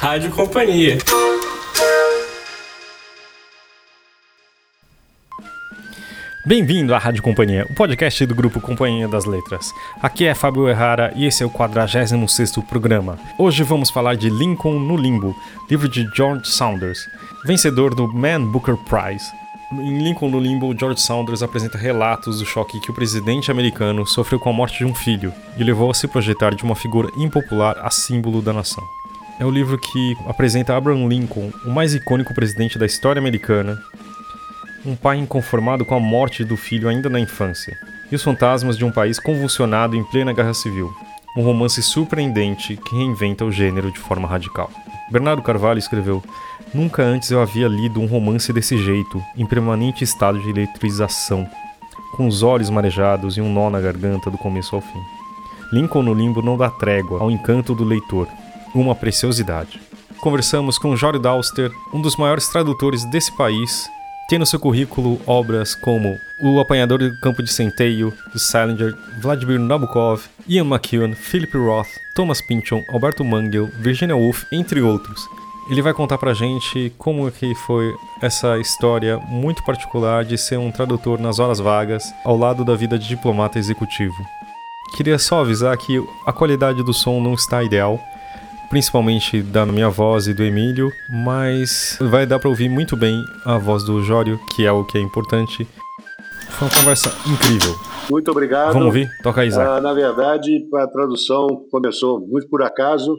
Rádio 0.00 0.30
Companhia. 0.30 0.96
Bem-vindo 6.46 6.94
à 6.94 6.98
Rádio 6.98 7.22
Companhia, 7.22 7.66
o 7.68 7.74
podcast 7.74 8.24
do 8.24 8.34
grupo 8.34 8.62
Companhia 8.62 9.06
das 9.06 9.26
Letras. 9.26 9.70
Aqui 10.02 10.24
é 10.24 10.34
Fábio 10.34 10.70
Errara 10.70 11.12
e 11.14 11.26
esse 11.26 11.42
é 11.42 11.46
o 11.46 11.50
46º 11.50 12.66
programa. 12.66 13.18
Hoje 13.38 13.62
vamos 13.62 13.90
falar 13.90 14.16
de 14.16 14.30
Lincoln 14.30 14.80
no 14.80 14.96
Limbo, 14.96 15.36
livro 15.68 15.86
de 15.86 16.08
George 16.16 16.48
Saunders, 16.48 17.06
vencedor 17.44 17.94
do 17.94 18.08
Man 18.08 18.46
Booker 18.46 18.76
Prize. 18.78 19.30
Em 19.70 20.02
Lincoln 20.02 20.30
no 20.30 20.40
Limbo, 20.40 20.74
George 20.76 21.02
Saunders 21.02 21.42
apresenta 21.42 21.76
relatos 21.76 22.38
do 22.38 22.46
choque 22.46 22.80
que 22.80 22.90
o 22.90 22.94
presidente 22.94 23.50
americano 23.50 24.06
sofreu 24.06 24.40
com 24.40 24.48
a 24.48 24.52
morte 24.54 24.78
de 24.78 24.86
um 24.86 24.94
filho 24.94 25.30
e 25.58 25.62
levou 25.62 25.90
a 25.90 25.94
se 25.94 26.08
projetar 26.08 26.54
de 26.54 26.64
uma 26.64 26.74
figura 26.74 27.10
impopular 27.18 27.76
a 27.78 27.90
símbolo 27.90 28.40
da 28.40 28.54
nação. 28.54 28.82
É 29.40 29.44
o 29.46 29.50
livro 29.50 29.78
que 29.78 30.14
apresenta 30.26 30.76
Abraham 30.76 31.08
Lincoln, 31.08 31.50
o 31.64 31.70
mais 31.70 31.94
icônico 31.94 32.34
presidente 32.34 32.78
da 32.78 32.84
história 32.84 33.18
americana, 33.18 33.82
um 34.84 34.94
pai 34.94 35.16
inconformado 35.16 35.82
com 35.82 35.94
a 35.94 35.98
morte 35.98 36.44
do 36.44 36.58
filho 36.58 36.90
ainda 36.90 37.08
na 37.08 37.18
infância, 37.18 37.74
e 38.12 38.14
os 38.14 38.22
fantasmas 38.22 38.76
de 38.76 38.84
um 38.84 38.92
país 38.92 39.18
convulsionado 39.18 39.96
em 39.96 40.04
plena 40.04 40.34
guerra 40.34 40.52
civil. 40.52 40.92
Um 41.34 41.42
romance 41.42 41.82
surpreendente 41.82 42.76
que 42.76 42.94
reinventa 42.94 43.42
o 43.42 43.50
gênero 43.50 43.90
de 43.90 43.98
forma 43.98 44.28
radical. 44.28 44.70
Bernardo 45.10 45.40
Carvalho 45.40 45.78
escreveu: 45.78 46.22
Nunca 46.74 47.02
antes 47.02 47.30
eu 47.30 47.40
havia 47.40 47.66
lido 47.66 47.98
um 47.98 48.06
romance 48.06 48.52
desse 48.52 48.76
jeito, 48.76 49.22
em 49.38 49.46
permanente 49.46 50.04
estado 50.04 50.38
de 50.38 50.50
eletrização, 50.50 51.48
com 52.14 52.26
os 52.26 52.42
olhos 52.42 52.68
marejados 52.68 53.38
e 53.38 53.40
um 53.40 53.50
nó 53.50 53.70
na 53.70 53.80
garganta 53.80 54.30
do 54.30 54.36
começo 54.36 54.76
ao 54.76 54.82
fim. 54.82 55.00
Lincoln 55.72 56.02
no 56.02 56.12
Limbo 56.12 56.42
não 56.42 56.58
dá 56.58 56.68
trégua 56.68 57.20
ao 57.20 57.30
encanto 57.30 57.74
do 57.74 57.84
leitor, 57.84 58.28
uma 58.74 58.94
preciosidade. 58.94 59.80
Conversamos 60.20 60.78
com 60.78 60.96
Jório 60.96 61.20
Dauster, 61.20 61.70
um 61.92 62.00
dos 62.00 62.16
maiores 62.16 62.48
tradutores 62.48 63.04
desse 63.04 63.34
país 63.36 63.88
tem 64.30 64.38
no 64.38 64.46
seu 64.46 64.60
currículo 64.60 65.20
obras 65.26 65.74
como 65.74 66.16
O 66.38 66.60
Apanhador 66.60 67.00
do 67.00 67.18
Campo 67.18 67.42
de 67.42 67.52
Centeio, 67.52 68.14
do 68.32 68.38
Salinger, 68.38 68.96
Vladimir 69.20 69.58
Nabokov, 69.58 70.22
Ian 70.46 70.66
McEwan, 70.66 71.16
Philip 71.16 71.58
Roth, 71.58 71.88
Thomas 72.14 72.40
Pynchon, 72.40 72.84
Alberto 72.92 73.24
Mangel, 73.24 73.66
Virginia 73.80 74.16
Woolf, 74.16 74.44
entre 74.52 74.80
outros. 74.80 75.20
Ele 75.68 75.82
vai 75.82 75.92
contar 75.92 76.16
pra 76.16 76.32
gente 76.32 76.92
como 76.96 77.26
é 77.26 77.32
que 77.32 77.52
foi 77.56 77.92
essa 78.22 78.56
história 78.58 79.18
muito 79.18 79.64
particular 79.64 80.24
de 80.24 80.38
ser 80.38 80.58
um 80.60 80.70
tradutor 80.70 81.18
nas 81.18 81.40
horas 81.40 81.58
vagas 81.58 82.04
ao 82.24 82.36
lado 82.36 82.64
da 82.64 82.76
vida 82.76 82.96
de 82.96 83.08
diplomata 83.08 83.58
executivo. 83.58 84.14
Queria 84.96 85.18
só 85.18 85.40
avisar 85.40 85.76
que 85.76 86.00
a 86.24 86.32
qualidade 86.32 86.84
do 86.84 86.94
som 86.94 87.20
não 87.20 87.34
está 87.34 87.64
ideal, 87.64 87.98
principalmente 88.70 89.42
da 89.42 89.66
minha 89.66 89.90
voz 89.90 90.28
e 90.28 90.32
do 90.32 90.44
Emílio, 90.44 90.92
mas 91.08 91.98
vai 92.00 92.24
dar 92.24 92.38
para 92.38 92.48
ouvir 92.48 92.68
muito 92.68 92.96
bem 92.96 93.20
a 93.44 93.58
voz 93.58 93.82
do 93.82 94.00
Jório, 94.00 94.38
que 94.54 94.64
é 94.64 94.70
o 94.70 94.84
que 94.84 94.96
é 94.96 95.00
importante. 95.00 95.66
Foi 96.50 96.68
uma 96.68 96.74
conversa 96.74 97.08
incrível. 97.28 97.74
Muito 98.08 98.30
obrigado. 98.30 98.72
Vamos 98.72 98.86
ouvir? 98.86 99.10
Toca 99.24 99.40
aí, 99.40 99.48
Isaac. 99.48 99.68
Ah, 99.68 99.80
na 99.80 99.92
verdade, 99.92 100.68
a 100.72 100.86
tradução 100.86 101.48
começou 101.70 102.20
muito 102.20 102.48
por 102.48 102.62
acaso 102.62 103.16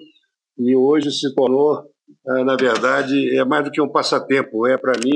e 0.58 0.74
hoje 0.74 1.12
se 1.12 1.36
tornou, 1.36 1.84
ah, 2.28 2.44
na 2.46 2.56
verdade, 2.56 3.38
é 3.38 3.44
mais 3.44 3.66
do 3.66 3.72
que 3.72 3.82
um 3.82 3.92
passatempo, 3.92 4.66
é 4.66 4.78
para 4.78 4.94
mim 5.04 5.16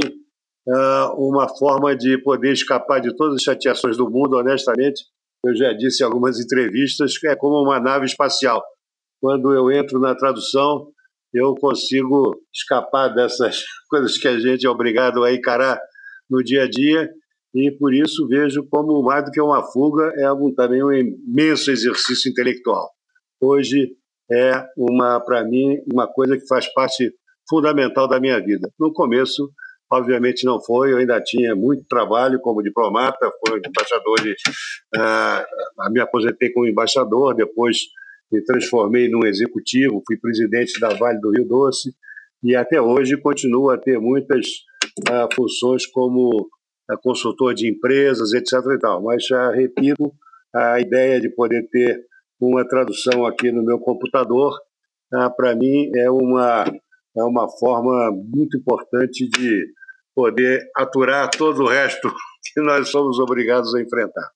ah, 0.69 1.13
uma 1.17 1.47
forma 1.47 1.95
de 1.95 2.17
poder 2.17 2.51
escapar 2.51 2.99
de 2.99 3.15
todas 3.15 3.35
as 3.35 3.41
chateações 3.41 3.95
do 3.95 4.09
mundo, 4.09 4.35
honestamente. 4.35 5.01
Eu 5.45 5.55
já 5.55 5.71
disse 5.71 6.03
em 6.03 6.05
algumas 6.05 6.39
entrevistas 6.41 7.17
que 7.17 7.27
é 7.27 7.35
como 7.37 7.63
uma 7.63 7.79
nave 7.79 8.05
espacial 8.05 8.61
quando 9.21 9.53
eu 9.53 9.71
entro 9.71 9.99
na 9.99 10.15
tradução, 10.15 10.87
eu 11.33 11.53
consigo 11.55 12.35
escapar 12.53 13.09
dessas 13.09 13.63
coisas 13.89 14.17
que 14.17 14.27
a 14.27 14.39
gente 14.39 14.65
é 14.65 14.69
obrigado 14.69 15.23
a 15.23 15.33
encarar 15.33 15.79
no 16.29 16.43
dia 16.43 16.63
a 16.63 16.69
dia 16.69 17.09
e 17.53 17.71
por 17.71 17.93
isso 17.93 18.27
vejo 18.27 18.67
como 18.69 19.01
mais 19.01 19.25
do 19.25 19.31
que 19.31 19.41
uma 19.41 19.63
fuga 19.63 20.11
é 20.17 20.31
um, 20.31 20.53
também 20.53 20.83
um 20.83 20.91
imenso 20.91 21.71
exercício 21.71 22.29
intelectual. 22.29 22.89
Hoje 23.41 23.95
é 24.31 24.65
uma 24.77 25.19
para 25.19 25.43
mim 25.43 25.77
uma 25.91 26.07
coisa 26.07 26.37
que 26.37 26.47
faz 26.47 26.71
parte 26.73 27.13
fundamental 27.49 28.07
da 28.07 28.19
minha 28.19 28.39
vida. 28.43 28.69
No 28.79 28.91
começo, 28.91 29.51
obviamente 29.91 30.45
não 30.45 30.61
foi, 30.61 30.91
eu 30.91 30.97
ainda 30.97 31.21
tinha 31.21 31.55
muito 31.55 31.85
trabalho 31.87 32.39
como 32.41 32.63
diplomata, 32.63 33.31
fui 33.47 33.61
embaixador 33.65 34.21
de, 34.21 34.31
uh, 34.97 35.91
me 35.91 35.99
aposentei 35.99 36.51
como 36.51 36.67
embaixador, 36.67 37.35
depois 37.35 37.77
me 38.31 38.43
transformei 38.43 39.09
num 39.09 39.25
executivo, 39.25 40.01
fui 40.05 40.17
presidente 40.17 40.79
da 40.79 40.89
Vale 40.93 41.19
do 41.19 41.31
Rio 41.31 41.47
Doce 41.47 41.93
e 42.43 42.55
até 42.55 42.81
hoje 42.81 43.17
continuo 43.17 43.69
a 43.69 43.77
ter 43.77 43.99
muitas 43.99 44.45
uh, 45.09 45.33
funções 45.33 45.85
como 45.87 46.41
uh, 46.41 46.97
consultor 47.01 47.53
de 47.53 47.69
empresas, 47.69 48.33
etc. 48.33 48.53
E 48.75 48.79
tal. 48.79 49.03
Mas 49.03 49.25
já 49.25 49.51
repito, 49.51 50.11
a 50.53 50.79
ideia 50.79 51.19
de 51.19 51.29
poder 51.29 51.67
ter 51.69 52.03
uma 52.39 52.67
tradução 52.67 53.25
aqui 53.25 53.51
no 53.51 53.63
meu 53.63 53.79
computador, 53.79 54.53
uh, 55.13 55.35
para 55.35 55.55
mim 55.55 55.89
é 55.95 56.09
uma, 56.09 56.65
é 57.17 57.23
uma 57.23 57.47
forma 57.49 58.11
muito 58.11 58.57
importante 58.57 59.27
de 59.27 59.65
poder 60.13 60.61
aturar 60.75 61.29
todo 61.29 61.63
o 61.63 61.67
resto 61.67 62.09
que 62.53 62.61
nós 62.61 62.89
somos 62.89 63.19
obrigados 63.19 63.73
a 63.75 63.81
enfrentar. 63.81 64.34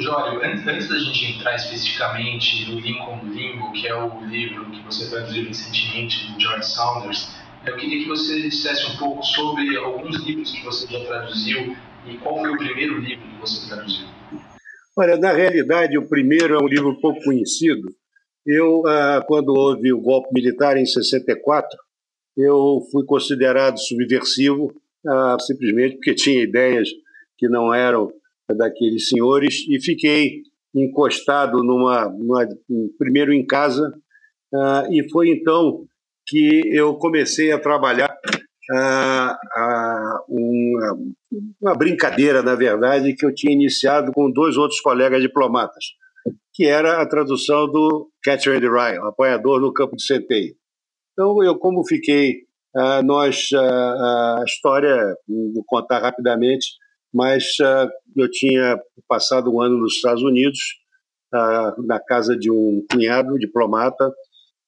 Jório, 0.00 0.40
antes, 0.42 0.88
da 0.88 0.98
gente 0.98 1.32
entrar 1.32 1.54
especificamente 1.56 2.70
no 2.70 2.80
Lincoln 2.80 3.20
Limbo, 3.24 3.72
que 3.72 3.86
é 3.86 3.94
o 3.94 4.24
livro 4.26 4.70
que 4.70 4.82
você 4.82 5.08
traduziu 5.08 5.44
recentemente 5.44 6.32
do 6.32 6.40
George 6.40 6.66
Saunders, 6.66 7.34
eu 7.66 7.76
queria 7.76 8.02
que 8.02 8.08
você 8.08 8.40
dissesse 8.42 8.86
um 8.92 8.96
pouco 8.96 9.22
sobre 9.24 9.76
alguns 9.76 10.16
livros 10.24 10.52
que 10.52 10.64
você 10.64 10.86
já 10.86 11.04
traduziu 11.04 11.76
e 12.06 12.16
qual 12.18 12.38
foi 12.38 12.50
o 12.52 12.56
primeiro 12.56 12.98
livro 12.98 13.26
que 13.26 13.40
você 13.40 13.68
traduziu. 13.68 14.06
Olha, 14.96 15.16
na 15.16 15.32
realidade, 15.32 15.98
o 15.98 16.08
primeiro 16.08 16.54
é 16.54 16.62
um 16.62 16.68
livro 16.68 16.98
pouco 17.00 17.22
conhecido. 17.24 17.88
Eu, 18.46 18.86
ah, 18.86 19.24
quando 19.26 19.48
houve 19.48 19.92
o 19.92 20.00
golpe 20.00 20.32
militar 20.32 20.76
em 20.76 20.86
64, 20.86 21.68
eu 22.36 22.80
fui 22.92 23.04
considerado 23.04 23.78
subversivo 23.78 24.72
ah, 25.06 25.36
simplesmente 25.40 25.96
porque 25.96 26.14
tinha 26.14 26.42
ideias 26.42 26.88
que 27.36 27.48
não 27.48 27.74
eram 27.74 28.12
daqueles 28.54 29.08
senhores 29.08 29.66
e 29.68 29.80
fiquei 29.82 30.42
encostado 30.74 31.62
numa, 31.62 32.08
numa 32.08 32.46
primeiro 32.98 33.32
em 33.32 33.44
casa 33.44 33.82
uh, 34.54 34.92
e 34.92 35.08
foi 35.10 35.30
então 35.30 35.86
que 36.26 36.62
eu 36.66 36.94
comecei 36.96 37.52
a 37.52 37.58
trabalhar 37.58 38.10
uh, 38.72 39.32
uh, 39.32 40.24
uma, 40.28 40.98
uma, 41.60 41.74
brincadeira, 41.74 42.42
na 42.42 42.54
verdade, 42.54 43.14
que 43.14 43.24
eu 43.24 43.34
tinha 43.34 43.52
iniciado 43.52 44.12
com 44.12 44.30
dois 44.30 44.56
outros 44.56 44.80
colegas 44.80 45.22
diplomatas, 45.22 45.84
que 46.52 46.64
era 46.64 47.00
a 47.00 47.08
tradução 47.08 47.70
do 47.70 48.10
Catcher 48.24 48.56
in 48.56 48.60
the 48.60 48.98
apanhador 49.06 49.60
no 49.60 49.72
campo 49.72 49.96
de 49.96 50.04
centeio. 50.04 50.54
Então, 51.12 51.42
eu 51.44 51.56
como 51.56 51.86
fiquei, 51.86 52.40
nós, 53.04 53.48
a 53.54 54.42
história, 54.44 55.14
vou 55.26 55.64
contar 55.64 56.00
rapidamente, 56.00 56.66
mas 57.14 57.44
eu 58.16 58.30
tinha 58.30 58.80
passado 59.08 59.52
um 59.52 59.60
ano 59.60 59.78
nos 59.78 59.94
Estados 59.94 60.22
Unidos, 60.22 60.58
uh, 61.34 61.86
na 61.86 62.00
casa 62.00 62.36
de 62.36 62.50
um 62.50 62.84
cunhado 62.90 63.38
diplomata, 63.38 64.12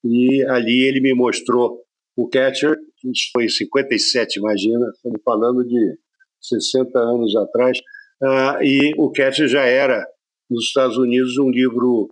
e 0.05 0.45
ali 0.45 0.87
ele 0.87 1.01
me 1.01 1.15
mostrou 1.15 1.83
o 2.17 2.29
Catcher, 2.29 2.77
isso 3.05 3.31
foi 3.33 3.45
em 3.45 3.49
57, 3.49 4.39
imagina, 4.39 4.91
estamos 4.95 5.21
falando 5.25 5.65
de 5.65 5.99
60 6.41 6.99
anos 6.99 7.35
atrás, 7.37 7.79
uh, 8.23 8.63
e 8.63 8.95
o 8.97 9.11
Catcher 9.11 9.49
já 9.49 9.65
era, 9.65 10.07
nos 10.51 10.65
Estados 10.65 10.97
Unidos, 10.97 11.37
um 11.39 11.51
livro, 11.51 12.09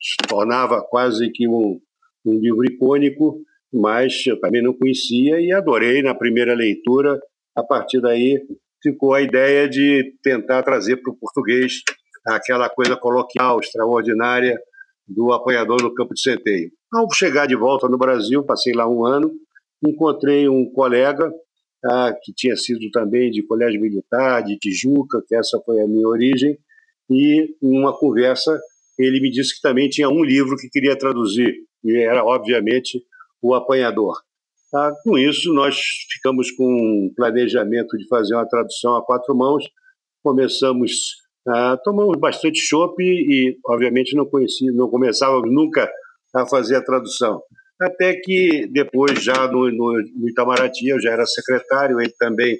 se 0.00 0.28
tornava 0.28 0.82
quase 0.82 1.30
que 1.30 1.48
um, 1.48 1.80
um 2.24 2.38
livro 2.38 2.64
icônico, 2.64 3.40
mas 3.72 4.24
eu 4.26 4.38
também 4.38 4.62
não 4.62 4.72
conhecia 4.72 5.40
e 5.40 5.52
adorei 5.52 6.02
na 6.02 6.14
primeira 6.14 6.54
leitura. 6.54 7.20
A 7.56 7.62
partir 7.62 8.00
daí, 8.00 8.40
ficou 8.84 9.14
a 9.14 9.22
ideia 9.22 9.66
de 9.66 10.14
tentar 10.22 10.62
trazer 10.62 10.98
para 10.98 11.10
o 11.10 11.16
português 11.16 11.80
aquela 12.26 12.68
coisa 12.68 12.94
coloquial, 12.96 13.58
extraordinária 13.58 14.60
do 15.08 15.32
apanhador 15.32 15.82
no 15.82 15.94
campo 15.94 16.12
de 16.12 16.20
centeio. 16.20 16.70
Ao 16.92 17.10
chegar 17.12 17.46
de 17.46 17.56
volta 17.56 17.88
no 17.88 17.96
Brasil, 17.96 18.44
passei 18.44 18.74
lá 18.74 18.86
um 18.86 19.04
ano, 19.04 19.32
encontrei 19.82 20.48
um 20.48 20.70
colega 20.70 21.32
ah, 21.84 22.14
que 22.22 22.32
tinha 22.34 22.56
sido 22.56 22.90
também 22.90 23.30
de 23.30 23.42
colégio 23.42 23.80
militar, 23.80 24.42
de 24.42 24.58
Tijuca, 24.58 25.22
que 25.26 25.34
essa 25.34 25.58
foi 25.64 25.80
a 25.80 25.88
minha 25.88 26.06
origem, 26.06 26.56
e 27.10 27.56
numa 27.60 27.96
conversa 27.98 28.58
ele 28.98 29.20
me 29.20 29.30
disse 29.30 29.56
que 29.56 29.60
também 29.60 29.88
tinha 29.88 30.08
um 30.08 30.22
livro 30.22 30.56
que 30.56 30.68
queria 30.68 30.96
traduzir, 30.96 31.52
e 31.82 31.96
era, 31.96 32.24
obviamente, 32.24 33.02
O 33.42 33.54
Apanhador. 33.54 34.14
Ah, 34.74 34.90
com 35.04 35.16
isso, 35.16 35.54
nós 35.54 35.76
ficamos 36.12 36.50
com 36.50 36.64
um 36.64 37.12
planejamento 37.14 37.96
de 37.96 38.08
fazer 38.08 38.34
uma 38.34 38.48
tradução 38.48 38.96
a 38.96 39.04
quatro 39.04 39.32
mãos. 39.32 39.64
Começamos, 40.20 40.90
ah, 41.46 41.78
tomamos 41.84 42.18
bastante 42.18 42.58
chopp 42.58 43.00
e, 43.00 43.56
obviamente, 43.66 44.16
não 44.16 44.26
conhecia, 44.26 44.72
não 44.72 44.88
começávamos 44.90 45.48
nunca 45.54 45.88
a 46.34 46.44
fazer 46.46 46.74
a 46.74 46.82
tradução. 46.84 47.40
até 47.80 48.14
que 48.14 48.66
depois, 48.72 49.22
já 49.22 49.46
no, 49.46 49.70
no, 49.70 49.92
no 50.16 50.28
Itamaraty, 50.28 50.88
eu 50.88 51.00
já 51.00 51.12
era 51.12 51.24
secretário, 51.24 52.00
ele 52.00 52.12
também 52.18 52.58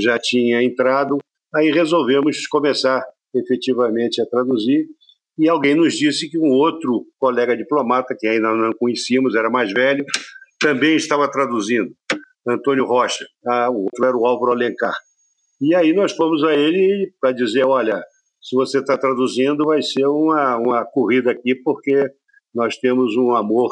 já 0.00 0.18
tinha 0.18 0.62
entrado, 0.62 1.18
aí 1.54 1.70
resolvemos 1.70 2.46
começar 2.48 3.04
efetivamente 3.34 4.20
a 4.20 4.26
traduzir, 4.26 4.86
e 5.38 5.48
alguém 5.48 5.74
nos 5.74 5.94
disse 5.94 6.28
que 6.28 6.38
um 6.38 6.50
outro 6.50 7.06
colega 7.18 7.56
diplomata, 7.56 8.16
que 8.18 8.26
ainda 8.26 8.52
não 8.52 8.72
conhecíamos, 8.72 9.34
era 9.34 9.50
mais 9.50 9.72
velho, 9.72 10.04
também 10.62 10.94
estava 10.96 11.28
traduzindo, 11.30 11.92
Antônio 12.46 12.86
Rocha, 12.86 13.26
ah, 13.46 13.68
o 13.70 13.82
outro 13.82 14.04
era 14.04 14.16
o 14.16 14.24
Álvaro 14.24 14.52
Alencar. 14.52 14.94
E 15.60 15.74
aí 15.74 15.92
nós 15.92 16.12
fomos 16.12 16.42
a 16.44 16.54
ele 16.54 17.12
para 17.20 17.32
dizer, 17.32 17.64
olha, 17.64 18.02
se 18.40 18.56
você 18.56 18.78
está 18.78 18.96
traduzindo, 18.96 19.64
vai 19.64 19.82
ser 19.82 20.06
uma, 20.06 20.56
uma 20.56 20.84
corrida 20.84 21.30
aqui, 21.30 21.54
porque 21.54 22.10
nós 22.54 22.76
temos 22.76 23.16
um 23.16 23.34
amor 23.34 23.70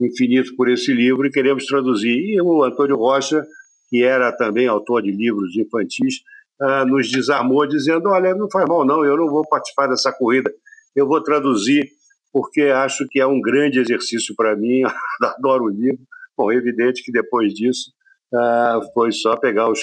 infinito 0.00 0.54
por 0.56 0.68
esse 0.68 0.92
livro 0.92 1.26
e 1.26 1.30
queremos 1.30 1.66
traduzir. 1.66 2.16
E 2.16 2.40
o 2.40 2.62
Antônio 2.62 2.96
Rocha, 2.96 3.44
que 3.88 4.02
era 4.02 4.30
também 4.32 4.66
autor 4.66 5.02
de 5.02 5.10
livros 5.10 5.56
infantis, 5.56 6.20
uh, 6.60 6.86
nos 6.86 7.10
desarmou, 7.10 7.66
dizendo: 7.66 8.08
Olha, 8.08 8.34
não 8.34 8.48
faz 8.50 8.68
mal, 8.68 8.86
não, 8.86 9.04
eu 9.04 9.16
não 9.16 9.28
vou 9.28 9.46
participar 9.48 9.88
dessa 9.88 10.12
corrida, 10.12 10.52
eu 10.94 11.06
vou 11.06 11.22
traduzir, 11.22 11.88
porque 12.32 12.62
acho 12.62 13.06
que 13.10 13.20
é 13.20 13.26
um 13.26 13.40
grande 13.40 13.80
exercício 13.80 14.34
para 14.36 14.56
mim, 14.56 14.82
adoro 15.20 15.64
o 15.64 15.68
livro. 15.68 16.00
Bom, 16.36 16.50
é 16.50 16.56
evidente 16.56 17.02
que 17.02 17.12
depois 17.12 17.52
disso 17.52 17.92
uh, 18.32 18.92
foi 18.94 19.12
só 19.12 19.36
pegar 19.36 19.70
os 19.70 19.80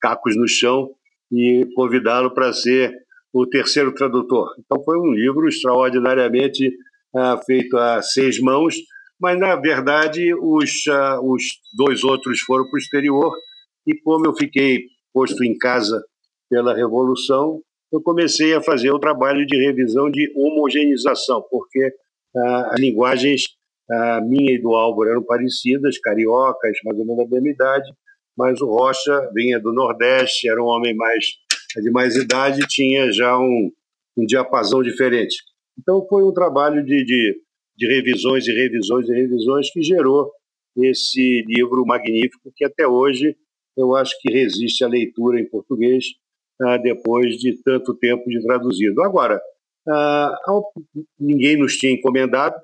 cacos 0.00 0.36
no 0.36 0.46
chão 0.46 0.90
e 1.32 1.66
convidá-lo 1.74 2.32
para 2.32 2.52
ser 2.52 2.92
o 3.32 3.46
terceiro 3.46 3.94
tradutor. 3.94 4.54
Então 4.58 4.82
foi 4.84 4.98
um 4.98 5.12
livro 5.12 5.48
extraordinariamente 5.48 6.68
uh, 7.14 7.42
feito 7.44 7.76
a 7.76 8.02
seis 8.02 8.40
mãos, 8.40 8.74
mas 9.20 9.38
na 9.38 9.56
verdade 9.56 10.34
os, 10.34 10.86
uh, 10.86 11.20
os 11.22 11.42
dois 11.76 12.04
outros 12.04 12.40
foram 12.40 12.64
para 12.64 12.76
o 12.76 12.78
exterior 12.78 13.32
e 13.86 13.98
como 14.02 14.26
eu 14.26 14.34
fiquei 14.34 14.84
posto 15.12 15.42
em 15.42 15.56
casa 15.56 16.02
pela 16.50 16.74
Revolução, 16.74 17.60
eu 17.92 18.02
comecei 18.02 18.54
a 18.54 18.62
fazer 18.62 18.90
o 18.90 18.98
trabalho 18.98 19.46
de 19.46 19.56
revisão 19.56 20.10
de 20.10 20.30
homogeneização, 20.36 21.42
porque 21.50 21.90
as 22.36 22.78
linguagens 22.78 23.57
uh, 23.90 24.28
minha 24.28 24.54
e 24.54 24.60
do 24.60 24.74
Álvaro 24.74 25.10
eram 25.10 25.22
parecidas, 25.22 25.98
cariocas, 25.98 26.78
mais 26.84 26.98
ou 26.98 27.04
menos 27.04 27.24
da 27.24 27.30
mesma 27.30 27.50
idade, 27.50 27.90
mas 28.36 28.60
o 28.60 28.66
Rocha 28.66 29.30
vinha 29.34 29.58
do 29.58 29.72
Nordeste, 29.72 30.48
era 30.48 30.62
um 30.62 30.66
homem 30.66 30.94
mais 30.94 31.24
de 31.76 31.90
mais 31.90 32.16
idade, 32.16 32.60
tinha 32.68 33.12
já 33.12 33.38
um, 33.38 33.70
um 34.16 34.24
diapasão 34.24 34.82
diferente. 34.82 35.36
Então 35.78 36.04
foi 36.08 36.24
um 36.24 36.32
trabalho 36.32 36.84
de, 36.84 37.04
de 37.04 37.40
de 37.78 37.86
revisões 37.86 38.46
e 38.48 38.52
revisões 38.52 39.08
e 39.08 39.14
revisões 39.14 39.70
que 39.70 39.80
gerou 39.80 40.32
esse 40.76 41.44
livro 41.46 41.84
magnífico 41.86 42.52
que 42.54 42.64
até 42.64 42.86
hoje 42.86 43.36
eu 43.76 43.94
acho 43.94 44.20
que 44.20 44.32
resiste 44.32 44.82
à 44.82 44.88
leitura 44.88 45.40
em 45.40 45.48
português 45.48 46.04
ah, 46.60 46.76
depois 46.76 47.36
de 47.36 47.62
tanto 47.62 47.94
tempo 47.94 48.28
de 48.28 48.42
traduzido. 48.42 49.00
Agora, 49.02 49.40
ah, 49.88 50.34
ninguém 51.18 51.56
nos 51.56 51.76
tinha 51.76 51.92
encomendado 51.92 52.56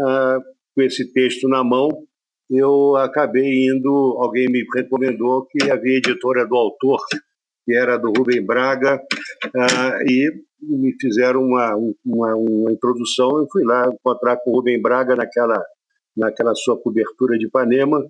ah, 0.00 0.38
com 0.74 0.82
esse 0.82 1.12
texto 1.12 1.48
na 1.48 1.64
mão. 1.64 1.88
Eu 2.50 2.96
acabei 2.96 3.66
indo, 3.66 4.16
alguém 4.18 4.46
me 4.48 4.64
recomendou 4.74 5.46
que 5.46 5.70
havia 5.70 5.98
editora 5.98 6.46
do 6.46 6.56
autor, 6.56 6.98
que 7.64 7.76
era 7.76 7.98
do 7.98 8.10
Rubem 8.16 8.44
Braga, 8.44 9.02
e 10.06 10.30
me 10.62 10.94
fizeram 10.98 11.42
uma, 11.42 11.74
uma, 12.06 12.34
uma 12.36 12.72
introdução. 12.72 13.38
Eu 13.38 13.46
fui 13.52 13.64
lá 13.64 13.86
encontrar 13.92 14.38
com 14.38 14.50
o 14.50 14.56
Rubem 14.56 14.80
Braga 14.80 15.14
naquela, 15.14 15.62
naquela 16.16 16.54
sua 16.54 16.80
cobertura 16.80 17.36
de 17.36 17.46
Ipanema, 17.46 18.02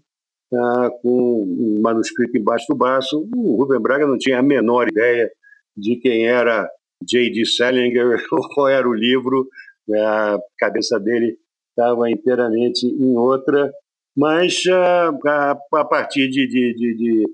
ah, 0.55 0.91
com 1.03 1.43
um 1.43 1.81
manuscrito 1.83 2.39
embaixo 2.39 2.67
do 2.69 2.77
braço. 2.77 3.29
O 3.35 3.57
Rubem 3.57 3.81
Braga 3.81 4.07
não 4.07 4.19
tinha 4.19 4.39
a 4.39 4.43
menor 4.43 4.89
ideia 4.89 5.29
de 5.77 5.97
quem 5.97 6.29
era 6.29 6.69
J.D. 7.03 7.45
Salinger 7.45 8.23
qual 8.55 8.69
era 8.69 8.89
o 8.89 8.95
livro, 8.95 9.49
a 9.93 10.39
cabeça 10.59 11.01
dele 11.01 11.37
estava 11.79 12.11
inteiramente 12.11 12.87
em 12.87 13.17
outra, 13.17 13.71
mas 14.17 14.55
ah, 14.71 15.11
a, 15.27 15.59
a 15.81 15.85
partir 15.85 16.29
de, 16.29 16.47
de, 16.47 16.75
de, 16.75 16.97
de 16.97 17.25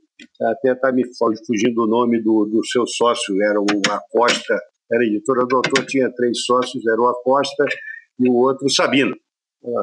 até 0.43 0.73
está 0.73 0.93
me 0.93 1.05
fugindo 1.47 1.85
o 1.85 1.87
nome 1.87 2.21
do, 2.23 2.45
do 2.45 2.65
seu 2.67 2.87
sócio, 2.87 3.41
era 3.43 3.61
o 3.61 3.67
Acosta 3.91 4.59
era 4.91 5.05
editora 5.05 5.47
do 5.47 5.57
autor, 5.57 5.85
tinha 5.87 6.13
três 6.13 6.45
sócios, 6.45 6.87
era 6.87 7.01
o 7.01 7.09
Acosta 7.09 7.65
e 8.19 8.29
o 8.29 8.35
outro 8.35 8.67
o 8.67 8.71
Sabino. 8.71 9.17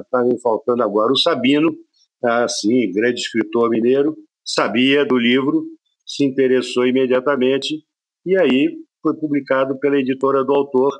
Está 0.04 0.24
me 0.24 0.40
faltando 0.40 0.84
agora 0.84 1.12
o 1.12 1.18
Sabino, 1.18 1.76
assim, 2.24 2.92
grande 2.92 3.20
escritor 3.20 3.70
mineiro, 3.70 4.16
sabia 4.46 5.06
do 5.06 5.18
livro, 5.18 5.66
se 6.06 6.24
interessou 6.24 6.86
imediatamente 6.86 7.84
e 8.26 8.38
aí 8.38 8.70
foi 9.02 9.16
publicado 9.16 9.80
pela 9.80 9.98
editora 9.98 10.44
do 10.44 10.54
autor 10.54 10.92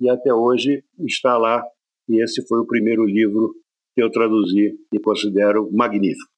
e 0.00 0.08
até 0.08 0.32
hoje 0.32 0.84
está 1.00 1.36
lá. 1.36 1.62
E 2.08 2.22
esse 2.22 2.46
foi 2.46 2.60
o 2.60 2.66
primeiro 2.66 3.04
livro 3.04 3.54
que 3.94 4.02
eu 4.02 4.10
traduzi 4.10 4.74
e 4.92 5.00
considero 5.00 5.70
magnífico. 5.72 6.30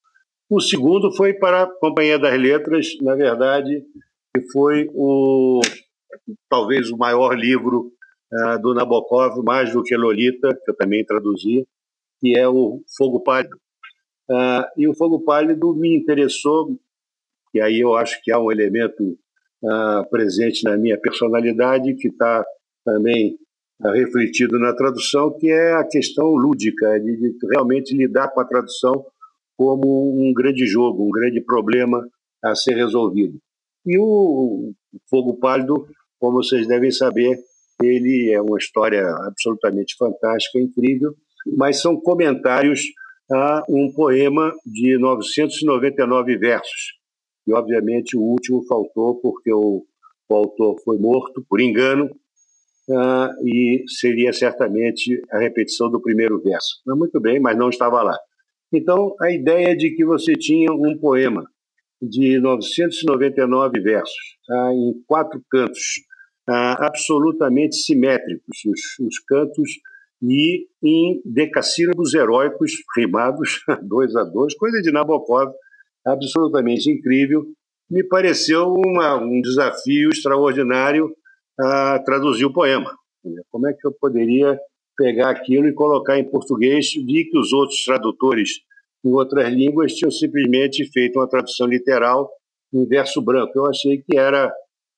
O 0.51 0.61
segundo 0.61 1.15
foi 1.15 1.35
para 1.35 1.63
a 1.63 1.67
Companhia 1.79 2.19
das 2.19 2.37
Letras, 2.39 2.89
na 3.01 3.15
verdade, 3.15 3.85
que 4.35 4.43
foi 4.51 4.89
o 4.93 5.61
talvez 6.49 6.91
o 6.91 6.97
maior 6.97 7.35
livro 7.39 7.93
uh, 8.33 8.61
do 8.61 8.75
Nabokov, 8.75 9.43
mais 9.45 9.73
do 9.73 9.83
que 9.83 9.97
Lolita, 9.97 10.49
que 10.65 10.71
eu 10.71 10.77
também 10.77 11.05
traduzi, 11.05 11.67
que 12.19 12.37
é 12.37 12.49
o 12.49 12.83
Fogo 12.97 13.23
Pálido. 13.23 13.57
Uh, 14.29 14.65
e 14.77 14.89
o 14.89 14.95
Fogo 14.95 15.23
Pálido 15.25 15.75
me 15.75 15.97
interessou, 15.97 16.77
e 17.55 17.61
aí 17.61 17.81
eu 17.81 17.95
acho 17.95 18.21
que 18.23 18.33
há 18.33 18.39
um 18.39 18.51
elemento 18.51 19.19
uh, 19.63 20.09
presente 20.11 20.65
na 20.65 20.77
minha 20.77 20.99
personalidade 21.01 21.95
que 21.95 22.09
está 22.09 22.45
também 22.85 23.37
refletido 23.83 24.59
na 24.59 24.75
tradução, 24.75 25.37
que 25.39 25.51
é 25.51 25.73
a 25.75 25.85
questão 25.85 26.27
lúdica, 26.27 26.99
de, 27.01 27.17
de 27.17 27.47
realmente 27.51 27.97
lidar 27.97 28.29
com 28.29 28.41
a 28.41 28.45
tradução 28.45 29.05
como 29.57 30.23
um 30.23 30.33
grande 30.33 30.67
jogo, 30.67 31.07
um 31.07 31.11
grande 31.11 31.41
problema 31.41 32.07
a 32.43 32.55
ser 32.55 32.75
resolvido. 32.75 33.39
E 33.87 33.99
o 33.99 34.73
Fogo 35.09 35.39
Pálido 35.39 35.87
como 36.21 36.43
vocês 36.43 36.69
devem 36.69 36.91
saber, 36.91 37.39
ele 37.83 38.31
é 38.31 38.41
uma 38.43 38.59
história 38.59 39.03
absolutamente 39.27 39.97
fantástica, 39.97 40.61
incrível, 40.61 41.15
mas 41.57 41.81
são 41.81 41.99
comentários 41.99 42.83
a 43.33 43.65
um 43.71 43.91
poema 43.91 44.53
de 44.67 44.99
999 44.99 46.37
versos. 46.37 46.99
E, 47.47 47.55
obviamente, 47.55 48.19
o 48.19 48.21
último 48.21 48.63
faltou 48.67 49.19
porque 49.23 49.51
o, 49.51 49.83
o 50.29 50.35
autor 50.35 50.79
foi 50.85 50.99
morto 50.99 51.43
por 51.49 51.59
engano 51.59 52.11
uh, 52.89 53.47
e 53.47 53.85
seria 53.99 54.33
certamente 54.33 55.21
a 55.31 55.39
repetição 55.39 55.91
do 55.91 56.01
primeiro 56.01 56.41
verso. 56.43 56.81
Muito 56.87 57.21
bem, 57.21 57.41
mas 57.41 57.57
não 57.57 57.69
estava 57.69 58.03
lá. 58.03 58.17
Então, 58.73 59.15
a 59.21 59.31
ideia 59.31 59.77
de 59.77 59.91
que 59.91 60.05
você 60.05 60.35
tinha 60.35 60.73
um 60.73 60.97
poema 60.99 61.45
de 62.01 62.39
999 62.39 63.81
versos, 63.81 64.15
tá, 64.47 64.73
em 64.73 64.95
quatro 65.07 65.43
cantos, 65.51 66.03
ah, 66.49 66.87
absolutamente 66.87 67.77
simétricos, 67.77 68.57
os, 68.67 69.07
os, 69.07 69.19
cantos, 69.29 69.71
e 70.23 70.67
em 70.83 71.21
decassílabos 71.25 72.15
heróicos 72.15 72.73
rimados, 72.97 73.61
dois 73.83 74.15
a 74.17 74.25
dois, 74.25 74.55
coisa 74.55 74.81
de 74.81 74.91
Nabokov, 74.91 75.53
absolutamente 76.07 76.91
incrível. 76.91 77.45
Me 77.91 78.05
pareceu 78.05 78.73
uma, 78.73 79.17
um 79.17 79.41
desafio 79.41 80.11
extraordinário 80.11 81.11
traduzir 82.05 82.45
o 82.45 82.53
poema. 82.53 82.95
Como 83.51 83.69
é 83.69 83.73
que 83.73 83.87
eu 83.87 83.93
poderia 83.93 84.59
pegar 84.97 85.31
aquilo 85.31 85.67
e 85.67 85.75
colocar 85.75 86.19
em 86.19 86.29
português? 86.31 86.93
Vi 86.95 87.29
que 87.29 87.39
os 87.39 87.53
outros 87.53 87.83
tradutores 87.85 88.51
em 89.05 89.13
outras 89.13 89.53
línguas 89.53 89.95
tinham 89.95 90.11
simplesmente 90.11 90.85
feito 90.91 91.19
uma 91.19 91.29
tradução 91.29 91.67
literal 91.67 92.31
em 92.73 92.87
verso 92.87 93.21
branco. 93.23 93.53
Eu 93.55 93.67
achei 93.67 93.99
que 93.99 94.17
era 94.17 94.53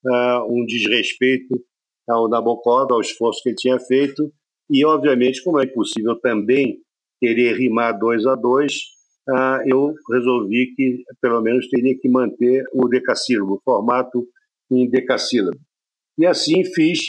uh, 0.04 0.52
um 0.52 0.64
desrespeito 0.66 1.60
ao 2.08 2.28
Nabokov, 2.28 2.92
ao 2.92 3.00
esforço 3.00 3.40
que 3.42 3.50
ele 3.50 3.56
tinha 3.56 3.78
feito, 3.78 4.32
e, 4.68 4.84
obviamente, 4.84 5.42
como 5.42 5.60
é 5.60 5.64
impossível 5.64 6.18
também 6.20 6.78
querer 7.20 7.56
rimar 7.56 7.98
dois 7.98 8.26
a 8.26 8.34
dois, 8.34 8.72
uh, 9.28 9.62
eu 9.66 9.94
resolvi 10.10 10.74
que, 10.74 11.04
pelo 11.20 11.40
menos, 11.40 11.68
teria 11.68 11.96
que 11.96 12.08
manter 12.08 12.64
o 12.72 12.88
decassílabo, 12.88 13.54
o 13.54 13.60
formato 13.64 14.26
em 14.70 14.88
decassílabo. 14.90 15.58
E 16.22 16.26
assim 16.26 16.64
fiz, 16.64 17.00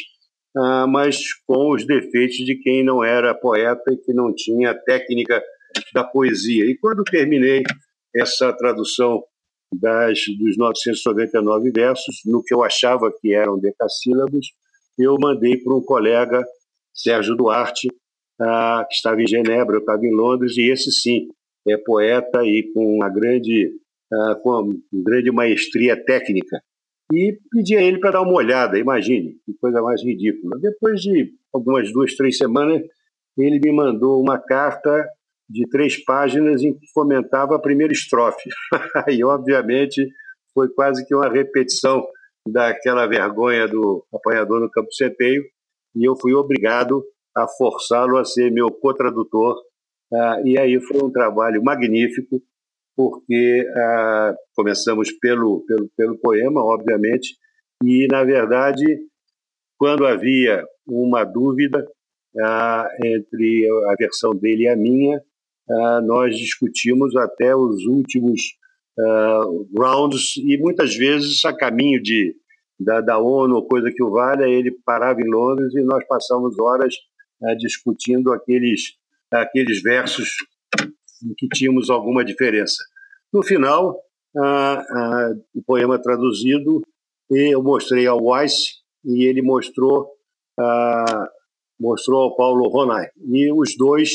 uh, 0.57 0.87
mas 0.87 1.17
com 1.45 1.71
os 1.71 1.85
defeitos 1.85 2.37
de 2.37 2.55
quem 2.55 2.83
não 2.83 3.03
era 3.03 3.35
poeta 3.35 3.93
e 3.93 3.97
que 3.97 4.11
não 4.11 4.33
tinha 4.33 4.73
técnica 4.73 5.39
da 5.93 6.03
poesia. 6.03 6.65
E 6.65 6.75
quando 6.75 7.03
terminei 7.03 7.61
essa 8.15 8.51
tradução 8.51 9.23
das, 9.71 10.17
dos 10.39 10.57
999 10.57 11.69
versos, 11.71 12.21
no 12.25 12.41
que 12.41 12.55
eu 12.55 12.63
achava 12.63 13.13
que 13.21 13.35
eram 13.35 13.59
decassílabos, 13.59 14.47
eu 14.97 15.15
mandei 15.19 15.57
para 15.57 15.75
um 15.75 15.83
colega, 15.83 16.43
Sérgio 16.91 17.35
Duarte, 17.35 17.89
ah, 18.41 18.83
que 18.89 18.95
estava 18.95 19.21
em 19.21 19.27
Genebra, 19.27 19.75
eu 19.75 19.81
estava 19.81 20.03
em 20.03 20.15
Londres, 20.15 20.57
e 20.57 20.71
esse 20.71 20.91
sim 20.91 21.27
é 21.67 21.77
poeta 21.77 22.43
e 22.43 22.67
com 22.73 22.95
uma 22.95 23.09
grande, 23.09 23.75
uh, 24.11 24.41
com 24.41 24.49
uma 24.49 24.75
grande 24.91 25.31
maestria 25.31 25.95
técnica. 26.03 26.63
E 27.13 27.37
pedi 27.51 27.77
a 27.77 27.81
ele 27.81 27.99
para 27.99 28.11
dar 28.11 28.21
uma 28.23 28.33
olhada, 28.33 28.79
imagine, 28.79 29.35
que 29.45 29.53
coisa 29.61 29.83
mais 29.83 30.03
ridícula. 30.03 30.57
Depois 30.59 30.99
de 30.99 31.31
algumas 31.53 31.93
duas, 31.93 32.15
três 32.15 32.37
semanas, 32.37 32.81
ele 33.37 33.59
me 33.63 33.71
mandou 33.71 34.19
uma 34.19 34.39
carta 34.39 35.07
de 35.47 35.69
três 35.69 36.03
páginas 36.03 36.63
em 36.63 36.73
que 36.73 36.87
comentava 36.91 37.55
a 37.55 37.61
primeira 37.61 37.93
estrofe. 37.93 38.49
e, 39.09 39.23
obviamente, 39.23 40.09
foi 40.55 40.69
quase 40.69 41.05
que 41.05 41.13
uma 41.13 41.29
repetição 41.29 42.03
daquela 42.47 43.05
vergonha 43.05 43.67
do 43.67 44.03
apanhador 44.11 44.59
no 44.59 44.71
Campo 44.71 44.91
Centeio, 44.91 45.43
e 45.95 46.07
eu 46.07 46.15
fui 46.15 46.33
obrigado 46.33 47.03
a 47.37 47.47
forçá-lo 47.47 48.17
a 48.17 48.25
ser 48.25 48.51
meu 48.51 48.71
co-tradutor. 48.71 49.55
Ah, 50.11 50.41
e 50.43 50.57
aí 50.57 50.79
foi 50.81 51.03
um 51.03 51.11
trabalho 51.11 51.63
magnífico, 51.63 52.41
porque 52.95 53.67
ah, 53.75 54.33
começamos 54.55 55.11
pelo, 55.13 55.65
pelo, 55.65 55.89
pelo 55.97 56.17
poema, 56.17 56.63
obviamente, 56.63 57.35
e, 57.83 58.07
na 58.09 58.23
verdade, 58.23 58.83
quando 59.77 60.05
havia 60.05 60.63
uma 60.87 61.23
dúvida 61.23 61.85
ah, 62.41 62.87
entre 63.03 63.67
a 63.89 63.95
versão 63.97 64.31
dele 64.35 64.63
e 64.63 64.69
a 64.69 64.75
minha, 64.75 65.21
nós 66.05 66.37
discutimos 66.37 67.15
até 67.15 67.55
os 67.55 67.85
últimos 67.85 68.41
rounds 69.73 70.35
e 70.35 70.57
muitas 70.57 70.93
vezes 70.93 71.43
a 71.45 71.55
caminho 71.55 72.03
de 72.03 72.35
da, 72.79 73.01
da 73.01 73.19
ONU, 73.19 73.65
coisa 73.67 73.91
que 73.91 74.03
o 74.03 74.11
valha, 74.11 74.45
ele 74.45 74.71
parava 74.85 75.21
em 75.21 75.29
Londres 75.29 75.73
e 75.73 75.81
nós 75.81 76.05
passamos 76.07 76.57
horas 76.59 76.93
né, 77.41 77.55
discutindo 77.55 78.31
aqueles, 78.33 78.95
aqueles 79.31 79.81
versos 79.81 80.29
em 81.23 81.33
que 81.35 81.47
tínhamos 81.47 81.89
alguma 81.89 82.23
diferença. 82.23 82.83
No 83.31 83.43
final, 83.43 83.97
o 85.55 85.63
poema 85.65 86.01
traduzido, 86.01 86.81
eu 87.31 87.63
mostrei 87.63 88.05
ao 88.05 88.23
Weiss 88.23 88.53
e 89.05 89.25
ele 89.25 89.41
mostrou, 89.41 90.09
mostrou 91.79 92.21
ao 92.21 92.35
Paulo 92.35 92.67
Ronay. 92.69 93.07
E 93.31 93.51
os 93.51 93.75
dois 93.77 94.09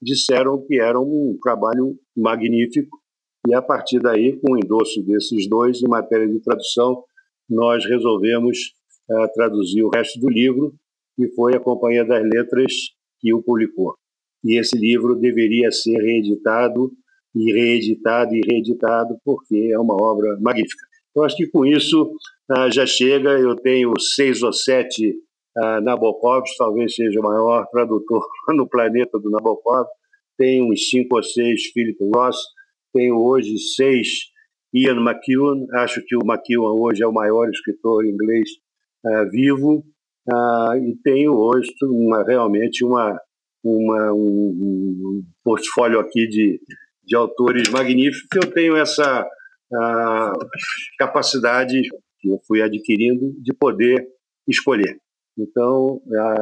disseram 0.00 0.64
que 0.66 0.80
era 0.80 0.98
um 0.98 1.38
trabalho 1.42 1.98
magnífico 2.16 2.98
e 3.46 3.54
a 3.54 3.62
partir 3.62 4.00
daí, 4.00 4.38
com 4.40 4.52
o 4.52 4.58
endosso 4.58 5.02
desses 5.02 5.48
dois 5.48 5.80
em 5.82 5.88
matéria 5.88 6.28
de 6.28 6.40
tradução, 6.40 7.02
nós 7.48 7.84
resolvemos 7.86 8.58
uh, 9.10 9.32
traduzir 9.34 9.82
o 9.82 9.88
resto 9.88 10.20
do 10.20 10.28
livro 10.28 10.74
e 11.18 11.28
foi 11.34 11.54
a 11.54 11.60
Companhia 11.60 12.04
das 12.04 12.22
Letras 12.22 12.72
que 13.20 13.32
o 13.32 13.42
publicou. 13.42 13.94
E 14.44 14.58
esse 14.58 14.76
livro 14.76 15.16
deveria 15.16 15.70
ser 15.70 15.96
reeditado 15.96 16.92
e 17.34 17.52
reeditado 17.52 18.34
e 18.34 18.40
reeditado 18.46 19.16
porque 19.24 19.70
é 19.72 19.78
uma 19.78 19.94
obra 19.94 20.38
magnífica. 20.40 20.86
Eu 21.14 21.24
acho 21.24 21.36
que 21.36 21.48
com 21.48 21.66
isso 21.66 22.12
uh, 22.50 22.70
já 22.70 22.86
chega. 22.86 23.30
Eu 23.30 23.56
tenho 23.56 23.92
seis 23.98 24.42
ou 24.42 24.52
sete 24.52 25.14
uh, 25.56 25.80
Nabokovs, 25.82 26.56
talvez 26.56 26.94
seja 26.94 27.20
o 27.20 27.22
maior 27.22 27.66
tradutor 27.70 28.24
no 28.54 28.68
planeta 28.68 29.18
do 29.18 29.30
Nabokov. 29.30 29.86
Tenho 30.36 30.70
uns 30.70 30.88
cinco 30.88 31.16
ou 31.16 31.22
seis 31.22 31.66
Philip 31.72 31.98
Ross. 32.14 32.36
Tenho 32.92 33.18
hoje 33.18 33.58
seis 33.58 34.08
Ian 34.72 35.00
McEwan. 35.00 35.66
Acho 35.74 36.02
que 36.06 36.16
o 36.16 36.24
McEwan 36.24 36.72
hoje 36.80 37.02
é 37.02 37.06
o 37.06 37.12
maior 37.12 37.48
escritor 37.48 38.06
inglês 38.06 38.48
uh, 39.04 39.30
vivo 39.30 39.84
uh, 40.30 40.76
e 40.76 40.96
tenho 41.02 41.34
hoje 41.34 41.68
uma, 41.82 42.22
realmente 42.24 42.84
uma, 42.84 43.18
uma, 43.76 44.12
um, 44.12 44.18
um, 44.18 45.22
portfólio 45.44 46.00
aqui 46.00 46.26
de, 46.28 46.60
de 47.04 47.16
autores 47.16 47.68
magníficos 47.68 48.28
eu 48.34 48.52
tenho 48.52 48.76
essa 48.76 49.22
uh, 49.24 50.48
capacidade 50.98 51.80
que 52.20 52.28
eu 52.28 52.40
fui 52.46 52.62
adquirindo 52.62 53.32
de 53.40 53.52
poder 53.54 54.06
escolher. 54.46 54.98
Então, 55.38 56.00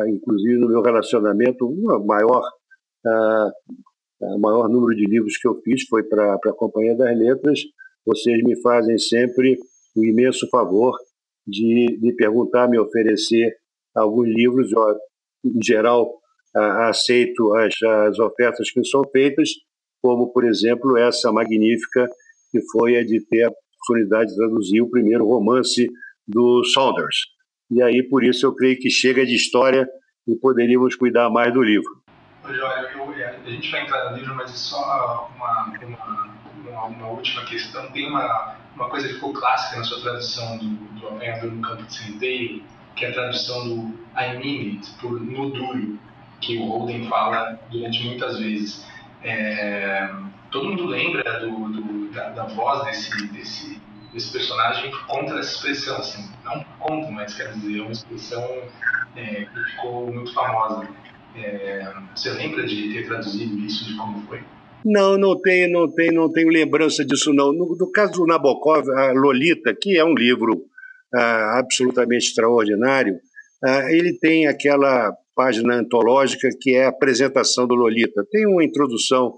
inclusive 0.08 0.56
no 0.58 0.68
meu 0.68 0.80
relacionamento, 0.80 1.66
o 1.66 2.06
maior, 2.06 2.42
maior 4.40 4.70
número 4.70 4.96
de 4.96 5.04
livros 5.04 5.36
que 5.36 5.46
eu 5.46 5.60
fiz 5.60 5.82
foi 5.86 6.02
para 6.02 6.34
a 6.34 6.52
Companhia 6.54 6.96
das 6.96 7.14
Letras, 7.18 7.60
vocês 8.06 8.42
me 8.42 8.58
fazem 8.62 8.96
sempre 8.96 9.58
o 9.94 10.04
imenso 10.04 10.48
favor 10.48 10.96
de, 11.46 11.98
de 12.00 12.12
perguntar, 12.14 12.68
me 12.68 12.78
oferecer 12.78 13.56
alguns 13.94 14.28
livros. 14.28 14.70
Eu, 14.72 14.96
em 15.44 15.62
geral, 15.62 16.12
aceito 16.88 17.54
as, 17.54 17.74
as 18.08 18.18
ofertas 18.18 18.70
que 18.70 18.84
são 18.84 19.02
feitas, 19.10 19.50
como, 20.02 20.32
por 20.32 20.44
exemplo, 20.44 20.96
essa 20.96 21.32
magnífica 21.32 22.08
que 22.50 22.60
foi 22.70 22.96
a 22.96 23.04
de 23.04 23.20
ter 23.26 23.44
a 23.44 23.50
oportunidade 23.50 24.30
de 24.30 24.36
traduzir 24.36 24.80
o 24.80 24.90
primeiro 24.90 25.26
romance 25.26 25.86
do 26.26 26.64
Saunders. 26.64 27.16
E 27.70 27.82
aí, 27.82 28.02
por 28.08 28.24
isso, 28.24 28.46
eu 28.46 28.54
creio 28.54 28.78
que 28.78 28.88
chega 28.88 29.26
de 29.26 29.34
história 29.34 29.86
e 30.26 30.36
poderíamos 30.36 30.94
cuidar 30.94 31.28
mais 31.30 31.52
do 31.52 31.62
livro. 31.62 31.90
Eu, 32.48 32.66
a 32.66 33.50
gente 33.50 33.70
vai 33.70 33.82
entrar 33.82 34.10
no 34.10 34.16
livro, 34.16 34.34
mas 34.36 34.50
é 34.50 34.54
só 34.54 35.28
uma, 35.36 35.66
uma 35.84 36.36
uma, 36.84 37.08
última 37.08 37.44
questão. 37.44 37.90
Tem 37.92 38.08
uma, 38.08 38.56
uma 38.74 38.88
coisa 38.88 39.08
que 39.08 39.14
ficou 39.14 39.32
clássica 39.32 39.78
na 39.78 39.84
sua 39.84 40.00
tradução 40.00 40.58
do, 40.58 40.68
do 41.00 41.08
Apanhador 41.08 41.52
no 41.52 41.62
Campo 41.62 41.82
de 41.84 41.94
Centeio, 41.94 42.62
que 42.94 43.04
é 43.04 43.10
a 43.10 43.12
tradução 43.12 43.64
do 43.64 43.74
I 44.16 44.38
mean 44.38 44.76
it, 44.76 44.90
por 45.00 45.20
no 45.20 45.50
duro, 45.50 45.98
que 46.40 46.58
o 46.58 46.66
Holden 46.66 47.08
fala 47.08 47.58
durante 47.70 48.04
muitas 48.04 48.38
vezes. 48.38 48.84
É, 49.22 50.08
todo 50.50 50.68
mundo 50.68 50.86
lembra 50.86 51.40
do, 51.40 51.68
do 51.68 52.10
da, 52.12 52.30
da, 52.30 52.44
voz 52.44 52.84
desse, 52.86 53.26
desse, 53.28 53.80
desse 54.12 54.32
personagem 54.32 54.90
por 54.90 55.06
conta 55.06 55.34
dessa 55.34 55.54
expressão, 55.54 55.96
assim, 55.98 56.28
não 56.44 56.62
por 56.62 56.78
conta, 56.78 57.10
mas 57.10 57.34
quer 57.34 57.52
dizer, 57.52 57.78
é 57.78 57.82
uma 57.82 57.92
expressão 57.92 58.62
é, 59.16 59.46
que 59.46 59.64
ficou 59.70 60.12
muito 60.12 60.32
famosa. 60.32 60.88
É, 61.34 61.92
você 62.14 62.30
lembra 62.30 62.66
de 62.66 62.92
ter 62.92 63.06
traduzido 63.06 63.58
isso, 63.58 63.84
de 63.84 63.96
como 63.96 64.26
foi? 64.26 64.42
Não, 64.84 65.18
não 65.18 65.40
tenho, 65.40 65.70
não 65.70 65.92
tenho, 65.92 66.12
não 66.14 66.32
tenho 66.32 66.48
lembrança 66.48 67.04
disso 67.04 67.32
não. 67.32 67.52
No, 67.52 67.76
no 67.76 67.90
caso 67.90 68.12
do 68.12 68.26
Nabokov, 68.26 68.88
a 68.90 69.12
Lolita, 69.12 69.74
que 69.74 69.98
é 69.98 70.04
um 70.04 70.14
livro 70.14 70.62
ah, 71.12 71.58
absolutamente 71.58 72.28
extraordinário, 72.28 73.18
ah, 73.64 73.92
ele 73.92 74.16
tem 74.18 74.46
aquela 74.46 75.12
página 75.36 75.74
antológica 75.74 76.48
que 76.58 76.74
é 76.74 76.86
a 76.86 76.88
apresentação 76.88 77.66
do 77.66 77.74
Lolita. 77.74 78.26
Tem 78.30 78.46
uma 78.46 78.64
introdução 78.64 79.34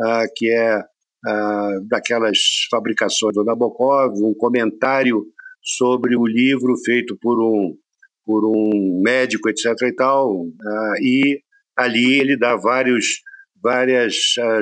ah, 0.00 0.24
que 0.34 0.50
é 0.50 0.82
ah, 1.26 1.78
daquelas 1.86 2.38
fabricações 2.70 3.34
do 3.34 3.44
Nabokov, 3.44 4.14
um 4.24 4.34
comentário 4.34 5.22
sobre 5.62 6.16
o 6.16 6.26
livro 6.26 6.74
feito 6.84 7.16
por 7.20 7.38
um 7.38 7.76
por 8.24 8.46
um 8.46 9.02
médico, 9.04 9.48
etc. 9.48 9.66
e 9.82 9.92
tal, 9.94 10.46
ah, 10.64 10.94
e 11.00 11.40
ali 11.76 12.20
ele 12.20 12.38
dá 12.38 12.56
vários 12.56 13.20
várias 13.62 14.14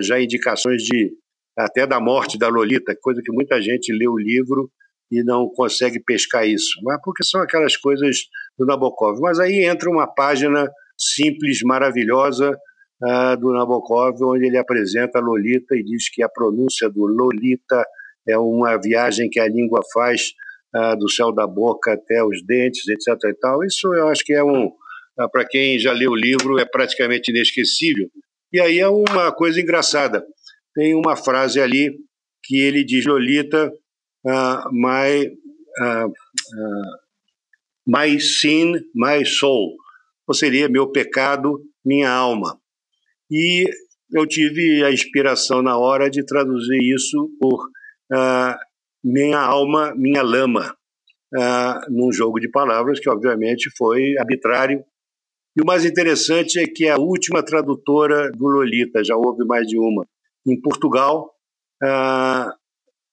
já 0.02 0.20
indicações 0.20 0.82
de 0.82 1.12
até 1.56 1.87
da 1.87 2.00
morte 2.00 2.38
da 2.38 2.49
Lolita, 2.49 2.97
coisa 3.00 3.20
que 3.25 3.32
muita 3.32 3.61
gente 3.61 3.92
lê 3.92 4.09
o 4.09 4.18
livro 4.18 4.70
e 5.11 5.25
não 5.25 5.49
consegue 5.49 6.00
pescar 6.00 6.47
isso, 6.47 6.81
mas 6.83 7.00
porque 7.02 7.25
são 7.25 7.40
aquelas 7.40 7.76
coisas 7.76 8.17
do 8.57 8.64
Nabokov. 8.64 9.19
Mas 9.21 9.40
aí 9.40 9.64
entra 9.64 9.90
uma 9.90 10.07
página 10.07 10.71
simples, 10.97 11.61
maravilhosa 11.64 12.57
uh, 13.02 13.37
do 13.38 13.52
Nabokov, 13.52 14.17
onde 14.23 14.47
ele 14.47 14.57
apresenta 14.57 15.19
a 15.19 15.23
Lolita 15.23 15.75
e 15.75 15.83
diz 15.83 16.09
que 16.11 16.23
a 16.23 16.29
pronúncia 16.29 16.88
do 16.88 17.07
Lolita 17.07 17.85
é 18.29 18.38
uma 18.38 18.76
viagem 18.76 19.29
que 19.29 19.40
a 19.40 19.49
língua 19.49 19.81
faz 19.93 20.33
uh, 20.76 20.97
do 20.97 21.11
céu 21.11 21.33
da 21.33 21.47
boca 21.47 21.95
até 21.95 22.23
os 22.23 22.45
dentes, 22.47 22.87
etc. 22.88 23.19
E 23.25 23.35
tal. 23.35 23.64
Isso 23.64 23.93
eu 23.95 24.09
acho 24.09 24.25
que 24.25 24.33
é 24.33 24.45
um, 24.45 24.67
uh, 24.67 25.31
para 25.33 25.45
quem 25.45 25.79
já 25.79 25.93
leu 25.93 26.12
o 26.12 26.17
livro, 26.17 26.59
é 26.59 26.64
praticamente 26.64 27.31
inesquecível. 27.31 28.09
E 28.52 28.61
aí 28.61 28.79
é 28.79 28.88
uma 28.88 29.33
coisa 29.33 29.61
engraçada. 29.61 30.25
Tem 30.75 30.95
uma 30.95 31.17
frase 31.17 31.61
ali 31.61 31.90
que 32.45 32.61
ele 32.61 32.85
diz, 32.85 33.07
Lolita, 33.07 33.73
uh, 34.27 34.71
my, 34.73 35.27
uh, 35.81 36.07
uh, 36.07 36.91
my 37.87 38.19
sin, 38.19 38.75
my 38.95 39.25
soul. 39.25 39.77
Ou 40.27 40.35
seria 40.35 40.69
meu 40.69 40.91
pecado, 40.91 41.61
minha 41.85 42.11
alma. 42.11 42.59
E 43.31 43.65
eu 44.12 44.27
tive 44.27 44.85
a 44.85 44.93
inspiração 44.93 45.62
na 45.62 45.79
hora 45.79 46.11
de 46.11 46.25
traduzir 46.25 46.79
isso 46.83 47.31
por 47.41 47.69
minha 49.05 49.39
alma, 49.39 49.95
minha 49.97 50.23
lama, 50.23 50.77
num 51.89 52.12
jogo 52.12 52.41
de 52.41 52.49
palavras 52.49 52.99
que 52.99 53.09
obviamente 53.09 53.71
foi 53.77 54.17
arbitrário 54.19 54.85
e 55.57 55.62
o 55.62 55.67
mais 55.67 55.85
interessante 55.85 56.61
é 56.61 56.67
que 56.67 56.89
a 56.89 56.97
última 56.97 57.43
tradutora 57.43 58.31
do 58.31 58.47
Lolita, 58.47 59.03
já 59.03 59.17
houve 59.17 59.45
mais 59.45 59.67
de 59.67 59.77
uma, 59.77 60.07
em 60.47 60.61
Portugal, 60.61 61.31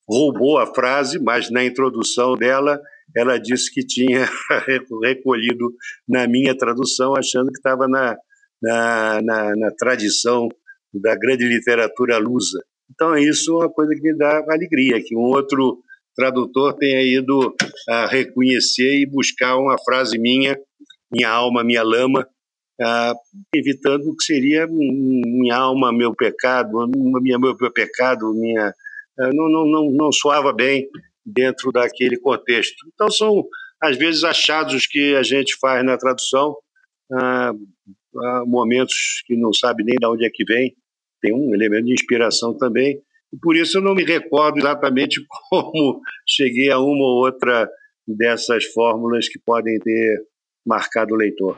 roubou 0.08 0.58
a 0.58 0.74
frase, 0.74 1.20
mas 1.20 1.50
na 1.52 1.64
introdução 1.66 2.36
dela 2.36 2.80
ela 3.16 3.38
disse 3.38 3.74
que 3.74 3.86
tinha 3.86 4.28
recolhido 5.04 5.74
na 6.08 6.28
minha 6.28 6.56
tradução, 6.56 7.16
achando 7.16 7.48
que 7.48 7.58
estava 7.58 7.88
na, 7.88 8.16
na, 8.62 9.22
na, 9.22 9.56
na 9.56 9.72
tradição 9.78 10.48
da 10.94 11.16
grande 11.16 11.46
literatura 11.46 12.18
lusa. 12.18 12.60
Então, 12.92 13.18
isso 13.18 13.52
é 13.52 13.56
uma 13.66 13.70
coisa 13.70 13.94
que 13.94 14.02
me 14.02 14.18
dá 14.18 14.44
alegria, 14.50 15.02
que 15.04 15.16
um 15.16 15.22
outro 15.22 15.80
tradutor 16.16 16.74
tenha 16.76 17.02
ido 17.02 17.54
a 17.90 18.08
reconhecer 18.08 19.00
e 19.00 19.10
buscar 19.10 19.58
uma 19.58 19.78
frase 19.84 20.18
minha, 20.18 20.58
minha 21.12 21.30
alma, 21.30 21.64
minha 21.64 21.84
lama, 21.84 22.28
evitando 23.54 24.10
o 24.10 24.16
que 24.16 24.24
seria 24.24 24.68
minha 24.68 25.56
alma, 25.56 25.92
meu 25.92 26.16
pecado, 26.16 26.88
minha, 27.22 27.38
meu 27.38 27.56
pecado, 27.74 28.34
minha 28.34 28.74
não, 29.18 29.50
não, 29.50 29.66
não, 29.66 29.92
não 29.92 30.12
soava 30.12 30.54
bem 30.54 30.88
dentro 31.26 31.72
daquele 31.72 32.20
contexto. 32.20 32.76
Então, 32.94 33.10
são, 33.10 33.44
às 33.82 33.98
vezes, 33.98 34.24
achados 34.24 34.88
que 34.88 35.16
a 35.16 35.24
gente 35.24 35.58
faz 35.60 35.84
na 35.84 35.98
tradução, 35.98 36.56
ah, 37.12 37.54
momentos 38.46 39.22
que 39.26 39.36
não 39.36 39.54
sabe 39.54 39.84
nem 39.84 39.96
de 39.96 40.06
onde 40.06 40.26
é 40.26 40.30
que 40.32 40.44
vem, 40.46 40.74
tem 41.22 41.34
um 41.34 41.54
elemento 41.54 41.86
de 41.86 41.94
inspiração 41.94 42.56
também, 42.56 43.02
e 43.34 43.38
por 43.42 43.56
isso 43.56 43.78
eu 43.78 43.82
não 43.82 43.94
me 43.94 44.04
recordo 44.04 44.60
exatamente 44.60 45.22
como 45.50 46.02
cheguei 46.28 46.72
a 46.72 46.80
uma 46.80 47.04
ou 47.04 47.26
outra 47.26 47.70
dessas 48.08 48.66
fórmulas 48.66 49.28
que 49.28 49.40
podem 49.40 49.78
ter 49.80 50.24
marcado 50.66 51.14
o 51.14 51.18
leitor. 51.18 51.58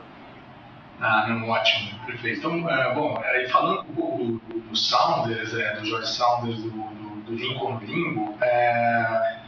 Ah, 1.00 1.26
não, 1.28 1.48
ótimo, 1.48 2.04
perfeito. 2.04 2.38
Então, 2.40 2.68
é, 2.68 2.94
bom, 2.94 3.18
é, 3.24 3.48
falando 3.48 3.88
um 3.88 3.94
pouco 3.94 4.24
do, 4.24 4.38
do 4.38 4.76
Saunders, 4.76 5.54
é, 5.54 5.76
do 5.76 5.86
George 5.86 6.12
Saunders, 6.12 6.62
do, 6.62 6.70
do, 7.30 7.36
Lincoln 7.36 7.78
Limbo, 7.86 8.36
é, 8.42 9.40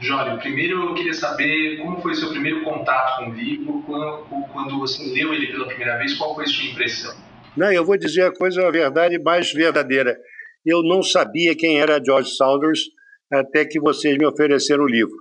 Jório, 0.00 0.38
primeiro 0.38 0.90
eu 0.90 0.94
queria 0.94 1.14
saber 1.14 1.78
como 1.78 2.00
foi 2.00 2.14
seu 2.14 2.30
primeiro 2.30 2.62
contato 2.62 3.18
com 3.18 3.30
o 3.30 3.34
livro, 3.34 3.82
quando, 3.86 4.46
quando 4.52 4.78
você 4.78 5.02
leu 5.04 5.32
ele 5.32 5.48
pela 5.48 5.66
primeira 5.66 5.96
vez, 5.98 6.14
qual 6.14 6.34
foi 6.34 6.44
a 6.44 6.48
sua 6.48 6.64
impressão? 6.64 7.16
Não, 7.56 7.70
eu 7.70 7.84
vou 7.84 7.96
dizer 7.96 8.22
a 8.22 8.32
coisa, 8.32 8.66
a 8.66 8.70
verdade 8.70 9.18
mais 9.18 9.52
verdadeira. 9.52 10.18
Eu 10.64 10.82
não 10.82 11.02
sabia 11.02 11.54
quem 11.54 11.80
era 11.80 12.02
George 12.02 12.30
Saunders 12.36 12.80
até 13.30 13.64
que 13.64 13.80
vocês 13.80 14.16
me 14.16 14.26
ofereceram 14.26 14.84
o 14.84 14.88
livro. 14.88 15.14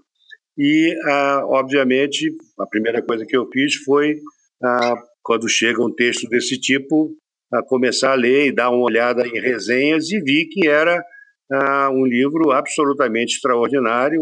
E, 0.57 0.93
ah, 1.07 1.41
obviamente, 1.45 2.31
a 2.59 2.65
primeira 2.67 3.01
coisa 3.01 3.25
que 3.25 3.35
eu 3.35 3.47
fiz 3.51 3.75
foi, 3.83 4.15
ah, 4.63 4.95
quando 5.23 5.49
chega 5.49 5.83
um 5.83 5.93
texto 5.93 6.27
desse 6.29 6.59
tipo, 6.59 7.11
a 7.53 7.61
começar 7.63 8.11
a 8.11 8.15
ler 8.15 8.47
e 8.47 8.51
dar 8.51 8.69
uma 8.69 8.83
olhada 8.83 9.27
em 9.27 9.39
resenhas 9.39 10.09
e 10.09 10.19
vi 10.21 10.47
que 10.47 10.67
era 10.67 11.03
ah, 11.51 11.89
um 11.91 12.05
livro 12.05 12.51
absolutamente 12.51 13.35
extraordinário, 13.35 14.21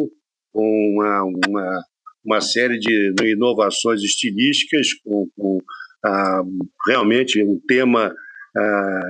com 0.51 0.63
uma, 0.93 1.23
uma, 1.23 1.81
uma 2.25 2.41
série 2.41 2.79
de 2.79 3.13
inovações 3.23 4.01
estilísticas, 4.01 4.93
com, 5.03 5.27
com 5.37 5.59
ah, 6.05 6.41
realmente 6.87 7.43
um 7.43 7.59
tema 7.67 8.13
ah, 8.57 9.01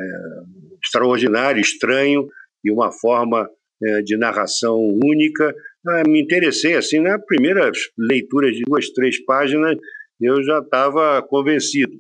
extraordinário, 0.84 1.62
estranho, 1.62 2.28
e 2.64 2.72
uma 2.72 2.92
forma 2.92 3.50
eh, 3.82 4.02
de 4.02 4.18
narração 4.18 4.78
única. 4.78 5.54
Ah, 5.88 6.04
me 6.08 6.22
interessei, 6.22 6.76
assim, 6.76 7.00
na 7.00 7.18
primeira 7.18 7.72
leitura 7.98 8.52
de 8.52 8.62
duas, 8.68 8.90
três 8.90 9.24
páginas, 9.24 9.78
eu 10.20 10.44
já 10.44 10.60
estava 10.60 11.22
convencido. 11.22 11.94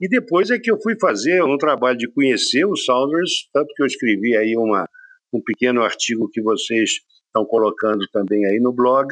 E 0.00 0.08
depois 0.08 0.50
é 0.50 0.58
que 0.58 0.70
eu 0.70 0.80
fui 0.80 0.94
fazer 1.00 1.42
um 1.42 1.58
trabalho 1.58 1.98
de 1.98 2.10
conhecer 2.12 2.64
o 2.64 2.76
Saunders, 2.76 3.48
tanto 3.52 3.72
que 3.74 3.82
eu 3.82 3.86
escrevi 3.86 4.36
aí 4.36 4.56
uma, 4.56 4.88
um 5.36 5.42
pequeno 5.42 5.82
artigo 5.82 6.28
que 6.30 6.40
vocês 6.40 6.90
estão 7.26 7.44
colocando 7.44 8.06
também 8.12 8.46
aí 8.46 8.60
no 8.60 8.72
blog, 8.72 9.08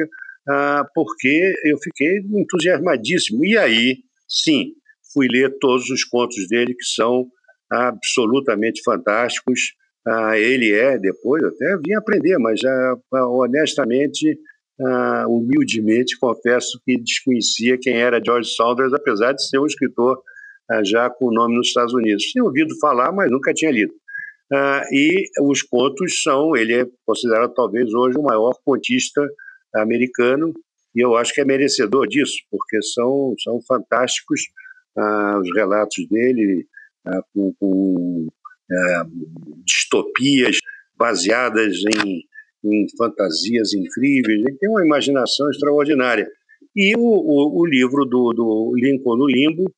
ah, 0.49 0.87
porque 0.95 1.55
eu 1.64 1.79
fiquei 1.79 2.19
entusiasmadíssimo. 2.19 3.45
E 3.45 3.59
aí, 3.59 3.99
sim, 4.29 4.73
fui 5.12 5.26
ler 5.29 5.57
todos 5.61 5.91
os 5.91 6.05
contos 6.05 6.49
dele, 6.49 6.75
que 6.75 6.85
são 6.85 7.26
absolutamente 7.71 8.83
fantásticos. 8.85 9.61
Ah, 10.07 10.38
ele 10.38 10.73
é, 10.73 10.99
depois, 10.99 11.42
até 11.44 11.77
vim 11.85 11.94
aprender, 11.94 12.38
mas 12.38 12.61
ah, 12.64 12.97
honestamente, 13.29 14.38
humildemente, 15.29 16.18
confesso 16.18 16.81
que 16.85 16.99
desconhecia 16.99 17.79
quem 17.81 18.01
era 18.01 18.20
George 18.25 18.53
Saunders, 18.55 18.92
apesar 18.92 19.33
de 19.33 19.47
ser 19.47 19.61
um 19.61 19.66
escritor 19.66 20.20
já 20.85 21.09
com 21.09 21.31
nome 21.31 21.55
nos 21.55 21.68
Estados 21.68 21.94
Unidos. 21.94 22.25
Tinha 22.25 22.42
ouvido 22.42 22.77
falar, 22.81 23.12
mas 23.12 23.31
nunca 23.31 23.53
tinha 23.55 23.70
lido. 23.70 23.92
Ah, 24.53 24.85
e 24.91 25.31
os 25.41 25.62
contos 25.62 26.23
são, 26.23 26.55
ele 26.55 26.75
é 26.75 26.87
considerado 27.07 27.55
talvez 27.55 27.93
hoje 27.95 28.19
o 28.19 28.23
maior 28.23 28.53
contista 28.65 29.27
americano, 29.75 30.53
e 30.95 31.01
eu 31.01 31.17
acho 31.17 31.33
que 31.33 31.41
é 31.41 31.45
merecedor 31.45 32.07
disso, 32.07 32.37
porque 32.51 32.83
são, 32.83 33.35
são 33.43 33.61
fantásticos 33.62 34.43
ah, 34.97 35.41
os 35.41 35.55
relatos 35.55 36.07
dele, 36.09 36.67
ah, 37.07 37.23
com, 37.33 37.55
com 37.59 38.29
distopias 39.67 40.57
baseadas 40.97 41.77
em, 41.85 42.23
em, 42.65 42.87
fantasias 42.97 43.75
incríveis. 43.75 44.41
Ele 44.41 44.57
tem 44.59 44.71
uma 44.71 44.85
imaginação 44.85 45.49
extraordinária. 45.51 46.27
E 46.75 46.95
o, 46.97 47.01
o, 47.01 47.61
o 47.61 47.67
livro 47.67 48.05
do, 48.07 48.33
do, 48.33 48.73
Lincoln 48.77 49.17
no 49.17 49.27
Limbo 49.27 49.71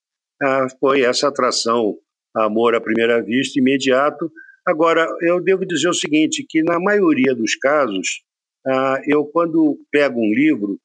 foi 0.78 1.02
essa 1.02 1.28
atração, 1.28 1.96
amor 2.36 2.74
à 2.74 2.80
primeira 2.80 3.22
vista, 3.22 3.58
imediato. 3.58 4.30
Agora, 4.66 5.06
eu 5.20 5.42
devo 5.42 5.66
dizer 5.66 5.88
o 5.88 5.94
seguinte, 5.94 6.44
que 6.48 6.62
na 6.62 6.80
maioria 6.80 7.34
dos 7.34 7.54
casos, 7.56 8.22
ah, 8.66 9.00
eu 9.06 9.26
quando 9.26 9.78
pego 9.90 10.18
um 10.18 10.34
livro, 10.34 10.78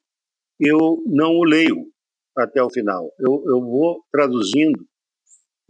eu 0.60 1.02
não 1.06 1.32
o 1.36 1.44
leio 1.44 1.86
até 2.36 2.62
o 2.62 2.70
final. 2.70 3.10
Eu, 3.18 3.42
eu 3.46 3.60
vou 3.60 4.04
traduzindo 4.12 4.84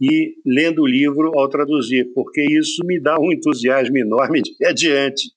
e 0.01 0.33
lendo 0.45 0.81
o 0.81 0.87
livro 0.87 1.37
ao 1.37 1.47
traduzir, 1.47 2.11
porque 2.13 2.41
isso 2.41 2.83
me 2.85 2.99
dá 2.99 3.19
um 3.19 3.31
entusiasmo 3.31 3.97
enorme 3.97 4.41
de 4.41 4.51
adiante. 4.65 5.29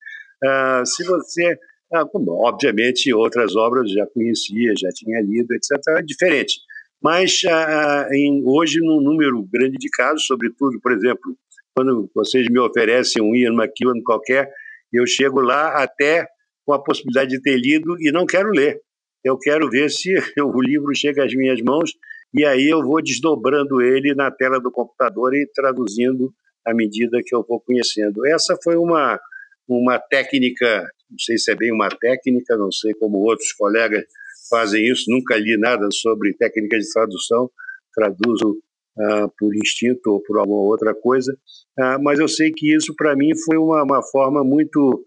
Ah, 0.42 0.82
se 0.84 1.04
você, 1.04 1.56
ah, 1.92 2.04
obviamente, 2.12 3.12
outras 3.14 3.54
obras 3.54 3.90
já 3.90 4.06
conhecia, 4.06 4.74
já 4.76 4.88
tinha 4.88 5.20
lido, 5.20 5.52
etc., 5.54 5.78
é 5.98 6.02
diferente. 6.02 6.58
Mas 7.00 7.42
ah, 7.48 8.08
em, 8.12 8.42
hoje, 8.44 8.80
num 8.80 9.00
número 9.00 9.42
grande 9.44 9.76
de 9.76 9.90
casos, 9.90 10.26
sobretudo, 10.26 10.80
por 10.80 10.90
exemplo, 10.92 11.37
quando 11.74 12.10
vocês 12.14 12.46
me 12.48 12.58
oferecem 12.58 13.22
um 13.22 13.34
Ian 13.34 13.54
McEwan 13.54 14.00
qualquer, 14.04 14.50
eu 14.92 15.06
chego 15.06 15.40
lá 15.40 15.82
até 15.82 16.26
com 16.64 16.72
a 16.72 16.82
possibilidade 16.82 17.30
de 17.30 17.42
ter 17.42 17.56
lido 17.56 17.96
e 18.00 18.12
não 18.12 18.24
quero 18.24 18.50
ler 18.50 18.80
eu 19.24 19.38
quero 19.38 19.70
ver 19.70 19.90
se 19.90 20.12
o 20.38 20.60
livro 20.60 20.94
chega 20.94 21.24
às 21.24 21.34
minhas 21.34 21.60
mãos 21.62 21.92
e 22.32 22.44
aí 22.44 22.68
eu 22.68 22.82
vou 22.82 23.02
desdobrando 23.02 23.80
ele 23.80 24.14
na 24.14 24.30
tela 24.30 24.60
do 24.60 24.70
computador 24.70 25.34
e 25.34 25.46
traduzindo 25.46 26.32
à 26.64 26.74
medida 26.74 27.20
que 27.24 27.34
eu 27.34 27.44
vou 27.48 27.60
conhecendo. 27.60 28.26
Essa 28.26 28.56
foi 28.62 28.76
uma, 28.76 29.18
uma 29.66 29.98
técnica, 29.98 30.82
não 31.10 31.18
sei 31.18 31.38
se 31.38 31.50
é 31.50 31.54
bem 31.54 31.72
uma 31.72 31.88
técnica, 31.88 32.56
não 32.56 32.70
sei 32.70 32.92
como 32.94 33.18
outros 33.18 33.52
colegas 33.52 34.04
fazem 34.50 34.84
isso, 34.84 35.04
nunca 35.08 35.37
li 35.37 35.56
nada 35.56 35.88
sobre 35.90 36.34
técnicas 36.34 36.84
de 36.84 36.92
tradução, 36.92 37.50
traduzo 37.94 38.58
ah, 38.98 39.28
por 39.38 39.54
instinto 39.57 40.07
ou 40.07 40.22
por 40.22 40.38
alguma 40.38 40.62
outra 40.62 40.94
coisa, 40.94 41.37
ah, 41.78 41.98
mas 42.00 42.18
eu 42.18 42.28
sei 42.28 42.52
que 42.54 42.74
isso 42.74 42.94
para 42.96 43.16
mim 43.16 43.30
foi 43.44 43.57
uma, 43.57 43.83
uma 43.83 44.02
forma 44.02 44.44
muito, 44.44 45.04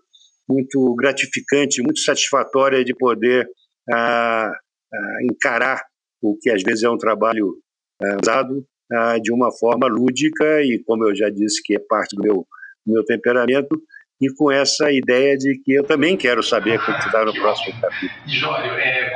muito 0.47 0.95
gratificante, 0.95 1.81
muito 1.81 1.99
satisfatória 2.01 2.83
de 2.83 2.93
poder 2.95 3.47
a, 3.89 4.47
a 4.49 5.23
encarar 5.23 5.81
o 6.21 6.37
que 6.39 6.49
às 6.49 6.61
vezes 6.63 6.83
é 6.83 6.89
um 6.89 6.97
trabalho 6.97 7.53
usado 8.21 8.65
de 9.21 9.33
uma 9.33 9.51
forma 9.51 9.87
lúdica 9.87 10.61
e, 10.61 10.81
como 10.85 11.07
eu 11.07 11.15
já 11.15 11.29
disse, 11.29 11.61
que 11.63 11.75
é 11.75 11.79
parte 11.79 12.15
do 12.15 12.21
meu, 12.21 12.47
do 12.85 12.93
meu 12.93 13.03
temperamento, 13.03 13.81
e 14.19 14.33
com 14.33 14.51
essa 14.51 14.91
ideia 14.91 15.37
de 15.37 15.59
que 15.63 15.73
eu 15.73 15.83
também 15.83 16.17
quero 16.17 16.41
saber 16.41 16.83
como 16.83 16.97
está 16.97 17.23
no 17.23 17.33
próximo 17.33 17.79
capítulo. 17.79 18.21
Jório, 18.27 18.71
é, 18.71 19.13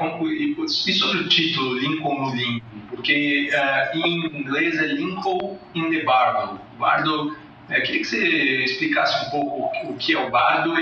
e, 0.88 0.94
sobre 0.94 1.20
o 1.20 1.30
título 1.30 1.78
Lincoln 1.78 2.22
no 2.22 2.36
Limbo? 2.36 2.66
Porque 2.90 3.50
uh, 3.52 3.98
em 3.98 4.40
inglês 4.40 4.78
é 4.78 4.88
Lincoln 4.88 5.60
in 5.76 5.90
the 5.90 6.04
Bardo. 6.04 6.60
Bardo, 6.80 7.36
é, 7.70 7.82
queria 7.82 8.02
que 8.02 8.08
você 8.08 8.64
explicasse 8.64 9.28
um 9.28 9.30
pouco 9.32 9.92
o 9.92 9.98
que 9.98 10.14
é 10.14 10.20
o 10.20 10.30
bardo 10.30 10.74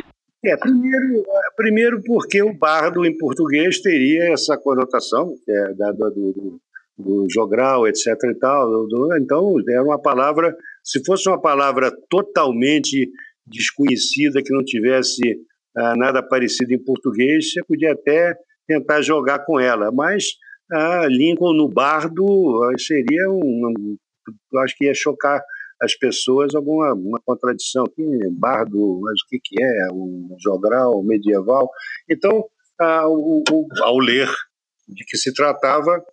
é, 0.44 0.56
primeiro, 0.56 1.26
primeiro 1.58 2.02
porque 2.04 2.42
o 2.42 2.54
bardo 2.54 3.06
em 3.06 3.18
português 3.18 3.82
teria 3.82 4.32
essa 4.32 4.58
conotação, 4.58 5.36
é 5.48 5.74
dada 5.74 6.10
do, 6.12 6.32
do, 6.32 6.62
do 6.98 7.28
jogral, 7.30 7.86
etc. 7.86 8.08
e 8.24 8.36
tal. 8.36 8.88
Então, 9.20 9.56
era 9.68 9.84
uma 9.84 10.02
palavra, 10.02 10.56
se 10.82 11.04
fosse 11.04 11.28
uma 11.28 11.42
palavra 11.42 11.92
totalmente 12.10 13.10
desconhecida, 13.46 14.42
que 14.42 14.54
não 14.54 14.64
tivesse 14.64 15.22
ah, 15.76 15.96
nada 15.98 16.24
parecido 16.24 16.74
em 16.74 16.84
português, 16.84 17.52
você 17.52 17.62
podia 17.66 17.92
até 17.92 18.34
tentar 18.70 19.02
jogar 19.02 19.40
com 19.40 19.60
ela. 19.60 19.92
Mas 19.92 20.26
ah, 20.72 21.08
Lincoln 21.10 21.54
no 21.54 21.68
bardo 21.68 22.64
ah, 22.64 22.78
seria 22.78 23.30
um. 23.32 23.98
Acho 24.64 24.78
que 24.78 24.86
ia 24.86 24.94
chocar 24.94 25.42
as 25.82 25.96
pessoas 25.96 26.54
alguma 26.54 26.94
uma 26.94 27.20
contradição. 27.26 27.86
Que 27.86 28.04
bardo, 28.32 29.02
mas 29.02 29.14
o 29.22 29.28
que, 29.28 29.40
que 29.44 29.64
é? 29.64 29.88
Um 29.92 30.36
jogral 30.40 31.04
medieval? 31.04 31.68
Então, 32.08 32.46
ah, 32.80 33.06
ao 33.82 33.98
ler 33.98 34.30
de 34.88 35.04
que 35.06 35.18
se 35.18 35.34
tratava, 35.34 36.04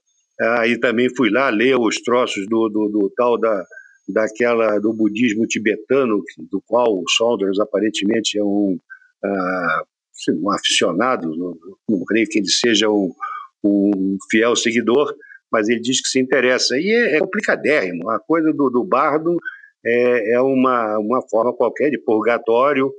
aí 0.59 0.79
também 0.79 1.09
fui 1.15 1.31
lá 1.31 1.51
ler 1.51 1.79
os 1.79 1.97
troços 1.97 2.47
do, 2.47 2.69
do, 2.69 2.89
do 2.89 3.13
tal 3.17 3.39
da, 3.39 3.65
daquela 4.09 4.79
do 4.79 4.93
budismo 4.93 5.47
tibetano, 5.47 6.23
do 6.51 6.63
qual 6.67 6.87
o 6.89 7.05
Saunders 7.17 7.59
aparentemente 7.59 8.39
é 8.39 8.45
um, 8.45 8.79
uh, 9.25 9.87
um 10.31 10.51
aficionado, 10.51 11.29
não, 11.89 12.05
creio 12.05 12.27
que 12.29 12.39
ele 12.39 12.49
seja 12.49 12.89
um, 12.89 13.13
um, 13.65 14.17
fiel 14.31 14.57
seguidor, 14.57 15.15
mas 15.51 15.69
ele 15.69 15.81
diz 15.81 16.01
que 16.01 16.09
se 16.09 16.21
interessa. 16.21 16.77
E 16.79 16.91
é, 16.91 17.17
é 17.17 17.19
complicadérrimo. 17.21 18.11
A 18.11 18.19
coisa 18.19 18.53
do, 18.53 18.71
do 18.71 18.85
bardo 18.85 19.37
é, 19.85 20.35
é 20.35 20.41
uma, 20.41 20.99
uma 20.99 21.23
forma 21.29 21.55
qualquer 21.55 21.91
de 21.91 21.99
purgatório, 21.99 22.93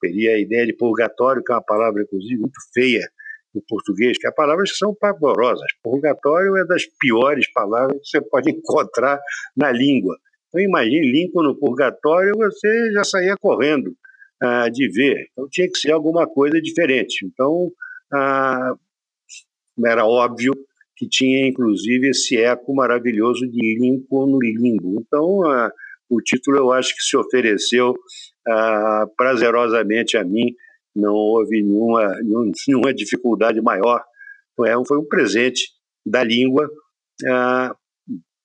teria 0.00 0.32
a 0.32 0.38
ideia 0.38 0.66
de 0.66 0.74
purgatório, 0.74 1.42
que 1.42 1.52
é 1.52 1.54
uma 1.54 1.64
palavra, 1.64 2.02
inclusive, 2.02 2.36
muito 2.36 2.60
feia 2.72 3.08
em 3.54 3.60
português, 3.68 4.18
que 4.18 4.26
há 4.26 4.32
palavras 4.32 4.72
que 4.72 4.78
são 4.78 4.94
pavorosas. 4.94 5.66
Purgatório 5.82 6.56
é 6.56 6.66
das 6.66 6.84
piores 6.98 7.50
palavras 7.52 7.98
que 7.98 8.08
você 8.08 8.20
pode 8.20 8.50
encontrar 8.52 9.20
na 9.56 9.70
língua. 9.70 10.16
Então, 10.48 10.60
imagine 10.60 11.10
Lincoln 11.10 11.42
no 11.42 11.58
purgatório, 11.58 12.32
você 12.36 12.92
já 12.92 13.04
saía 13.04 13.36
correndo 13.40 13.94
ah, 14.44 14.68
de 14.68 14.88
ver. 14.88 15.28
Então, 15.32 15.48
tinha 15.50 15.68
que 15.68 15.78
ser 15.78 15.92
alguma 15.92 16.26
coisa 16.26 16.60
diferente. 16.60 17.24
Então, 17.24 17.70
ah, 18.12 18.74
era 19.86 20.04
óbvio 20.04 20.52
que 20.96 21.08
tinha, 21.08 21.48
inclusive, 21.48 22.10
esse 22.10 22.36
eco 22.36 22.74
maravilhoso 22.74 23.48
de 23.48 23.78
Lincoln 23.80 24.26
no 24.26 24.38
limbo. 24.40 25.00
Então, 25.00 25.42
ah, 25.50 25.72
o 26.08 26.20
título 26.20 26.58
eu 26.58 26.72
acho 26.72 26.94
que 26.94 27.02
se 27.02 27.16
ofereceu 27.16 27.94
ah, 28.46 29.06
prazerosamente 29.16 30.16
a 30.16 30.24
mim, 30.24 30.54
não 30.94 31.14
houve 31.14 31.62
nenhuma, 31.62 32.14
nenhuma 32.68 32.94
dificuldade 32.94 33.60
maior. 33.60 34.02
Foi 34.56 34.98
um 34.98 35.08
presente 35.08 35.62
da 36.06 36.22
língua 36.22 36.68
ah, 37.28 37.74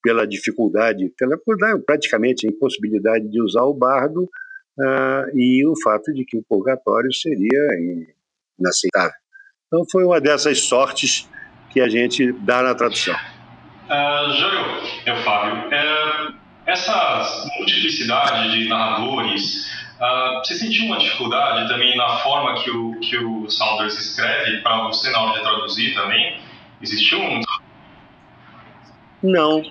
pela 0.02 0.26
dificuldade, 0.26 1.14
pela 1.18 1.38
praticamente 1.86 2.48
a 2.48 2.50
impossibilidade 2.50 3.30
de 3.30 3.42
usar 3.42 3.64
o 3.64 3.74
bardo 3.74 4.28
uh, 4.80 5.38
e 5.38 5.66
o 5.68 5.74
fato 5.84 6.14
de 6.14 6.26
que 6.26 6.38
o 6.38 6.44
purgatório 6.44 7.14
seria 7.14 7.60
inaceitável. 8.58 9.18
Então 9.68 9.84
foi 9.92 10.04
uma 10.04 10.20
dessas 10.20 10.62
sortes 10.62 11.30
que 11.70 11.82
a 11.82 11.90
gente 11.90 12.32
dá 12.32 12.64
na 12.64 12.74
tradução. 12.74 13.16
Uh, 13.16 14.34
Júlio, 14.34 14.66
é 15.06 15.14
o 15.14 15.24
Fábio. 15.24 15.74
É, 15.74 16.34
essa 16.66 17.50
multiplicidade 17.58 18.52
de 18.52 18.68
narradores, 18.68 19.68
uh, 20.00 20.40
você 20.40 20.56
sentiu 20.56 20.86
uma 20.86 20.98
dificuldade 20.98 21.68
também 21.68 21.96
na 21.98 22.18
forma 22.20 22.62
que 22.64 22.72
o, 22.72 23.00
que 23.00 23.18
o 23.18 23.50
Saunders 23.50 23.98
escreve 24.00 24.62
para 24.62 24.88
você 24.88 25.12
na 25.12 25.22
hora 25.22 25.38
de 25.38 25.44
traduzir 25.44 25.94
também? 25.94 26.40
Existiu 26.82 27.20
um... 27.20 27.42
Não, 29.22 29.62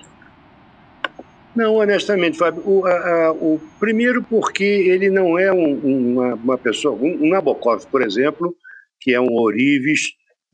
não, 1.59 1.75
honestamente, 1.75 2.37
Fábio, 2.37 2.63
o, 2.65 2.85
a, 2.85 3.25
a, 3.25 3.31
o 3.33 3.59
primeiro 3.81 4.23
porque 4.23 4.63
ele 4.63 5.09
não 5.09 5.37
é 5.37 5.51
um, 5.51 6.13
uma, 6.13 6.35
uma, 6.35 6.57
pessoa, 6.57 6.95
um, 6.95 7.25
um, 7.25 7.29
Nabokov, 7.29 7.85
por 7.87 8.01
exemplo, 8.01 8.55
que 9.01 9.13
é 9.13 9.19
um 9.19 9.33
Orives, 9.33 10.03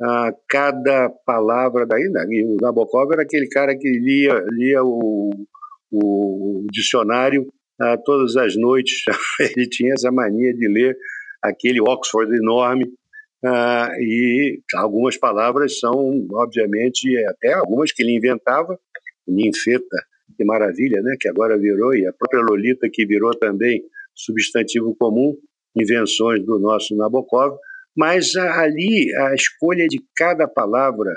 a 0.01 0.31
cada 0.49 1.11
palavra 1.23 1.85
daí, 1.85 2.07
o 2.43 2.57
Nabokov 2.59 3.13
era 3.13 3.21
aquele 3.21 3.47
cara 3.47 3.77
que 3.77 3.87
lia, 3.87 4.43
lia 4.49 4.83
o, 4.83 5.29
o, 5.91 6.65
dicionário 6.71 7.53
a, 7.79 7.97
todas 7.97 8.35
as 8.35 8.55
noites, 8.55 9.03
ele 9.55 9.69
tinha 9.69 9.93
essa 9.93 10.11
mania 10.11 10.55
de 10.55 10.67
ler 10.67 10.97
aquele 11.39 11.79
Oxford 11.81 12.35
enorme, 12.35 12.91
ah, 13.45 13.91
e 13.99 14.59
algumas 14.73 15.17
palavras 15.17 15.79
são, 15.79 16.25
obviamente, 16.31 17.15
até 17.27 17.53
algumas 17.53 17.91
que 17.91 18.01
ele 18.01 18.17
inventava, 18.17 18.75
ninfeta, 19.27 19.97
que 20.37 20.43
maravilha, 20.43 21.01
né? 21.01 21.15
que 21.19 21.27
agora 21.29 21.57
virou, 21.57 21.95
e 21.95 22.05
a 22.05 22.13
própria 22.13 22.41
Lolita, 22.41 22.87
que 22.91 23.05
virou 23.05 23.31
também 23.37 23.81
substantivo 24.13 24.95
comum, 24.95 25.35
invenções 25.75 26.43
do 26.45 26.59
nosso 26.59 26.95
Nabokov, 26.95 27.57
mas 27.95 28.35
ali 28.35 29.13
a 29.15 29.33
escolha 29.33 29.87
de 29.87 30.01
cada 30.15 30.47
palavra, 30.47 31.11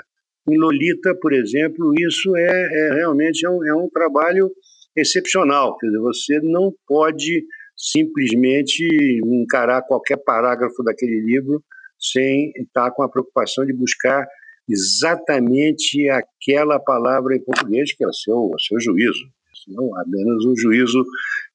em 0.47 0.57
Lolita, 0.57 1.15
por 1.21 1.33
exemplo, 1.33 1.93
isso 1.99 2.35
é, 2.35 2.47
é 2.47 2.93
realmente 2.95 3.45
é 3.45 3.49
um, 3.49 3.65
é 3.65 3.73
um 3.75 3.89
trabalho 3.89 4.49
excepcional, 4.95 5.77
quer 5.77 5.87
dizer, 5.87 5.99
você 5.99 6.39
não 6.41 6.73
pode 6.87 7.45
simplesmente 7.75 8.85
encarar 9.23 9.83
qualquer 9.83 10.17
parágrafo 10.17 10.83
daquele 10.83 11.21
livro 11.21 11.63
sem 11.97 12.51
estar 12.57 12.91
com 12.91 13.03
a 13.03 13.09
preocupação 13.09 13.65
de 13.65 13.73
buscar 13.73 14.25
exatamente 14.69 16.07
aquela 16.09 16.79
palavra 16.79 17.35
em 17.35 17.43
português 17.43 17.93
que 17.93 18.03
é 18.03 18.07
o 18.07 18.13
seu, 18.13 18.35
o 18.35 18.59
seu 18.59 18.79
juízo, 18.79 19.25
não 19.67 19.95
apenas 19.99 20.45
o 20.45 20.55
juízo 20.55 21.03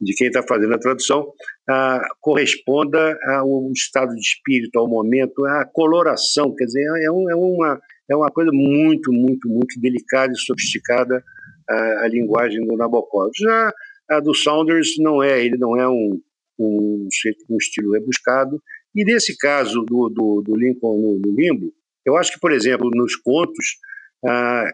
de 0.01 0.15
quem 0.15 0.27
está 0.27 0.43
fazendo 0.43 0.75
a 0.75 0.79
tradução, 0.79 1.33
ah, 1.69 2.01
corresponda 2.21 3.19
ao 3.37 3.71
estado 3.73 4.15
de 4.15 4.21
espírito, 4.21 4.79
ao 4.79 4.89
momento, 4.89 5.45
à 5.45 5.65
coloração, 5.65 6.55
quer 6.55 6.65
dizer, 6.65 6.85
é, 7.03 7.11
um, 7.11 7.31
é, 7.31 7.35
uma, 7.35 7.81
é 8.11 8.17
uma 8.17 8.31
coisa 8.31 8.51
muito, 8.53 9.13
muito, 9.13 9.49
muito 9.49 9.81
delicada 9.81 10.33
e 10.33 10.39
sofisticada 10.39 11.23
a, 11.69 12.05
a 12.05 12.09
linguagem 12.09 12.67
do 12.67 12.77
Nabokov. 12.77 13.31
Já 13.39 13.73
a 14.11 14.21
do 14.21 14.35
Saunders 14.35 14.95
não 14.99 15.23
é, 15.23 15.45
ele 15.45 15.57
não 15.57 15.77
é 15.77 15.89
um, 15.89 16.21
um, 16.59 17.09
um 17.51 17.57
estilo 17.57 17.93
rebuscado, 17.93 18.61
e 18.95 19.05
nesse 19.05 19.37
caso 19.37 19.83
do, 19.83 20.09
do, 20.09 20.43
do 20.43 20.57
Lincoln 20.57 21.01
no, 21.01 21.19
no 21.19 21.35
Limbo, 21.35 21.73
eu 22.05 22.17
acho 22.17 22.33
que, 22.33 22.41
por 22.41 22.53
exemplo, 22.53 22.91
nos 22.95 23.17
contos, 23.17 23.79
ah, 24.25 24.71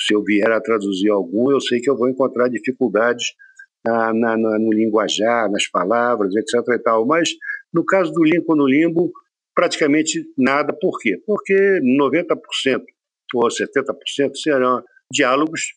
se 0.00 0.14
eu 0.14 0.22
vier 0.22 0.50
a 0.50 0.60
traduzir 0.60 1.10
algum, 1.10 1.50
eu 1.50 1.60
sei 1.60 1.80
que 1.80 1.90
eu 1.90 1.96
vou 1.96 2.08
encontrar 2.08 2.48
dificuldades 2.48 3.26
ah, 3.86 4.12
na, 4.12 4.36
na, 4.36 4.58
no 4.58 4.72
linguajar, 4.72 5.50
nas 5.50 5.68
palavras, 5.68 6.34
etc. 6.34 6.54
E 6.74 6.78
tal. 6.78 7.06
Mas 7.06 7.30
no 7.72 7.84
caso 7.84 8.12
do 8.12 8.24
Lincoln 8.24 8.56
no 8.56 8.66
Limbo, 8.66 9.12
praticamente 9.54 10.24
nada. 10.36 10.72
Por 10.72 10.98
quê? 11.00 11.20
Porque 11.26 11.80
90% 11.82 12.82
ou 13.34 13.48
70% 13.48 14.36
serão 14.36 14.82
diálogos 15.12 15.74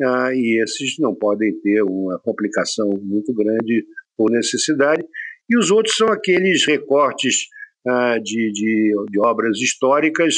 ah, 0.00 0.30
e 0.32 0.62
esses 0.62 0.98
não 0.98 1.14
podem 1.14 1.52
ter 1.60 1.82
uma 1.82 2.18
complicação 2.20 2.88
muito 3.02 3.34
grande 3.34 3.84
por 4.16 4.30
necessidade. 4.30 5.04
E 5.50 5.58
os 5.58 5.70
outros 5.70 5.96
são 5.96 6.08
aqueles 6.08 6.66
recortes 6.66 7.48
de, 8.22 8.52
de, 8.52 8.92
de, 9.10 9.20
obras 9.20 9.58
históricas, 9.58 10.34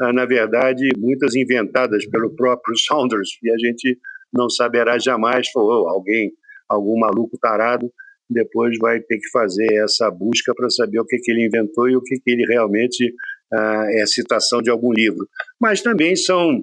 ah, 0.00 0.12
na 0.12 0.24
verdade, 0.24 0.88
muitas 0.98 1.34
inventadas 1.34 2.06
pelo 2.06 2.34
próprio 2.34 2.76
Saunders, 2.86 3.30
e 3.42 3.50
a 3.50 3.58
gente 3.58 3.98
não 4.32 4.48
saberá 4.48 4.98
jamais, 4.98 5.48
ou 5.54 5.88
alguém, 5.88 6.32
algum 6.68 6.98
maluco 6.98 7.38
tarado, 7.38 7.90
depois 8.28 8.76
vai 8.78 9.00
ter 9.00 9.18
que 9.18 9.30
fazer 9.30 9.70
essa 9.84 10.10
busca 10.10 10.54
para 10.54 10.70
saber 10.70 10.98
o 10.98 11.04
que, 11.04 11.18
que 11.18 11.30
ele 11.30 11.46
inventou 11.46 11.88
e 11.88 11.96
o 11.96 12.02
que, 12.02 12.16
que 12.16 12.30
ele 12.30 12.44
realmente 12.46 13.12
ah, 13.52 13.86
é 13.90 14.06
citação 14.06 14.62
de 14.62 14.70
algum 14.70 14.92
livro. 14.92 15.28
Mas 15.60 15.82
também 15.82 16.16
são 16.16 16.62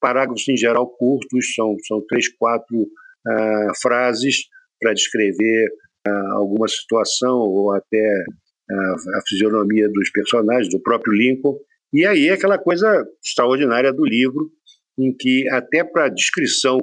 parágrafos 0.00 0.46
em 0.48 0.56
geral 0.56 0.86
curtos, 0.86 1.54
são, 1.54 1.76
são 1.86 2.04
três, 2.06 2.28
quatro 2.36 2.86
frases 3.80 4.42
para 4.78 4.92
descrever 4.92 5.66
alguma 6.34 6.68
situação 6.68 7.38
ou 7.38 7.72
até 7.72 8.24
a, 8.70 9.18
a 9.18 9.22
fisionomia 9.26 9.88
dos 9.88 10.10
personagens, 10.10 10.68
do 10.70 10.80
próprio 10.80 11.12
Lincoln. 11.12 11.58
E 11.92 12.04
aí 12.04 12.28
é 12.28 12.32
aquela 12.32 12.58
coisa 12.58 13.06
extraordinária 13.24 13.92
do 13.92 14.04
livro, 14.04 14.50
em 14.98 15.14
que 15.14 15.48
até 15.50 15.84
para 15.84 16.06
a 16.06 16.08
descrição, 16.08 16.78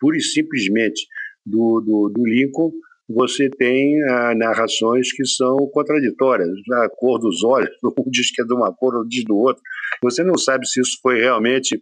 pura 0.00 0.16
e 0.16 0.20
simplesmente, 0.20 1.06
do, 1.44 1.80
do, 1.80 2.12
do 2.14 2.26
Lincoln, 2.26 2.70
você 3.08 3.48
tem 3.48 4.02
ah, 4.04 4.34
narrações 4.34 5.12
que 5.12 5.24
são 5.26 5.56
contraditórias. 5.72 6.50
A 6.82 6.88
cor 6.90 7.18
dos 7.18 7.42
olhos, 7.42 7.70
um 7.82 8.10
diz 8.10 8.30
que 8.30 8.42
é 8.42 8.44
de 8.44 8.54
uma 8.54 8.72
cor, 8.74 8.94
outro 8.94 9.08
diz 9.08 9.24
do 9.24 9.36
outro. 9.36 9.62
Você 10.02 10.22
não 10.22 10.36
sabe 10.36 10.66
se 10.68 10.80
isso 10.80 10.98
foi 11.02 11.20
realmente 11.20 11.80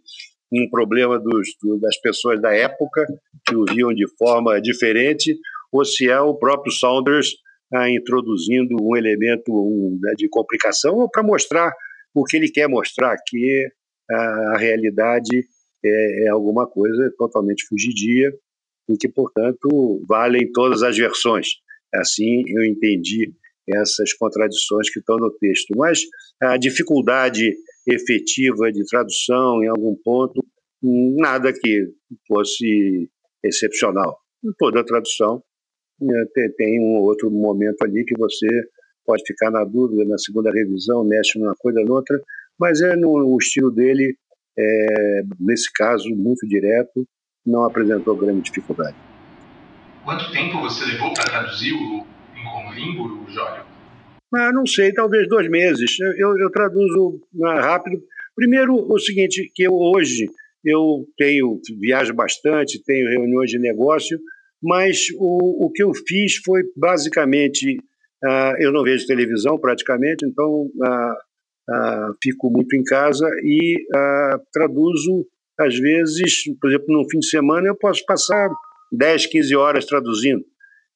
um 0.51 0.69
problema 0.69 1.19
dos, 1.19 1.49
das 1.81 1.99
pessoas 1.99 2.41
da 2.41 2.53
época, 2.53 3.05
que 3.45 3.55
o 3.55 3.65
viam 3.65 3.93
de 3.93 4.07
forma 4.17 4.61
diferente, 4.61 5.37
ou 5.71 5.83
se 5.83 6.09
é 6.09 6.19
o 6.21 6.35
próprio 6.35 6.71
Saunders 6.71 7.35
ah, 7.73 7.89
introduzindo 7.89 8.75
um 8.81 8.95
elemento 8.95 9.51
um, 9.51 9.97
né, 10.01 10.13
de 10.17 10.27
complicação 10.29 10.95
ou 10.95 11.09
para 11.09 11.23
mostrar 11.23 11.71
o 12.13 12.23
que 12.23 12.37
ele 12.37 12.49
quer 12.49 12.67
mostrar, 12.67 13.15
que 13.27 13.67
a, 14.09 14.53
a 14.55 14.57
realidade 14.57 15.45
é, 15.83 16.25
é, 16.25 16.29
alguma 16.29 16.67
coisa 16.67 17.11
totalmente 17.17 17.65
fugidia 17.67 18.31
e 18.89 18.97
que, 18.97 19.09
portanto, 19.09 20.01
valem 20.07 20.51
todas 20.51 20.81
as 20.81 20.97
versões. 20.97 21.47
Assim 21.93 22.43
eu 22.47 22.63
entendi 22.63 23.33
essas 23.69 24.13
contradições 24.13 24.89
que 24.89 24.99
estão 24.99 25.17
no 25.17 25.29
texto. 25.37 25.73
Mas 25.75 25.99
a 26.41 26.57
dificuldade 26.57 27.53
efetiva 27.85 28.71
de 28.71 28.85
tradução 28.85 29.63
em 29.63 29.67
algum 29.67 29.95
ponto, 30.03 30.41
nada 30.81 31.51
que 31.53 31.87
fosse 32.27 33.09
excepcional. 33.43 34.17
Toda 34.57 34.85
tradução 34.85 35.41
é, 35.41 35.56
tem 36.57 36.79
um 36.79 37.01
outro 37.01 37.29
momento 37.31 37.81
ali 37.83 38.03
que 38.05 38.17
você 38.17 38.47
pode 39.05 39.23
ficar 39.25 39.49
na 39.49 39.63
dúvida 39.63 40.03
na 40.05 40.17
segunda 40.17 40.51
revisão, 40.51 41.03
mexe 41.03 41.39
numa 41.39 41.55
coisa 41.57 41.79
ou 41.81 41.91
outra, 41.91 42.21
mas 42.59 42.81
é 42.81 42.95
no 42.95 43.09
o 43.09 43.37
estilo 43.37 43.71
dele, 43.71 44.17
é, 44.57 45.21
nesse 45.39 45.71
caso, 45.73 46.09
muito 46.09 46.45
direto, 46.47 47.07
não 47.45 47.63
apresentou 47.63 48.15
grande 48.17 48.41
dificuldade. 48.41 48.95
Quanto 50.03 50.31
tempo 50.31 50.59
você 50.59 50.85
levou 50.85 51.13
para 51.13 51.23
traduzir 51.25 51.73
o 51.73 52.05
Lincoln 52.35 52.73
Limbo, 52.73 53.31
Jório? 53.31 53.63
Ah, 54.33 54.51
não 54.51 54.65
sei, 54.65 54.91
talvez 54.91 55.27
dois 55.27 55.49
meses. 55.49 55.97
Eu, 56.17 56.37
eu 56.37 56.49
traduzo 56.49 57.21
ah, 57.45 57.61
rápido. 57.61 58.01
Primeiro, 58.35 58.75
o 58.75 58.99
seguinte, 58.99 59.49
que 59.55 59.63
eu 59.63 59.73
hoje 59.73 60.27
eu 60.63 61.05
tenho 61.17 61.59
viajo 61.79 62.13
bastante, 62.13 62.83
tenho 62.83 63.09
reuniões 63.09 63.49
de 63.49 63.57
negócio, 63.57 64.19
mas 64.61 64.97
o, 65.17 65.65
o 65.65 65.71
que 65.71 65.83
eu 65.83 65.93
fiz 65.93 66.37
foi 66.43 66.63
basicamente 66.75 67.77
uh, 68.23 68.55
eu 68.59 68.71
não 68.71 68.83
vejo 68.83 69.05
televisão 69.05 69.59
praticamente, 69.59 70.25
então 70.25 70.65
uh, 70.65 71.13
uh, 71.69 72.15
fico 72.21 72.49
muito 72.49 72.75
em 72.75 72.83
casa 72.83 73.27
e 73.43 73.75
traduzo 74.51 75.25
às 75.59 75.75
vezes, 75.77 76.43
por 76.61 76.69
exemplo, 76.69 76.85
no 76.89 77.09
fim 77.09 77.19
de 77.19 77.29
semana 77.29 77.67
eu 77.67 77.75
posso 77.75 78.05
passar 78.05 78.49
10, 78.91 79.25
15 79.25 79.55
horas 79.55 79.85
traduzindo. 79.85 80.43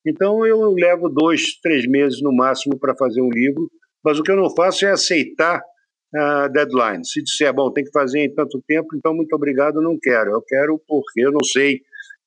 Então 0.05 0.45
eu 0.45 0.71
levo 0.73 1.09
dois, 1.09 1.59
três 1.61 1.87
meses 1.87 2.21
no 2.21 2.31
máximo 2.31 2.77
para 2.79 2.95
fazer 2.95 3.21
um 3.21 3.29
livro, 3.29 3.69
mas 4.03 4.19
o 4.19 4.23
que 4.23 4.31
eu 4.31 4.35
não 4.35 4.53
faço 4.55 4.85
é 4.85 4.91
aceitar 4.91 5.61
a 6.15 6.47
deadline. 6.47 7.05
Se 7.05 7.23
disser, 7.23 7.53
bom, 7.53 7.71
tem 7.71 7.83
que 7.83 7.91
fazer 7.91 8.19
em 8.19 8.33
tanto 8.33 8.61
tempo, 8.67 8.95
então 8.95 9.15
muito 9.15 9.33
obrigado, 9.33 9.81
não 9.81 9.97
quero. 9.99 10.31
Eu 10.31 10.41
quero 10.41 10.79
porque 10.87 11.21
eu 11.21 11.31
não 11.31 11.43
sei 11.43 11.81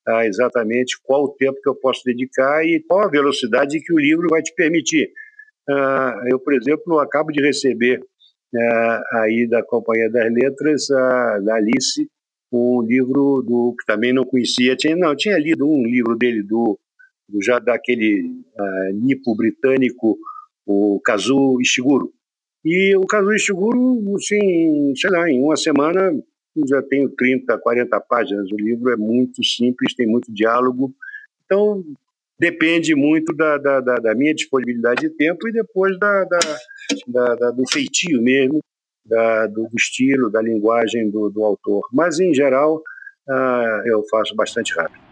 ah, 0.07 0.25
exatamente 0.25 0.99
qual 1.03 1.23
o 1.23 1.35
tempo 1.35 1.59
que 1.61 1.69
eu 1.69 1.75
posso 1.75 2.01
dedicar 2.05 2.63
e 2.63 2.83
qual 2.87 3.03
a 3.03 3.09
velocidade 3.09 3.79
que 3.81 3.93
o 3.93 3.99
livro 3.99 4.27
vai 4.29 4.41
te 4.41 4.53
permitir. 4.53 5.11
Ah, 5.67 6.15
eu, 6.27 6.39
por 6.39 6.53
exemplo, 6.53 6.99
acabo 6.99 7.31
de 7.31 7.41
receber 7.41 7.99
ah, 8.55 9.03
aí 9.13 9.47
da 9.49 9.63
Companhia 9.63 10.09
das 10.09 10.31
Letras, 10.31 10.87
da 11.43 11.55
Alice, 11.55 12.07
um 12.51 12.81
livro 12.83 13.41
do 13.41 13.75
que 13.77 13.85
também 13.85 14.13
não 14.13 14.25
conhecia, 14.25 14.75
tinha, 14.75 14.95
não, 14.95 15.15
tinha 15.15 15.37
lido 15.37 15.67
um 15.67 15.83
livro 15.83 16.15
dele 16.15 16.43
do, 16.43 16.79
do 17.27 17.41
já 17.43 17.59
daquele 17.59 18.31
nipo 18.93 19.35
britânico, 19.35 20.17
o 20.65 21.01
Kazuo 21.03 21.59
Ishiguro. 21.59 22.13
E 22.63 22.95
o 22.95 23.05
Kazuo 23.05 23.33
Ishiguro, 23.33 24.15
assim, 24.15 24.93
sei 24.95 25.09
lá, 25.09 25.29
em 25.29 25.41
uma 25.41 25.55
semana 25.55 26.11
já 26.67 26.81
tenho 26.81 27.09
30, 27.09 27.57
40 27.57 27.99
páginas. 28.01 28.51
O 28.51 28.55
livro 28.55 28.91
é 28.91 28.95
muito 28.95 29.43
simples, 29.43 29.93
tem 29.95 30.07
muito 30.07 30.31
diálogo. 30.33 30.93
Então, 31.45 31.83
depende 32.39 32.95
muito 32.95 33.33
da, 33.33 33.57
da, 33.57 33.79
da, 33.79 33.95
da 33.95 34.15
minha 34.15 34.33
disponibilidade 34.33 35.01
de 35.01 35.09
tempo 35.09 35.47
e 35.47 35.51
depois 35.51 35.97
da, 35.99 36.23
da, 36.25 37.51
do 37.51 37.63
feitio 37.71 38.21
mesmo, 38.21 38.59
do, 39.53 39.69
estilo, 39.75 40.31
da 40.31 40.41
linguagem 40.41 41.09
do, 41.09 41.29
do 41.29 41.43
autor. 41.43 41.87
Mas, 41.93 42.19
em 42.19 42.33
geral, 42.33 42.81
uh, 43.29 43.87
eu 43.87 44.03
faço 44.09 44.35
bastante 44.35 44.73
rápido. 44.73 45.03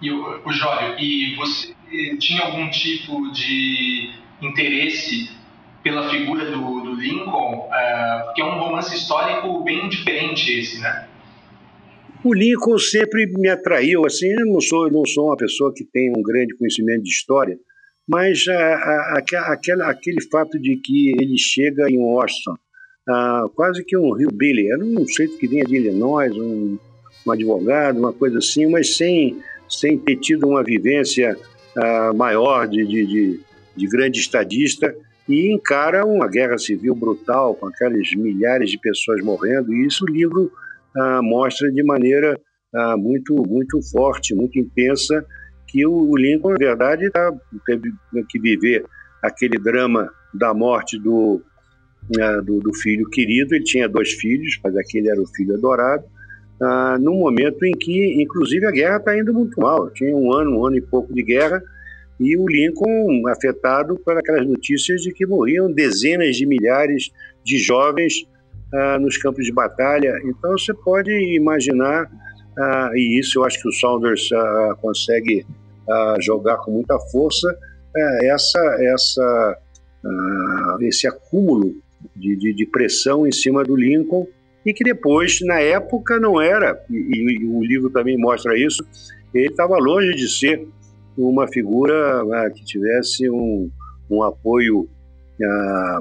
E 0.00 0.10
o, 0.10 0.46
o 0.46 0.52
Jório, 0.52 0.98
e 0.98 1.36
você 1.36 1.74
tinha 2.18 2.42
algum 2.42 2.68
tipo 2.70 3.30
de 3.32 4.10
interesse 4.40 5.41
pela 5.82 6.08
figura 6.08 6.50
do, 6.50 6.80
do 6.80 6.94
Lincoln, 6.94 7.66
uh, 7.66 8.24
porque 8.26 8.40
é 8.40 8.44
um 8.44 8.58
romance 8.58 8.94
histórico 8.94 9.62
bem 9.64 9.88
diferente 9.88 10.58
esse, 10.58 10.80
né? 10.80 11.08
O 12.24 12.32
Lincoln 12.32 12.78
sempre 12.78 13.26
me 13.36 13.48
atraiu, 13.48 14.06
assim, 14.06 14.28
eu 14.28 14.46
não 14.46 14.60
sou, 14.60 14.90
não 14.90 15.04
sou 15.04 15.26
uma 15.26 15.36
pessoa 15.36 15.72
que 15.74 15.84
tem 15.84 16.10
um 16.16 16.22
grande 16.22 16.56
conhecimento 16.56 17.02
de 17.02 17.10
história, 17.10 17.58
mas 18.08 18.46
a, 18.46 18.52
a, 18.54 19.18
a, 19.18 19.52
aquela, 19.52 19.90
aquele 19.90 20.22
fato 20.30 20.56
de 20.60 20.76
que 20.76 21.10
ele 21.20 21.36
chega 21.36 21.90
em 21.90 21.98
Washington, 21.98 22.54
quase 23.56 23.84
que 23.84 23.96
um 23.96 24.12
Rio 24.12 24.30
Billy, 24.32 24.70
era 24.70 24.84
um 24.84 25.04
sujeito 25.04 25.36
que 25.36 25.48
vinha 25.48 25.64
de 25.64 25.74
Illinois, 25.74 26.32
um, 26.36 26.78
um 27.26 27.30
advogado, 27.32 27.98
uma 27.98 28.12
coisa 28.12 28.38
assim, 28.38 28.66
mas 28.66 28.96
sem, 28.96 29.38
sem 29.68 29.98
ter 29.98 30.16
tido 30.16 30.46
uma 30.46 30.62
vivência 30.62 31.36
maior 32.14 32.68
de, 32.68 32.86
de, 32.86 33.06
de, 33.06 33.40
de 33.76 33.86
grande 33.88 34.20
estadista, 34.20 34.94
e 35.32 35.50
encara 35.50 36.04
uma 36.04 36.28
guerra 36.28 36.58
civil 36.58 36.94
brutal, 36.94 37.54
com 37.54 37.66
aquelas 37.66 38.12
milhares 38.14 38.70
de 38.70 38.78
pessoas 38.78 39.22
morrendo, 39.22 39.72
e 39.72 39.86
isso 39.86 40.04
o 40.04 40.10
livro 40.10 40.52
ah, 40.94 41.20
mostra 41.22 41.70
de 41.72 41.82
maneira 41.82 42.38
ah, 42.74 42.96
muito, 42.98 43.34
muito 43.48 43.80
forte, 43.90 44.34
muito 44.34 44.58
intensa, 44.58 45.24
que 45.66 45.86
o, 45.86 46.10
o 46.10 46.16
Lincoln, 46.18 46.50
na 46.50 46.58
verdade, 46.58 47.10
tá, 47.10 47.32
teve 47.64 47.94
que 48.28 48.38
viver 48.38 48.84
aquele 49.22 49.58
drama 49.58 50.10
da 50.34 50.52
morte 50.52 50.98
do, 50.98 51.40
ah, 52.20 52.40
do, 52.44 52.60
do, 52.60 52.74
filho 52.74 53.08
querido. 53.08 53.54
Ele 53.54 53.64
tinha 53.64 53.88
dois 53.88 54.12
filhos, 54.12 54.60
mas 54.62 54.76
aquele 54.76 55.08
era 55.08 55.20
o 55.20 55.26
filho 55.26 55.54
adorado, 55.54 56.04
ah, 56.60 56.98
num 57.00 57.18
momento 57.18 57.64
em 57.64 57.72
que, 57.72 58.22
inclusive, 58.22 58.66
a 58.66 58.70
guerra 58.70 58.98
está 58.98 59.18
indo 59.18 59.32
muito 59.32 59.58
mal. 59.58 59.88
Tinha 59.90 60.14
um 60.14 60.30
ano, 60.30 60.58
um 60.58 60.66
ano 60.66 60.76
e 60.76 60.82
pouco 60.82 61.14
de 61.14 61.22
guerra, 61.22 61.62
e 62.22 62.36
o 62.36 62.46
Lincoln 62.46 63.26
afetado 63.28 63.98
por 64.04 64.16
aquelas 64.16 64.46
notícias 64.46 65.02
de 65.02 65.12
que 65.12 65.26
morriam 65.26 65.72
dezenas 65.72 66.36
de 66.36 66.46
milhares 66.46 67.10
de 67.44 67.58
jovens 67.58 68.26
ah, 68.72 68.98
nos 68.98 69.18
campos 69.18 69.44
de 69.44 69.52
batalha. 69.52 70.14
Então 70.24 70.52
você 70.52 70.72
pode 70.72 71.10
imaginar, 71.34 72.10
ah, 72.56 72.90
e 72.94 73.18
isso 73.18 73.38
eu 73.38 73.44
acho 73.44 73.60
que 73.60 73.68
o 73.68 73.72
Saunders 73.72 74.30
ah, 74.32 74.76
consegue 74.80 75.44
jogar 76.20 76.56
com 76.58 76.70
muita 76.70 76.98
força, 77.10 77.54
é, 77.94 78.28
essa, 78.28 78.60
essa, 78.80 79.58
esse 80.80 81.06
acúmulo 81.06 81.74
de, 82.16 82.36
de, 82.36 82.54
de, 82.54 82.64
pressão 82.64 83.26
em 83.26 83.32
cima 83.32 83.62
do 83.62 83.76
Lincoln, 83.76 84.26
e 84.64 84.72
que 84.72 84.84
depois, 84.84 85.40
na 85.42 85.60
época, 85.60 86.18
não 86.18 86.40
era, 86.40 86.80
e, 86.88 87.42
e 87.42 87.44
o 87.44 87.62
livro 87.62 87.90
também 87.90 88.16
mostra 88.16 88.56
isso, 88.56 88.82
ele 89.34 89.48
estava 89.48 89.76
longe 89.76 90.12
de 90.12 90.30
ser 90.30 90.66
uma 91.16 91.46
figura 91.48 92.22
ah, 92.22 92.50
que 92.50 92.64
tivesse 92.64 93.28
um, 93.30 93.70
um 94.10 94.22
apoio 94.22 94.88
ah, 95.42 96.00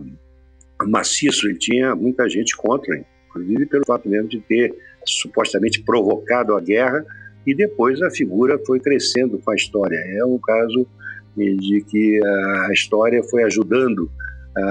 maciço. 0.88 1.48
Ele 1.48 1.58
tinha 1.58 1.96
muita 1.96 2.30
gente 2.30 2.56
contra, 2.56 3.04
inclusive 3.28 3.66
pelo 3.66 3.86
fato 3.86 4.08
mesmo 4.08 4.30
de 4.30 4.40
ter 4.42 4.74
supostamente 5.06 5.82
provocado 5.84 6.56
a 6.56 6.62
guerra 6.62 7.04
e 7.46 7.56
depois 7.56 8.02
a 8.02 8.12
figura 8.12 8.60
foi 8.66 8.80
crescendo 8.80 9.40
com 9.40 9.52
a 9.52 9.56
história. 9.56 9.98
É 9.98 10.24
um 10.26 10.38
caso 10.38 10.88
de 11.36 11.84
que 11.90 12.20
a 12.68 12.74
história 12.74 13.24
foi 13.24 13.44
ajudando 13.44 14.12
a, 14.56 14.62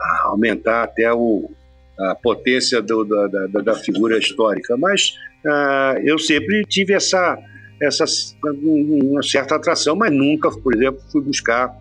a 0.00 0.22
aumentar 0.24 0.84
até 0.84 1.12
o, 1.12 1.50
a 1.98 2.14
potência 2.14 2.80
do, 2.80 3.04
da, 3.04 3.46
da, 3.46 3.60
da, 3.60 3.74
figura 3.74 4.18
histórica. 4.18 4.76
Mas 4.76 5.14
uh, 5.44 5.98
eu 6.04 6.18
sempre 6.18 6.62
tive 6.64 6.94
essa 6.94 7.36
essa 7.80 8.04
uma 8.62 9.22
certa 9.22 9.56
atração, 9.56 9.94
mas 9.94 10.12
nunca, 10.12 10.50
por 10.50 10.74
exemplo, 10.74 11.00
fui 11.10 11.22
buscar 11.22 11.76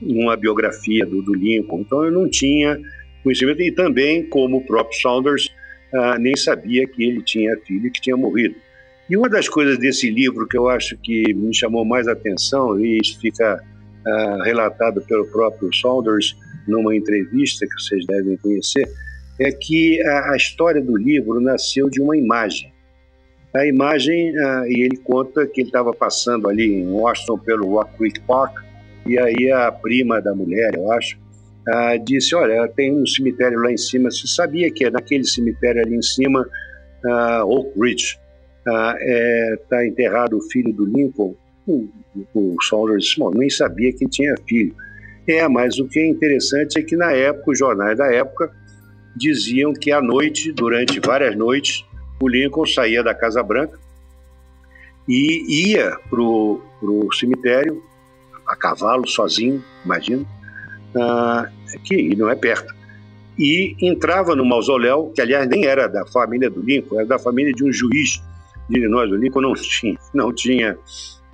uma 0.00 0.36
biografia 0.36 1.04
do, 1.04 1.22
do 1.22 1.34
Lincoln. 1.34 1.80
Então 1.80 2.04
eu 2.04 2.12
não 2.12 2.28
tinha 2.28 2.80
conhecimento 3.22 3.62
e 3.62 3.72
também, 3.72 4.28
como 4.28 4.58
o 4.58 4.66
próprio 4.66 5.00
Saunders, 5.00 5.48
ah, 5.92 6.18
nem 6.18 6.36
sabia 6.36 6.86
que 6.86 7.02
ele 7.02 7.22
tinha 7.22 7.56
filho 7.66 7.90
que 7.90 8.00
tinha 8.00 8.16
morrido. 8.16 8.54
E 9.08 9.16
uma 9.16 9.28
das 9.28 9.48
coisas 9.48 9.78
desse 9.78 10.10
livro 10.10 10.46
que 10.46 10.56
eu 10.56 10.68
acho 10.68 10.96
que 10.98 11.34
me 11.34 11.54
chamou 11.54 11.84
mais 11.84 12.06
atenção, 12.08 12.78
e 12.78 12.98
isso 12.98 13.18
fica 13.20 13.62
ah, 14.06 14.38
relatado 14.44 15.02
pelo 15.02 15.26
próprio 15.26 15.74
Saunders 15.74 16.36
numa 16.66 16.94
entrevista 16.94 17.66
que 17.66 17.82
vocês 17.82 18.06
devem 18.06 18.36
conhecer, 18.36 18.86
é 19.40 19.50
que 19.50 20.00
a, 20.02 20.32
a 20.32 20.36
história 20.36 20.80
do 20.80 20.96
livro 20.96 21.40
nasceu 21.40 21.88
de 21.90 22.00
uma 22.00 22.16
imagem 22.16 22.73
a 23.56 23.66
imagem 23.66 24.30
uh, 24.30 24.66
e 24.66 24.82
ele 24.82 24.96
conta 24.96 25.46
que 25.46 25.60
ele 25.60 25.68
estava 25.68 25.92
passando 25.92 26.48
ali 26.48 26.66
em 26.66 26.90
Washington 26.90 27.38
pelo 27.38 27.70
Rock 27.70 27.96
Creek 27.96 28.20
Park 28.20 28.64
e 29.06 29.18
aí 29.18 29.50
a 29.52 29.70
prima 29.70 30.20
da 30.20 30.34
mulher, 30.34 30.74
eu 30.74 30.90
acho, 30.92 31.16
uh, 31.16 32.04
disse, 32.04 32.34
olha, 32.34 32.66
tem 32.68 32.92
um 32.92 33.06
cemitério 33.06 33.60
lá 33.60 33.70
em 33.70 33.76
cima, 33.76 34.10
você 34.10 34.26
sabia 34.26 34.70
que 34.72 34.84
é 34.84 34.90
naquele 34.90 35.24
cemitério 35.24 35.82
ali 35.82 35.94
em 35.94 36.02
cima, 36.02 36.48
uh, 37.04 37.44
Oak 37.44 37.78
Ridge, 37.78 38.18
está 38.58 38.96
é, 38.98 39.56
tá 39.68 39.86
enterrado 39.86 40.38
o 40.38 40.42
filho 40.50 40.72
do 40.72 40.86
Lincoln? 40.86 41.36
O, 41.66 41.86
o 42.34 42.56
Saunders 42.62 43.04
disse, 43.04 43.20
nem 43.34 43.50
sabia 43.50 43.92
que 43.92 44.08
tinha 44.08 44.34
filho. 44.48 44.74
É, 45.26 45.46
mas 45.48 45.78
o 45.78 45.86
que 45.86 45.98
é 45.98 46.06
interessante 46.06 46.78
é 46.78 46.82
que 46.82 46.96
na 46.96 47.12
época, 47.12 47.50
os 47.50 47.58
jornais 47.58 47.96
da 47.96 48.12
época 48.12 48.50
diziam 49.16 49.72
que 49.72 49.92
à 49.92 50.00
noite, 50.00 50.50
durante 50.52 50.98
várias 51.00 51.36
noites, 51.36 51.84
o 52.20 52.28
Lincoln 52.28 52.66
saía 52.66 53.02
da 53.02 53.14
Casa 53.14 53.42
Branca 53.42 53.78
e 55.08 55.72
ia 55.72 55.96
para 56.08 56.20
o 56.20 57.08
cemitério 57.12 57.82
a 58.46 58.56
cavalo, 58.56 59.06
sozinho, 59.08 59.62
imagina, 59.84 60.24
uh, 60.94 61.80
que 61.82 62.14
não 62.16 62.28
é 62.28 62.34
perto. 62.34 62.74
E 63.38 63.74
entrava 63.80 64.36
no 64.36 64.44
mausoléu, 64.44 65.10
que 65.14 65.20
aliás 65.20 65.48
nem 65.48 65.66
era 65.66 65.88
da 65.88 66.06
família 66.06 66.48
do 66.48 66.60
Lincoln, 66.60 67.00
era 67.00 67.06
da 67.06 67.18
família 67.18 67.52
de 67.52 67.64
um 67.64 67.72
juiz 67.72 68.22
de 68.68 68.78
Illinois. 68.78 69.10
O 69.10 69.16
Lincoln 69.16 69.40
não 69.40 69.54
tinha, 69.54 69.98
não 70.14 70.32
tinha, 70.32 70.78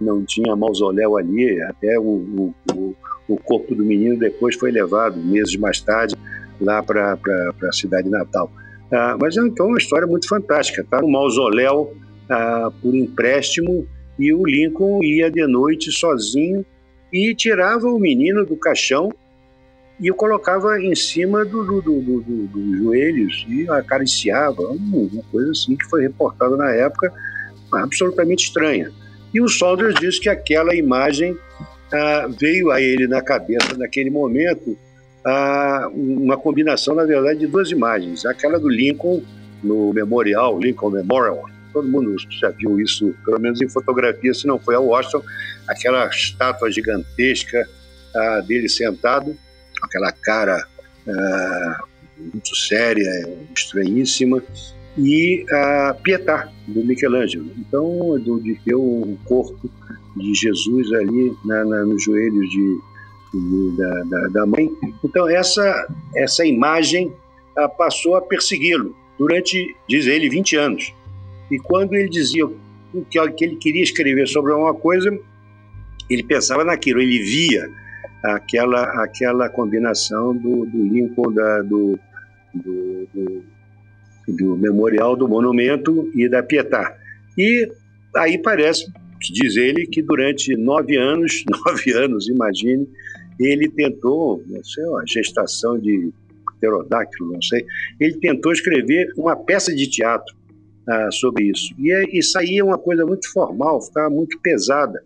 não 0.00 0.24
tinha 0.24 0.56
mausoléu 0.56 1.16
ali, 1.18 1.60
até 1.62 1.98
o, 1.98 2.54
o, 2.72 2.94
o 3.28 3.36
corpo 3.36 3.74
do 3.74 3.84
menino 3.84 4.18
depois 4.18 4.56
foi 4.56 4.70
levado, 4.70 5.18
meses 5.18 5.56
mais 5.56 5.80
tarde, 5.80 6.16
lá 6.60 6.82
para 6.82 7.18
a 7.62 7.72
cidade 7.72 8.08
natal. 8.08 8.50
Ah, 8.92 9.16
mas 9.20 9.36
é 9.36 9.40
então 9.40 9.68
uma 9.68 9.78
história 9.78 10.06
muito 10.06 10.28
fantástica. 10.28 10.82
Está 10.82 11.00
no 11.00 11.10
mausoléu 11.10 11.94
ah, 12.28 12.70
por 12.82 12.94
empréstimo 12.94 13.86
e 14.18 14.32
o 14.32 14.44
Lincoln 14.44 15.02
ia 15.02 15.30
de 15.30 15.46
noite 15.46 15.90
sozinho 15.92 16.64
e 17.12 17.34
tirava 17.34 17.86
o 17.86 17.98
menino 17.98 18.44
do 18.44 18.56
caixão 18.56 19.12
e 19.98 20.10
o 20.10 20.14
colocava 20.14 20.80
em 20.80 20.94
cima 20.94 21.44
dos 21.44 21.66
do, 21.66 21.80
do, 21.82 22.00
do, 22.00 22.46
do, 22.46 22.76
joelhos 22.78 23.44
e 23.48 23.68
acariciava, 23.68 24.62
uma 24.62 25.22
coisa 25.30 25.50
assim 25.50 25.76
que 25.76 25.84
foi 25.86 26.02
reportada 26.02 26.56
na 26.56 26.70
época, 26.70 27.12
absolutamente 27.72 28.46
estranha. 28.46 28.90
E 29.32 29.40
o 29.40 29.48
Saunders 29.48 29.94
diz 30.00 30.18
que 30.18 30.28
aquela 30.28 30.74
imagem 30.74 31.36
ah, 31.92 32.28
veio 32.28 32.70
a 32.70 32.80
ele 32.80 33.06
na 33.06 33.20
cabeça 33.20 33.76
naquele 33.76 34.10
momento 34.10 34.76
uma 35.92 36.36
combinação, 36.36 36.94
na 36.94 37.04
verdade, 37.04 37.40
de 37.40 37.46
duas 37.46 37.70
imagens. 37.70 38.24
Aquela 38.24 38.58
do 38.58 38.68
Lincoln 38.68 39.22
no 39.62 39.92
Memorial, 39.92 40.58
Lincoln 40.58 40.90
Memorial, 40.90 41.44
todo 41.72 41.88
mundo 41.88 42.16
já 42.40 42.48
viu 42.50 42.80
isso, 42.80 43.14
pelo 43.24 43.38
menos 43.38 43.60
em 43.60 43.68
fotografia, 43.68 44.32
se 44.32 44.46
não 44.46 44.58
foi 44.58 44.74
a 44.74 44.80
Washington, 44.80 45.22
aquela 45.68 46.08
estátua 46.08 46.70
gigantesca 46.70 47.68
dele 48.46 48.68
sentado, 48.68 49.36
aquela 49.82 50.12
cara 50.12 50.66
muito 52.18 52.54
séria, 52.54 53.08
estranhíssima, 53.56 54.42
e 54.98 55.44
a 55.50 55.94
Pietà, 56.02 56.48
do 56.66 56.84
Michelangelo. 56.84 57.50
Então, 57.56 58.18
do, 58.18 58.40
de 58.40 58.54
ter 58.64 58.74
o 58.74 59.16
corpo 59.24 59.70
de 60.16 60.34
Jesus 60.34 60.92
ali 60.92 61.32
na, 61.44 61.64
na, 61.64 61.84
nos 61.84 62.02
joelhos 62.04 62.50
de 62.50 62.80
da, 63.32 64.02
da, 64.04 64.28
da, 64.28 64.46
mãe. 64.46 64.70
Então, 65.04 65.28
essa, 65.28 65.88
essa 66.16 66.44
imagem 66.44 67.12
ah, 67.56 67.68
passou 67.68 68.16
a 68.16 68.22
persegui-lo 68.22 68.94
durante, 69.18 69.76
diz 69.88 70.06
ele, 70.06 70.28
20 70.28 70.56
anos. 70.56 70.94
E 71.50 71.58
quando 71.58 71.94
ele 71.94 72.08
dizia 72.08 72.46
que, 73.10 73.44
ele 73.44 73.56
queria 73.56 73.82
escrever 73.82 74.26
sobre 74.26 74.52
alguma 74.52 74.74
coisa, 74.74 75.16
ele 76.08 76.22
pensava 76.22 76.64
naquilo, 76.64 77.00
ele 77.00 77.22
via 77.22 77.70
aquela, 78.24 78.82
aquela 79.02 79.48
combinação 79.48 80.34
do, 80.36 80.66
do 80.66 80.84
Lincoln, 80.84 81.32
da, 81.32 81.62
do, 81.62 81.98
do, 82.54 83.08
do, 83.14 83.42
do, 84.28 84.56
Memorial, 84.56 85.16
do 85.16 85.28
Monumento 85.28 86.10
e 86.14 86.28
da 86.28 86.42
Pietà. 86.42 86.96
E 87.38 87.68
aí 88.16 88.38
parece, 88.38 88.92
diz 89.20 89.56
ele, 89.56 89.86
que 89.86 90.02
durante 90.02 90.56
nove 90.56 90.96
anos, 90.96 91.44
nove 91.66 91.92
anos, 91.92 92.28
imagine, 92.28 92.88
ele 93.40 93.68
tentou, 93.70 94.42
não 94.46 94.62
sei, 94.62 94.84
uma 94.84 95.04
gestação 95.06 95.78
de 95.78 96.12
pterodáctilo, 96.58 97.32
não 97.32 97.42
sei, 97.42 97.64
ele 97.98 98.14
tentou 98.18 98.52
escrever 98.52 99.12
uma 99.16 99.34
peça 99.34 99.74
de 99.74 99.88
teatro 99.88 100.36
ah, 100.86 101.10
sobre 101.10 101.44
isso. 101.44 101.74
E, 101.78 102.18
e 102.18 102.22
saía 102.22 102.64
uma 102.64 102.78
coisa 102.78 103.06
muito 103.06 103.30
formal, 103.32 103.80
ficava 103.80 104.10
muito 104.10 104.38
pesada 104.40 105.02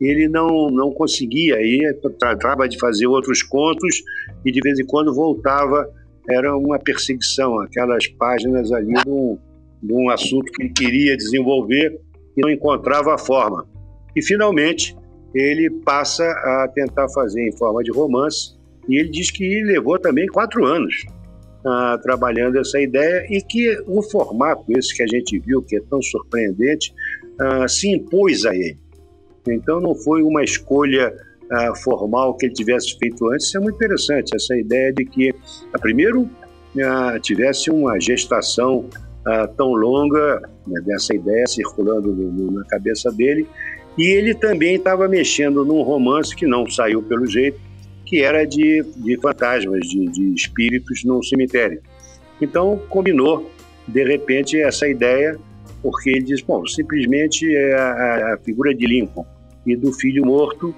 ele 0.00 0.28
não, 0.28 0.68
não 0.70 0.92
conseguia 0.92 1.56
ir, 1.60 1.98
tratava 2.18 2.68
de 2.68 2.78
fazer 2.78 3.06
outros 3.06 3.42
contos 3.42 4.02
e 4.44 4.52
de 4.52 4.60
vez 4.60 4.78
em 4.78 4.86
quando 4.86 5.14
voltava, 5.14 5.88
era 6.28 6.56
uma 6.56 6.78
perseguição, 6.78 7.60
aquelas 7.60 8.06
páginas 8.08 8.72
ali 8.72 8.92
de 8.92 9.08
um, 9.08 9.38
de 9.82 9.92
um 9.92 10.10
assunto 10.10 10.52
que 10.52 10.64
ele 10.64 10.72
queria 10.72 11.16
desenvolver 11.16 11.98
e 12.36 12.40
não 12.40 12.50
encontrava 12.50 13.14
a 13.14 13.18
forma. 13.18 13.66
E 14.14 14.22
finalmente 14.22 14.94
ele 15.36 15.70
passa 15.84 16.24
a 16.24 16.68
tentar 16.74 17.08
fazer 17.10 17.46
em 17.46 17.56
forma 17.56 17.82
de 17.82 17.90
romance 17.90 18.56
e 18.88 18.98
ele 18.98 19.10
diz 19.10 19.30
que 19.30 19.62
levou 19.64 19.98
também 19.98 20.26
quatro 20.26 20.64
anos 20.64 20.94
ah, 21.66 21.98
trabalhando 22.02 22.58
essa 22.58 22.80
ideia 22.80 23.26
e 23.28 23.42
que 23.42 23.76
o 23.86 24.02
formato 24.02 24.64
esse 24.68 24.94
que 24.94 25.02
a 25.02 25.06
gente 25.06 25.38
viu, 25.38 25.62
que 25.62 25.76
é 25.76 25.80
tão 25.90 26.00
surpreendente, 26.00 26.94
ah, 27.40 27.66
se 27.66 27.88
impôs 27.90 28.46
a 28.46 28.54
ele. 28.54 28.78
Então 29.48 29.80
não 29.80 29.94
foi 29.94 30.22
uma 30.22 30.42
escolha 30.42 31.12
uh, 31.12 31.76
formal 31.76 32.36
que 32.36 32.46
ele 32.46 32.54
tivesse 32.54 32.98
feito 32.98 33.28
antes. 33.30 33.46
Isso 33.46 33.56
é 33.56 33.60
muito 33.60 33.76
interessante, 33.76 34.34
essa 34.34 34.56
ideia 34.56 34.92
de 34.92 35.04
que, 35.04 35.32
primeiro, 35.80 36.28
tivesse 37.22 37.70
uma 37.70 37.98
gestação 38.00 38.88
tão 39.56 39.72
longa, 39.72 40.42
né, 40.66 40.80
dessa 40.84 41.14
ideia 41.14 41.46
circulando 41.46 42.12
no, 42.12 42.30
no, 42.32 42.50
na 42.52 42.64
cabeça 42.66 43.10
dele, 43.10 43.46
e 43.96 44.04
ele 44.04 44.34
também 44.34 44.76
estava 44.76 45.08
mexendo 45.08 45.64
num 45.64 45.82
romance 45.82 46.34
que 46.34 46.46
não 46.46 46.68
saiu 46.68 47.02
pelo 47.02 47.26
jeito, 47.26 47.58
que 48.04 48.22
era 48.22 48.44
de, 48.44 48.84
de 48.96 49.18
fantasmas, 49.20 49.80
de, 49.80 50.06
de 50.06 50.34
espíritos 50.34 51.02
num 51.04 51.22
cemitério. 51.22 51.80
Então 52.40 52.80
combinou, 52.88 53.50
de 53.88 54.04
repente, 54.04 54.60
essa 54.60 54.86
ideia 54.88 55.38
porque 55.82 56.10
ele 56.10 56.22
diz, 56.22 56.42
bom, 56.42 56.66
simplesmente 56.66 57.54
é 57.54 57.74
a, 57.74 58.34
a, 58.34 58.38
figura 58.38 58.74
de 58.74 58.86
Lincoln 58.86 59.24
e 59.64 59.76
do 59.76 59.92
filho 59.92 60.24
morto 60.24 60.74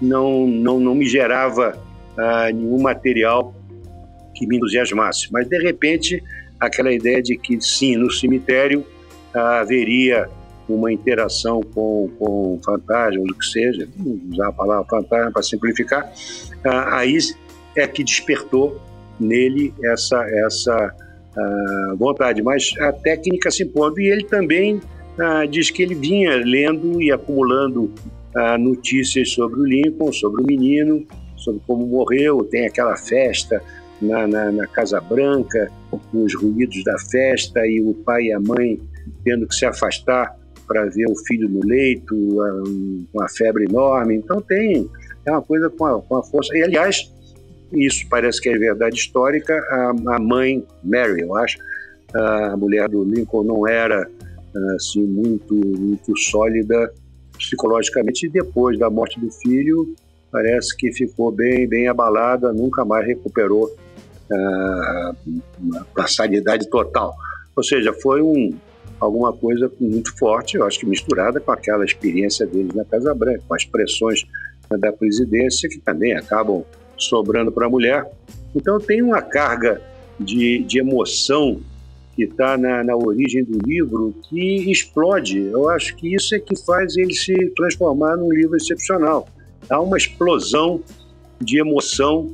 não, 0.00 0.46
não, 0.46 0.80
não 0.80 0.94
me 0.94 1.06
gerava 1.06 1.78
ah, 2.16 2.50
nenhum 2.52 2.80
material 2.80 3.54
que 4.34 4.46
me 4.46 4.56
entusiasmasse. 4.56 5.28
Mas, 5.32 5.48
de 5.48 5.58
repente, 5.58 6.22
aquela 6.58 6.92
ideia 6.92 7.22
de 7.22 7.36
que, 7.36 7.60
sim, 7.60 7.96
no 7.96 8.10
cemitério 8.10 8.84
ah, 9.34 9.60
haveria 9.60 10.28
uma 10.68 10.92
interação 10.92 11.60
com, 11.62 12.10
com 12.18 12.60
fantasmas, 12.64 13.24
o 13.30 13.34
que 13.34 13.46
seja, 13.46 13.88
usar 14.30 14.48
a 14.48 14.52
palavra 14.52 14.84
fantasma 14.84 15.32
para 15.32 15.42
simplificar, 15.42 16.12
ah, 16.64 16.98
aí 16.98 17.16
é 17.76 17.86
que 17.86 18.04
despertou 18.04 18.80
nele 19.18 19.72
essa, 19.82 20.22
essa 20.46 20.94
ah, 21.36 21.94
vontade. 21.96 22.42
Mas 22.42 22.72
a 22.80 22.92
técnica 22.92 23.50
se 23.50 23.64
impondo. 23.64 24.00
E 24.00 24.08
ele 24.08 24.24
também 24.24 24.80
ah, 25.18 25.46
diz 25.46 25.70
que 25.70 25.82
ele 25.82 25.94
vinha 25.94 26.36
lendo 26.36 27.00
e 27.00 27.10
acumulando 27.10 27.92
notícias 28.60 29.32
sobre 29.32 29.58
o 29.58 29.64
Lincoln, 29.64 30.12
sobre 30.12 30.42
o 30.42 30.46
menino, 30.46 31.04
sobre 31.34 31.60
como 31.66 31.84
morreu. 31.84 32.44
Tem 32.44 32.66
aquela 32.66 32.96
festa 32.96 33.60
na, 34.00 34.28
na, 34.28 34.52
na 34.52 34.66
Casa 34.68 35.00
Branca, 35.00 35.72
os 36.12 36.34
ruídos 36.36 36.84
da 36.84 36.96
festa 36.98 37.66
e 37.66 37.80
o 37.80 37.94
pai 37.94 38.24
e 38.24 38.32
a 38.32 38.38
mãe 38.38 38.78
tendo 39.24 39.46
que 39.46 39.54
se 39.54 39.66
afastar 39.66 40.36
para 40.68 40.84
ver 40.84 41.06
o 41.08 41.16
filho 41.26 41.48
no 41.48 41.64
leito, 41.64 42.14
com 43.10 43.22
a 43.22 43.28
febre 43.28 43.64
enorme. 43.64 44.16
Então 44.16 44.40
tem 44.42 44.88
é 45.24 45.32
uma 45.32 45.42
coisa 45.42 45.68
com 45.70 45.86
a, 45.86 46.00
com 46.00 46.16
a 46.16 46.22
força. 46.22 46.56
E 46.56 46.62
aliás, 46.62 47.10
isso 47.72 48.06
parece 48.08 48.40
que 48.40 48.48
é 48.48 48.56
verdade 48.56 48.96
histórica. 48.96 49.54
A, 49.54 50.14
a 50.14 50.18
mãe 50.18 50.64
Mary, 50.84 51.22
eu 51.22 51.34
acho, 51.34 51.58
a 52.14 52.56
mulher 52.56 52.88
do 52.88 53.02
Lincoln 53.02 53.42
não 53.42 53.66
era 53.66 54.08
assim 54.76 55.06
muito 55.06 55.54
muito 55.54 56.18
sólida 56.18 56.92
psicologicamente 57.36 58.26
e 58.26 58.28
depois 58.28 58.78
da 58.78 58.90
morte 58.90 59.20
do 59.20 59.30
filho 59.30 59.94
parece 60.32 60.76
que 60.76 60.90
ficou 60.92 61.30
bem 61.30 61.68
bem 61.68 61.86
abalada, 61.86 62.52
nunca 62.52 62.84
mais 62.84 63.06
recuperou 63.06 63.70
ah, 64.32 65.12
a 65.98 66.06
sanidade 66.06 66.68
total. 66.68 67.14
Ou 67.54 67.62
seja, 67.62 67.92
foi 67.92 68.22
um 68.22 68.52
alguma 69.00 69.32
coisa 69.32 69.70
muito 69.80 70.16
forte, 70.18 70.56
eu 70.56 70.64
acho 70.64 70.80
que 70.80 70.86
misturada 70.86 71.40
com 71.40 71.52
aquela 71.52 71.84
experiência 71.84 72.46
deles 72.46 72.74
na 72.74 72.84
Casa 72.84 73.14
Branca, 73.14 73.42
com 73.46 73.54
as 73.54 73.64
pressões 73.64 74.22
da 74.70 74.92
presidência 74.92 75.68
que 75.68 75.78
também 75.78 76.14
acabam 76.14 76.64
sobrando 76.96 77.50
para 77.52 77.66
a 77.66 77.70
mulher. 77.70 78.10
Então 78.54 78.78
tem 78.80 79.02
uma 79.02 79.22
carga 79.22 79.80
de, 80.18 80.58
de 80.64 80.78
emoção 80.78 81.60
que 82.14 82.24
está 82.24 82.58
na, 82.58 82.82
na 82.82 82.96
origem 82.96 83.44
do 83.44 83.58
livro 83.64 84.12
que 84.28 84.70
explode. 84.70 85.38
Eu 85.38 85.68
acho 85.68 85.94
que 85.94 86.14
isso 86.14 86.34
é 86.34 86.40
que 86.40 86.56
faz 86.56 86.96
ele 86.96 87.14
se 87.14 87.32
transformar 87.54 88.16
num 88.16 88.32
livro 88.32 88.56
excepcional. 88.56 89.28
Há 89.70 89.80
uma 89.80 89.96
explosão 89.96 90.82
de 91.40 91.60
emoção 91.60 92.32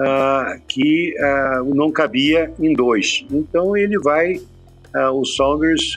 uh, 0.00 0.60
que 0.66 1.14
uh, 1.18 1.74
não 1.74 1.90
cabia 1.90 2.50
em 2.58 2.72
dois. 2.72 3.26
Então 3.30 3.76
ele 3.76 3.98
vai, 3.98 4.40
uh, 4.94 5.10
o 5.12 5.24
Saunders, 5.24 5.96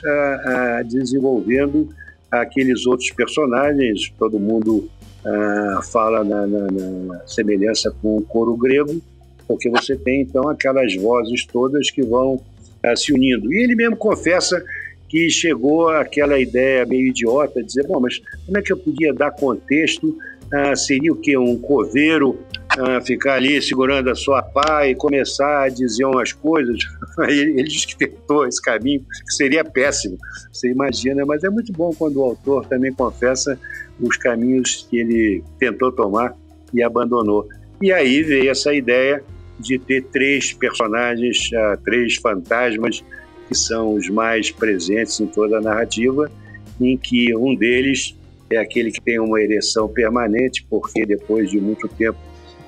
desenvolvendo 0.86 1.88
aqueles 2.30 2.86
outros 2.86 3.10
personagens, 3.10 4.12
todo 4.18 4.38
mundo 4.38 4.88
fala 5.92 6.24
na, 6.24 6.46
na, 6.46 6.70
na, 6.70 7.26
semelhança 7.26 7.94
com 8.00 8.16
o 8.16 8.22
coro 8.22 8.56
grego, 8.56 9.00
porque 9.46 9.68
você 9.68 9.96
tem 9.96 10.22
então 10.22 10.48
aquelas 10.48 10.94
vozes 10.94 11.44
todas 11.44 11.90
que 11.90 12.02
vão 12.02 12.34
uh, 12.34 12.96
se 12.96 13.12
unindo. 13.12 13.52
E 13.52 13.64
ele 13.64 13.74
mesmo 13.74 13.96
confessa 13.96 14.62
que 15.08 15.28
chegou 15.28 15.88
àquela 15.88 16.38
ideia 16.38 16.86
meio 16.86 17.08
idiota 17.08 17.60
de 17.60 17.66
dizer, 17.66 17.86
bom, 17.86 17.98
mas 17.98 18.20
como 18.46 18.56
é 18.56 18.62
que 18.62 18.72
eu 18.72 18.76
podia 18.76 19.12
dar 19.12 19.32
contexto? 19.32 20.16
Uh, 20.52 20.76
seria 20.76 21.12
o 21.12 21.16
quê? 21.16 21.38
Um 21.38 21.56
coveiro 21.56 22.30
uh, 22.76 23.04
ficar 23.04 23.34
ali 23.34 23.62
segurando 23.62 24.10
a 24.10 24.14
sua 24.16 24.42
pá 24.42 24.86
e 24.86 24.96
começar 24.96 25.62
a 25.64 25.68
dizer 25.68 26.04
umas 26.04 26.32
coisas? 26.32 26.78
ele, 27.28 27.60
ele 27.60 27.68
diz 27.68 27.84
que 27.84 27.96
tentou 27.96 28.46
esse 28.46 28.60
caminho, 28.60 29.00
que 29.00 29.34
seria 29.34 29.64
péssimo, 29.64 30.18
você 30.52 30.68
imagina, 30.68 31.24
mas 31.24 31.44
é 31.44 31.50
muito 31.50 31.72
bom 31.72 31.92
quando 31.96 32.16
o 32.16 32.24
autor 32.24 32.66
também 32.66 32.92
confessa 32.92 33.58
os 34.00 34.16
caminhos 34.16 34.86
que 34.90 34.98
ele 34.98 35.44
tentou 35.58 35.92
tomar 35.92 36.34
e 36.74 36.82
abandonou. 36.82 37.48
E 37.80 37.92
aí 37.92 38.22
veio 38.22 38.50
essa 38.50 38.74
ideia 38.74 39.22
de 39.58 39.78
ter 39.78 40.02
três 40.04 40.52
personagens, 40.52 41.50
uh, 41.52 41.80
três 41.84 42.16
fantasmas 42.16 43.04
que 43.48 43.54
são 43.54 43.94
os 43.94 44.08
mais 44.08 44.50
presentes 44.50 45.20
em 45.20 45.26
toda 45.26 45.58
a 45.58 45.60
narrativa, 45.60 46.30
em 46.80 46.96
que 46.96 47.34
um 47.36 47.54
deles 47.54 48.16
é 48.50 48.58
aquele 48.58 48.90
que 48.90 49.00
tem 49.00 49.18
uma 49.18 49.40
ereção 49.40 49.88
permanente, 49.88 50.66
porque 50.68 51.06
depois 51.06 51.50
de 51.50 51.60
muito 51.60 51.86
tempo 51.88 52.18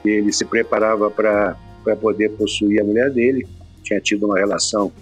ele 0.04 0.32
se 0.32 0.44
preparava 0.44 1.10
para 1.10 1.56
poder 2.00 2.30
possuir 2.30 2.80
a 2.80 2.84
mulher 2.84 3.10
dele, 3.10 3.46
tinha 3.82 4.00
tido 4.00 4.26
uma 4.26 4.38
relação 4.38 4.92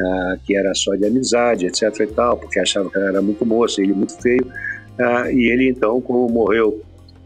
ah, 0.00 0.36
que 0.44 0.56
era 0.56 0.74
só 0.74 0.94
de 0.94 1.04
amizade, 1.04 1.66
etc. 1.66 1.82
e 2.00 2.06
tal, 2.06 2.36
porque 2.36 2.58
achava 2.58 2.88
que 2.90 2.96
ela 2.96 3.08
era 3.08 3.22
muito 3.22 3.44
moça, 3.44 3.82
ele 3.82 3.92
muito 3.92 4.20
feio, 4.20 4.46
ah, 4.98 5.30
e 5.30 5.50
ele 5.50 5.68
então, 5.68 6.00
como 6.00 6.28
morreu 6.28 6.80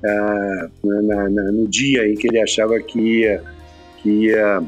ah, 0.04 0.68
na, 0.82 1.30
na, 1.30 1.52
no 1.52 1.68
dia 1.68 2.08
em 2.08 2.14
que 2.14 2.28
ele 2.28 2.40
achava 2.40 2.78
que 2.80 2.98
ia, 2.98 3.42
que 4.02 4.08
ia 4.08 4.62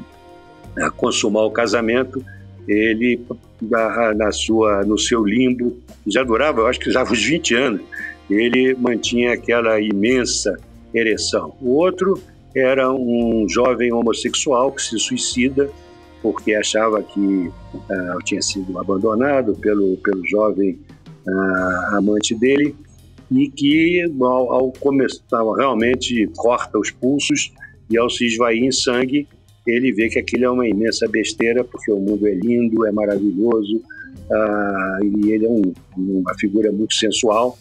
ah, 0.79 0.91
consumar 0.91 1.45
o 1.45 1.51
casamento, 1.51 2.25
ele 2.69 3.21
na, 3.61 4.15
na, 4.15 4.33
sua, 4.33 4.85
no 4.85 4.99
seu 4.99 5.25
limbo, 5.25 5.77
já 6.07 6.23
durava, 6.23 6.61
eu 6.61 6.67
acho 6.67 6.81
que 6.81 6.91
já 6.91 7.03
uns 7.03 7.25
20 7.25 7.55
anos, 7.55 7.81
ele 8.35 8.75
mantinha 8.75 9.33
aquela 9.33 9.81
imensa 9.81 10.57
ereção. 10.95 11.55
O 11.61 11.71
outro 11.77 12.21
era 12.55 12.93
um 12.93 13.47
jovem 13.49 13.93
homossexual 13.93 14.73
que 14.73 14.83
se 14.83 14.99
suicida 14.99 15.69
porque 16.23 16.55
achava 16.55 17.03
que 17.03 17.21
uh, 17.21 18.19
tinha 18.25 18.43
sido 18.43 18.79
abandonado 18.79 19.55
pelo, 19.57 19.97
pelo 19.99 20.27
jovem 20.27 20.79
uh, 21.27 21.97
amante 21.97 22.35
dele 22.35 22.75
e 23.31 23.49
que 23.49 24.03
ao, 24.21 24.53
ao 24.53 24.73
começar 24.73 25.43
realmente 25.57 26.27
corta 26.37 26.79
os 26.79 26.91
pulsos 26.91 27.53
e 27.91 27.99
ao 27.99 28.09
se 28.09 28.27
esvair 28.27 28.63
em 28.63 28.73
sangue 28.73 29.29
ele 29.67 29.93
vê 29.93 30.09
que 30.09 30.19
aquilo 30.19 30.45
é 30.45 30.51
uma 30.51 30.67
imensa 30.67 31.07
besteira 31.09 31.63
porque 31.63 31.93
o 31.93 31.99
mundo 31.99 32.27
é 32.27 32.35
lindo, 32.35 32.87
é 32.87 32.93
maravilhoso 32.93 33.77
uh, 33.77 35.05
e 35.05 35.33
ele 35.33 35.45
é 35.45 35.51
um, 35.51 35.73
uma 35.97 36.35
figura 36.39 36.73
muito 36.73 36.95
sensual 36.95 37.59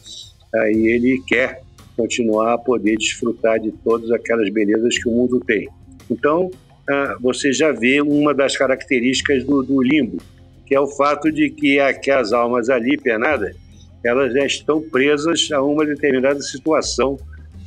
e 0.72 0.88
ele 0.88 1.22
quer 1.28 1.62
continuar 1.96 2.54
a 2.54 2.58
poder 2.58 2.98
desfrutar 2.98 3.60
de 3.60 3.72
todas 3.72 4.12
aquelas 4.12 4.50
belezas 4.50 4.98
que 4.98 5.08
o 5.08 5.12
mundo 5.12 5.40
tem. 5.40 5.70
Então, 6.10 6.52
ah, 6.90 7.18
você 7.20 7.52
já 7.52 7.72
vê 7.72 8.02
uma 8.02 8.34
das 8.34 8.58
características 8.58 9.44
do, 9.44 9.64
do 9.64 9.82
limbo, 9.82 10.18
que 10.66 10.76
é 10.76 10.80
o 10.80 10.88
fato 10.88 11.32
de 11.32 11.50
que 11.50 11.80
aquelas 11.80 12.34
almas 12.34 12.70
ali 12.70 12.98
penadas, 12.98 13.56
elas 14.04 14.34
já 14.34 14.46
estão 14.46 14.82
presas 14.82 15.50
a 15.52 15.64
uma 15.64 15.86
determinada 15.86 16.40
situação 16.42 17.18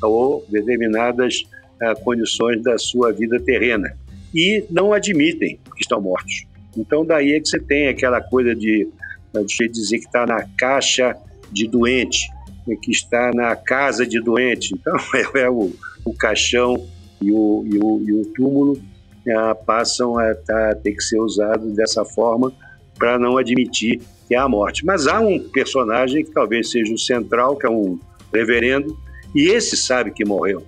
ou 0.03 0.45
determinadas 0.49 1.43
ah, 1.83 1.95
condições 1.97 2.63
da 2.63 2.79
sua 2.79 3.13
vida 3.13 3.41
terrena 3.41 3.97
e 4.35 4.65
não 4.71 4.93
admitem 4.93 5.59
que 5.75 5.83
estão 5.83 6.01
mortos. 6.01 6.47
Então 6.77 7.05
daí 7.05 7.33
é 7.33 7.41
que 7.41 7.49
você 7.49 7.59
tem 7.59 7.89
aquela 7.89 8.21
coisa 8.21 8.55
de, 8.55 8.89
de 9.35 9.69
dizer 9.69 9.99
que 9.99 10.07
está 10.07 10.27
na 10.27 10.45
caixa 10.57 11.17
de 11.51 11.67
doente, 11.67 12.29
que 12.77 12.91
está 12.91 13.31
na 13.33 13.55
casa 13.57 14.07
de 14.07 14.21
doente. 14.21 14.75
Então 14.75 14.97
é, 15.15 15.43
é 15.43 15.51
o, 15.51 15.73
o 16.05 16.15
caixão 16.15 16.87
e 17.21 17.33
o, 17.33 17.65
e 17.67 17.79
o, 17.79 18.03
e 18.07 18.13
o 18.13 18.27
túmulo 18.35 18.81
é, 19.27 19.55
passam 19.55 20.19
a, 20.19 20.31
a 20.31 20.75
ter 20.75 20.93
que 20.93 21.03
ser 21.03 21.19
usados 21.19 21.75
dessa 21.75 22.05
forma 22.05 22.53
para 22.99 23.19
não 23.19 23.39
admitir 23.39 24.01
que 24.27 24.35
há 24.35 24.43
a 24.43 24.49
morte. 24.49 24.85
Mas 24.85 25.07
há 25.07 25.21
um 25.21 25.39
personagem 25.39 26.25
que 26.25 26.31
talvez 26.31 26.71
seja 26.71 26.93
o 26.93 26.99
central, 26.99 27.57
que 27.57 27.67
é 27.67 27.71
um 27.71 27.99
reverendo, 28.33 28.97
e 29.35 29.49
esse 29.49 29.77
sabe 29.77 30.11
que 30.11 30.25
morreu. 30.25 30.65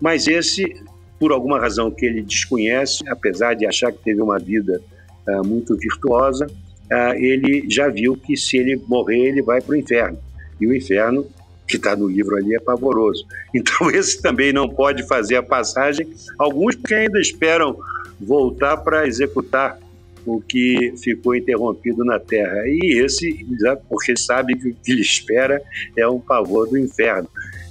Mas 0.00 0.26
esse, 0.26 0.82
por 1.18 1.32
alguma 1.32 1.58
razão 1.58 1.90
que 1.90 2.04
ele 2.04 2.22
desconhece, 2.22 3.04
apesar 3.08 3.54
de 3.54 3.66
achar 3.66 3.92
que 3.92 4.02
teve 4.02 4.20
uma 4.20 4.38
vida 4.38 4.80
uh, 5.28 5.46
muito 5.46 5.76
virtuosa, 5.76 6.46
uh, 6.46 7.14
ele 7.14 7.66
já 7.70 7.88
viu 7.88 8.16
que 8.16 8.36
se 8.36 8.56
ele 8.56 8.80
morrer, 8.88 9.28
ele 9.28 9.42
vai 9.42 9.60
para 9.60 9.72
o 9.72 9.76
inferno. 9.76 10.18
E 10.60 10.66
o 10.66 10.74
inferno, 10.74 11.26
que 11.66 11.76
está 11.76 11.96
no 11.96 12.08
livro 12.08 12.36
ali, 12.36 12.54
é 12.54 12.60
pavoroso. 12.60 13.24
Então, 13.54 13.90
esse 13.90 14.20
também 14.20 14.52
não 14.52 14.68
pode 14.68 15.06
fazer 15.06 15.36
a 15.36 15.42
passagem. 15.42 16.06
Alguns 16.38 16.74
que 16.74 16.92
ainda 16.92 17.20
esperam 17.20 17.78
voltar 18.20 18.78
para 18.78 19.06
executar 19.06 19.78
o 20.26 20.40
que 20.40 20.94
ficou 21.02 21.36
interrompido 21.36 22.04
na 22.04 22.18
terra. 22.18 22.62
E 22.66 23.00
esse, 23.00 23.46
porque 23.88 24.16
sabe 24.16 24.56
que 24.56 24.68
o 24.70 24.74
que 24.74 24.92
lhe 24.92 25.02
espera 25.02 25.62
é 25.96 26.06
um 26.08 26.18
pavor 26.18 26.68
do 26.68 26.78
inferno. 26.78 27.28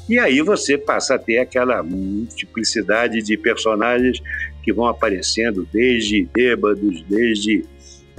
E 0.07 0.19
aí 0.19 0.41
você 0.41 0.77
passa 0.77 1.15
a 1.15 1.19
ter 1.19 1.39
aquela 1.39 1.81
multiplicidade 1.81 3.21
de 3.21 3.37
personagens 3.37 4.21
que 4.61 4.71
vão 4.71 4.85
aparecendo, 4.85 5.67
desde 5.71 6.27
bêbados, 6.33 7.03
desde 7.09 7.65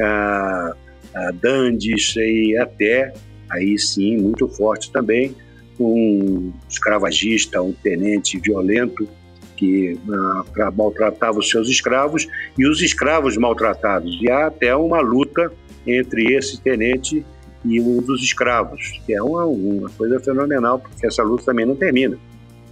ah, 0.00 0.74
ah, 1.14 1.30
dandes 1.32 2.14
e 2.16 2.56
até, 2.56 3.12
aí 3.50 3.78
sim, 3.78 4.16
muito 4.16 4.48
forte 4.48 4.90
também, 4.90 5.34
um 5.78 6.52
escravagista, 6.68 7.60
um 7.62 7.72
tenente 7.72 8.38
violento, 8.38 9.08
que 9.56 9.98
uh, 10.08 10.72
maltratava 10.76 11.38
os 11.38 11.48
seus 11.48 11.68
escravos 11.68 12.26
e 12.58 12.66
os 12.66 12.82
escravos 12.82 13.36
maltratados. 13.36 14.18
E 14.20 14.30
há 14.30 14.46
até 14.46 14.74
uma 14.74 15.00
luta 15.00 15.52
entre 15.86 16.34
esse 16.34 16.60
tenente 16.60 17.24
e 17.64 17.80
um 17.80 18.00
dos 18.00 18.22
escravos, 18.22 19.00
que 19.06 19.14
é 19.14 19.22
uma, 19.22 19.44
uma 19.46 19.90
coisa 19.90 20.20
fenomenal, 20.20 20.78
porque 20.78 21.06
essa 21.06 21.22
luta 21.22 21.44
também 21.44 21.64
não 21.64 21.76
termina. 21.76 22.18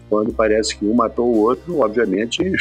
Quando 0.08 0.32
parece 0.32 0.76
que 0.76 0.84
um 0.84 0.92
matou 0.92 1.34
o 1.34 1.38
outro, 1.38 1.78
obviamente 1.80 2.42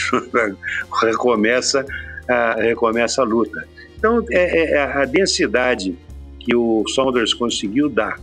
recomeça, 1.02 1.84
uh, 1.84 2.62
recomeça 2.62 3.22
a 3.22 3.26
luta. 3.26 3.68
Então, 3.98 4.24
é, 4.32 4.38
é, 4.38 4.72
é, 4.72 4.82
a 4.82 5.06
densidade 5.06 5.98
que 6.40 6.56
o 6.56 6.88
Saunders 6.88 7.34
conseguiu 7.34 7.90
dar 7.90 8.18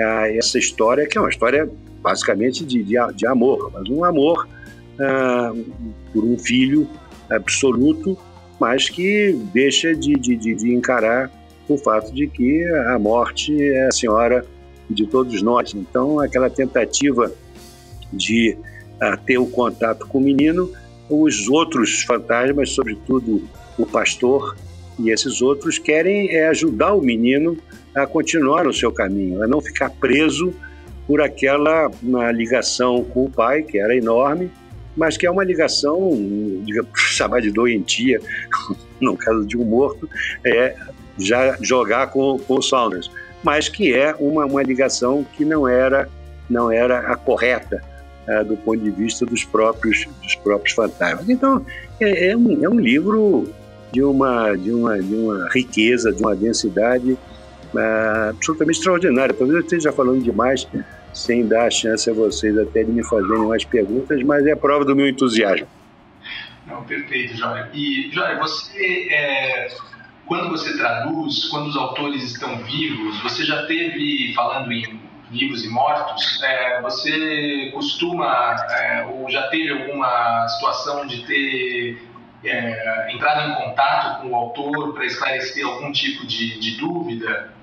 a 0.00 0.28
essa 0.34 0.58
história, 0.58 1.06
que 1.06 1.16
é 1.16 1.20
uma 1.20 1.30
história 1.30 1.68
basicamente 2.02 2.64
de, 2.64 2.82
de, 2.82 2.96
de 3.14 3.26
amor, 3.26 3.70
mas 3.72 3.88
um 3.88 4.04
amor 4.04 4.46
uh, 4.94 5.64
por 6.12 6.24
um 6.24 6.38
filho 6.38 6.88
absoluto, 7.30 8.18
mas 8.60 8.88
que 8.88 9.32
deixa 9.52 9.94
de, 9.94 10.14
de, 10.14 10.36
de, 10.36 10.74
encarar 10.74 11.30
o 11.68 11.78
fato 11.78 12.12
de 12.12 12.26
que 12.26 12.64
a 12.88 12.98
morte 12.98 13.60
é 13.62 13.86
a 13.86 13.90
senhora 13.90 14.44
de 14.88 15.06
todos 15.06 15.42
nós. 15.42 15.72
Então, 15.74 16.20
aquela 16.20 16.50
tentativa 16.50 17.32
de 18.12 18.56
uh, 19.02 19.16
ter 19.24 19.38
o 19.38 19.46
contato 19.46 20.06
com 20.06 20.18
o 20.18 20.20
menino, 20.20 20.70
os 21.08 21.48
outros 21.48 22.02
fantasmas, 22.02 22.70
sobretudo 22.70 23.48
o 23.78 23.86
pastor 23.86 24.56
e 24.98 25.10
esses 25.10 25.42
outros, 25.42 25.78
querem 25.78 26.30
é, 26.30 26.48
ajudar 26.48 26.94
o 26.94 27.00
menino 27.00 27.56
a 27.94 28.06
continuar 28.06 28.64
no 28.64 28.72
seu 28.72 28.90
caminho, 28.90 29.42
a 29.42 29.46
não 29.46 29.60
ficar 29.60 29.90
preso 29.90 30.52
por 31.06 31.20
aquela 31.20 31.90
ligação 32.32 33.04
com 33.04 33.26
o 33.26 33.30
pai, 33.30 33.62
que 33.62 33.78
era 33.78 33.96
enorme, 33.96 34.50
mas 34.96 35.16
que 35.16 35.26
é 35.26 35.30
uma 35.30 35.44
ligação, 35.44 36.10
digamos, 36.64 36.90
chamar 36.96 37.40
de 37.40 37.50
doentia, 37.50 38.20
no 39.00 39.16
caso 39.16 39.46
de 39.46 39.56
um 39.56 39.64
morto, 39.64 40.08
é 40.44 40.74
já 41.18 41.56
jogar 41.60 42.08
com, 42.08 42.38
com 42.38 42.54
o 42.54 42.62
Saunders, 42.62 43.10
mas 43.42 43.68
que 43.68 43.94
é 43.94 44.14
uma, 44.18 44.46
uma 44.46 44.62
ligação 44.62 45.24
que 45.36 45.44
não 45.44 45.68
era, 45.68 46.08
não 46.48 46.72
era 46.72 47.00
a 47.00 47.16
correta 47.16 47.82
uh, 48.26 48.44
do 48.44 48.56
ponto 48.56 48.78
de 48.78 48.90
vista 48.90 49.24
dos 49.26 49.44
próprios, 49.44 50.06
dos 50.22 50.34
próprios 50.36 50.74
fantasmas. 50.74 51.28
Então, 51.28 51.64
é, 52.00 52.30
é, 52.30 52.36
um, 52.36 52.64
é 52.64 52.68
um 52.68 52.80
livro 52.80 53.48
de 53.92 54.02
uma, 54.02 54.56
de, 54.56 54.72
uma, 54.72 55.00
de 55.00 55.14
uma 55.14 55.48
riqueza, 55.50 56.12
de 56.12 56.20
uma 56.20 56.34
densidade 56.34 57.16
uh, 57.74 58.30
absolutamente 58.30 58.78
extraordinária. 58.78 59.34
Talvez 59.34 59.58
eu 59.58 59.64
esteja 59.64 59.92
falando 59.92 60.22
demais, 60.22 60.66
sem 61.12 61.46
dar 61.46 61.66
a 61.66 61.70
chance 61.70 62.08
a 62.08 62.12
vocês 62.12 62.56
até 62.58 62.82
de 62.82 62.90
me 62.90 63.04
fazerem 63.04 63.46
mais 63.46 63.64
perguntas, 63.64 64.22
mas 64.22 64.46
é 64.46 64.54
prova 64.54 64.84
do 64.84 64.96
meu 64.96 65.08
entusiasmo. 65.08 65.66
Não, 66.66 66.82
perfeito, 66.84 67.36
Jóia. 67.36 67.68
E, 67.74 68.10
Jóia, 68.12 68.38
você, 68.38 69.08
é, 69.10 69.68
quando 70.26 70.48
você 70.50 70.76
traduz, 70.76 71.46
quando 71.46 71.68
os 71.68 71.76
autores 71.76 72.22
estão 72.22 72.56
vivos, 72.64 73.20
você 73.22 73.44
já 73.44 73.66
teve, 73.66 74.32
falando 74.34 74.72
em 74.72 75.00
vivos 75.30 75.64
e 75.64 75.68
mortos, 75.68 76.42
é, 76.42 76.80
você 76.80 77.70
costuma, 77.72 78.54
é, 78.70 79.06
ou 79.06 79.30
já 79.30 79.48
teve 79.48 79.70
alguma 79.70 80.48
situação 80.48 81.06
de 81.06 81.26
ter 81.26 82.02
é, 82.44 83.12
entrado 83.12 83.50
em 83.50 83.54
contato 83.54 84.22
com 84.22 84.30
o 84.30 84.36
autor 84.36 84.94
para 84.94 85.04
esclarecer 85.04 85.66
algum 85.66 85.92
tipo 85.92 86.26
de, 86.26 86.58
de 86.58 86.76
dúvida? 86.78 87.53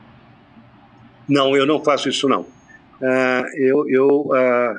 Não, 1.32 1.56
eu 1.56 1.66
não 1.66 1.82
faço 1.82 2.10
isso 2.10 2.28
não. 2.28 2.42
Uh, 2.42 3.46
eu, 3.56 3.90
eu 3.90 4.08
uh, 4.08 4.78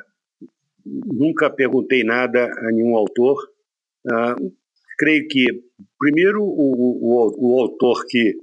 nunca 0.85 1.49
perguntei 1.49 2.03
nada 2.03 2.45
a 2.45 2.71
nenhum 2.71 2.95
autor. 2.95 3.41
Uh, 4.05 4.53
creio 4.99 5.27
que, 5.27 5.43
primeiro, 5.97 6.43
o, 6.43 6.45
o, 6.45 7.55
o 7.55 7.59
autor 7.59 8.05
que, 8.07 8.35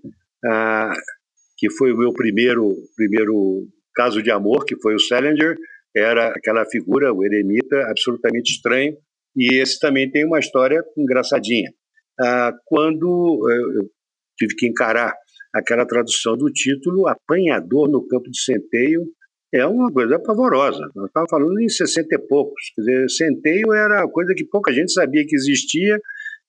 que 1.57 1.71
foi 1.71 1.93
o 1.93 1.97
meu 1.97 2.13
primeiro, 2.13 2.75
primeiro 2.97 3.69
caso 3.95 4.21
de 4.21 4.33
amor, 4.33 4.65
que 4.65 4.75
foi 4.81 4.97
o 4.97 5.01
Salinger, 5.01 5.57
era 5.97 6.31
aquela 6.31 6.65
figura, 6.67 7.15
o 7.15 7.25
eremita, 7.25 7.77
absolutamente 7.89 8.55
estranho, 8.55 8.97
e 9.37 9.55
esse 9.55 9.79
também 9.79 10.11
tem 10.11 10.27
uma 10.27 10.41
história 10.41 10.83
engraçadinha. 10.99 11.71
quando 12.67 13.49
eu 13.49 13.89
tive 14.37 14.57
que 14.57 14.67
encarar 14.67 15.15
aquela 15.53 15.87
tradução 15.87 16.37
do 16.37 16.51
título, 16.51 17.09
Apanhador 17.09 17.89
no 17.89 18.07
Campo 18.07 18.31
de 18.31 18.41
Centeio, 18.41 19.07
é 19.53 19.67
uma 19.67 19.93
coisa 19.93 20.19
pavorosa. 20.19 20.89
Nós 20.95 21.07
estávamos 21.07 21.31
falando 21.31 21.61
em 21.61 21.69
60 21.69 22.15
e 22.15 22.19
poucos. 22.19 22.71
Quer 22.75 22.83
dizer, 22.83 23.11
centeio 23.11 23.73
era 23.73 24.09
coisa 24.09 24.33
que 24.35 24.45
pouca 24.45 24.73
gente 24.73 24.93
sabia 24.93 25.27
que 25.27 25.35
existia 25.35 25.99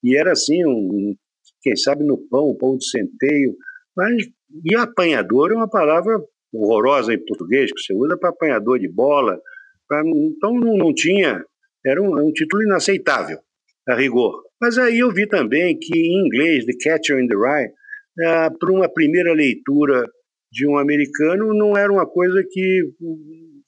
e 0.03 0.15
era 0.15 0.31
assim, 0.31 0.63
um, 0.65 1.15
quem 1.61 1.75
sabe 1.75 2.03
no 2.03 2.17
pão, 2.17 2.51
um 2.51 2.57
pão 2.57 2.77
de 2.77 2.87
centeio. 2.87 3.55
Mas, 3.95 4.27
e 4.65 4.75
apanhador 4.75 5.51
é 5.51 5.55
uma 5.55 5.69
palavra 5.69 6.19
horrorosa 6.53 7.13
em 7.13 7.25
português, 7.25 7.71
que 7.71 7.81
você 7.81 7.93
usa 7.93 8.17
para 8.17 8.29
apanhador 8.29 8.79
de 8.79 8.87
bola. 8.87 9.39
Pra, 9.87 10.01
então 10.05 10.53
não, 10.53 10.77
não 10.77 10.93
tinha, 10.93 11.43
era 11.85 12.01
um, 12.01 12.27
um, 12.27 12.31
título 12.31 12.63
inaceitável, 12.63 13.39
a 13.87 13.95
rigor. 13.95 14.43
Mas 14.59 14.77
aí 14.77 14.99
eu 14.99 15.11
vi 15.11 15.27
também 15.27 15.77
que 15.79 15.97
em 15.97 16.25
inglês, 16.25 16.65
The 16.65 16.73
Catcher 16.83 17.19
in 17.19 17.27
the 17.27 17.35
Rye, 17.35 17.71
é, 18.19 18.49
para 18.49 18.71
uma 18.71 18.91
primeira 18.91 19.33
leitura 19.33 20.05
de 20.51 20.67
um 20.67 20.77
americano, 20.77 21.53
não 21.53 21.77
era 21.77 21.91
uma 21.91 22.05
coisa 22.05 22.43
que 22.49 22.81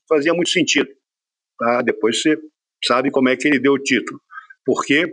fazia 0.08 0.34
muito 0.34 0.50
sentido. 0.50 0.89
Tá? 1.58 1.82
Depois 1.82 2.22
você 2.22 2.38
sabe 2.86 3.10
como 3.10 3.30
é 3.30 3.38
que 3.38 3.48
ele 3.48 3.60
deu 3.60 3.74
o 3.74 3.80
título. 3.82 4.20
Por 4.66 4.84
quê? 4.86 5.06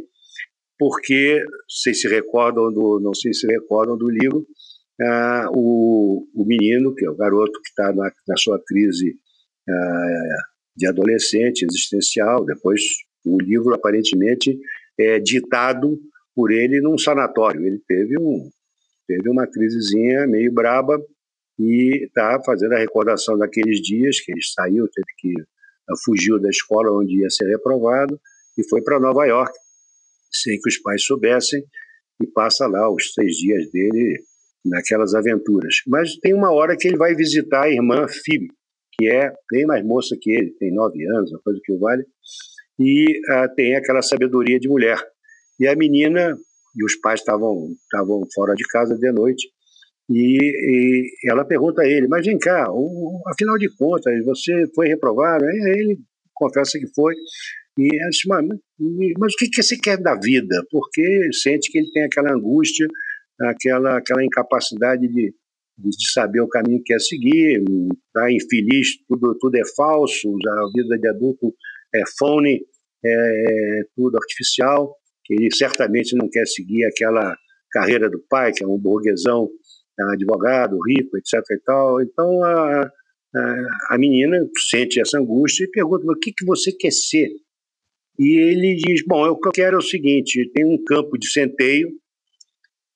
Porque, 0.79 1.45
vocês 1.69 2.01
se 2.01 2.09
recordam 2.09 2.73
do, 2.73 2.99
não 3.01 3.15
sei 3.15 3.33
se 3.35 3.47
recordam 3.47 3.97
do 3.97 4.09
livro, 4.09 4.47
ah, 5.03 5.49
o, 5.55 6.27
o 6.35 6.45
menino, 6.45 6.95
que 6.95 7.07
é 7.07 7.11
o 7.11 7.17
garoto 7.17 7.53
que 7.53 7.69
está 7.69 7.93
na, 7.93 8.11
na, 8.27 8.37
sua 8.37 8.61
crise 8.67 9.15
ah, 9.69 10.37
de 10.77 10.87
adolescente, 10.87 11.65
existencial, 11.65 12.45
depois 12.45 12.81
o 13.25 13.39
livro 13.41 13.75
aparentemente 13.75 14.59
é 14.99 15.19
ditado 15.19 15.99
por 16.35 16.51
ele 16.51 16.81
num 16.81 16.99
sanatório. 16.99 17.67
Ele 17.67 17.81
teve, 17.87 18.19
um, 18.19 18.51
teve 19.11 19.29
uma 19.29 19.45
crisezinha 19.45 20.25
meio 20.29 20.53
braba 20.53 20.97
e 21.59 22.05
está 22.05 22.41
fazendo 22.47 22.75
a 22.75 22.79
recordação 22.79 23.37
daqueles 23.37 23.81
dias 23.81 24.21
que 24.21 24.31
ele 24.31 24.43
saiu, 24.43 24.89
teve 24.89 25.09
que 25.19 25.35
ah, 25.89 25.95
fugiu 26.05 26.41
da 26.41 26.49
escola 26.49 26.97
onde 26.97 27.21
ia 27.21 27.29
ser 27.29 27.49
reprovado 27.49 28.21
e 28.57 28.69
foi 28.69 28.81
para 28.83 29.01
Nova 29.01 29.27
York, 29.27 29.53
sem 30.31 30.61
que 30.61 30.69
os 30.69 30.79
pais 30.79 31.05
soubessem, 31.05 31.61
e 32.23 32.27
passa 32.29 32.69
lá 32.69 32.89
os 32.89 33.13
seis 33.13 33.37
dias 33.37 33.69
dele 33.73 34.23
naquelas 34.65 35.13
aventuras. 35.15 35.75
Mas 35.89 36.17
tem 36.19 36.33
uma 36.33 36.53
hora 36.53 36.77
que 36.77 36.87
ele 36.87 36.97
vai 36.97 37.15
visitar 37.15 37.65
a 37.65 37.71
irmã 37.71 38.07
Phoebe, 38.07 38.49
que 38.93 39.09
é 39.09 39.33
bem 39.51 39.67
mais 39.67 39.85
moça 39.85 40.17
que 40.21 40.31
ele, 40.31 40.53
tem 40.53 40.73
nove 40.73 41.05
anos, 41.17 41.33
uma 41.33 41.41
coisa 41.41 41.59
que 41.65 41.73
o 41.73 41.79
vale, 41.81 42.05
e 42.79 43.05
uh, 43.33 43.55
tem 43.57 43.75
aquela 43.75 44.03
sabedoria 44.03 44.61
de 44.61 44.69
mulher. 44.69 44.99
E 45.59 45.67
a 45.67 45.75
menina, 45.75 46.37
e 46.77 46.85
os 46.85 46.97
pais 46.97 47.21
estavam 47.21 47.69
estavam 47.85 48.23
fora 48.35 48.55
de 48.55 48.65
casa 48.69 48.97
de 48.97 49.13
noite, 49.13 49.49
e, 50.09 50.39
e, 50.41 51.31
ela 51.31 51.45
pergunta 51.45 51.83
a 51.83 51.87
ele, 51.87 52.09
mas 52.09 52.27
vem 52.27 52.39
cá, 52.39 52.67
o, 52.71 53.23
afinal 53.29 53.57
de 53.59 53.69
contas, 53.77 54.25
você 54.25 54.67
foi 54.75 54.89
reprovado? 54.89 55.45
Aí 55.45 55.57
ele 55.79 55.99
confessa 56.35 56.79
que 56.79 56.87
foi, 56.95 57.15
e 57.79 57.89
diz, 57.89 58.19
mas, 58.27 58.47
mas 59.19 59.33
o 59.35 59.37
que, 59.39 59.49
que 59.49 59.63
você 59.63 59.77
quer 59.77 59.99
da 59.99 60.15
vida? 60.17 60.65
Porque 60.71 61.29
sente 61.33 61.71
que 61.71 61.79
ele 61.79 61.91
tem 61.93 62.05
aquela 62.05 62.33
angústia 62.33 62.87
aquela, 63.49 63.99
aquela 63.99 64.25
incapacidade 64.25 65.09
de, 65.09 65.35
de 65.79 66.13
saber 66.13 66.41
o 66.41 66.49
caminho 66.49 66.79
que 66.79 66.93
quer 66.93 67.01
seguir, 67.01 67.63
está 68.07 68.31
infeliz, 68.31 68.89
tudo, 69.09 69.37
tudo 69.39 69.57
é 69.57 69.63
falso, 69.77 70.29
a 70.29 70.71
vida 70.75 70.99
de 70.99 71.09
adulto 71.09 71.55
é 71.95 72.03
phone, 72.19 72.61
é, 73.05 73.11
é 73.11 73.83
tudo 73.97 74.17
artificial, 74.17 74.95
que 75.37 75.57
certamente 75.57 76.17
não 76.17 76.29
quer 76.29 76.45
seguir 76.47 76.85
aquela 76.85 77.37
carreira 77.71 78.11
do 78.11 78.21
pai, 78.29 78.53
que 78.53 78.65
é 78.65 78.67
um 78.67 78.79
burguesão, 78.79 79.49
é 79.99 80.15
advogado, 80.15 80.77
rico, 80.89 81.17
etc. 81.17 81.41
E 81.53 81.61
tal. 81.65 82.03
Então 82.03 82.43
a, 82.43 82.83
a, 82.83 83.67
a 83.91 83.99
menina 83.99 84.39
sente 84.71 85.01
essa 85.01 85.19
angústia 85.19 85.65
e 85.65 85.71
pergunta: 85.71 86.05
o 86.07 86.19
que, 86.19 86.33
que 86.33 86.45
você 86.45 86.73
quer 86.73 86.93
ser? 86.93 87.29
E 88.19 88.41
ele 88.41 88.75
diz: 88.75 89.05
Bom, 89.07 89.25
eu 89.25 89.39
quero 89.55 89.77
é 89.77 89.79
o 89.79 89.83
seguinte: 89.83 90.51
tem 90.53 90.65
um 90.65 90.83
campo 90.85 91.17
de 91.17 91.31
centeio 91.31 91.89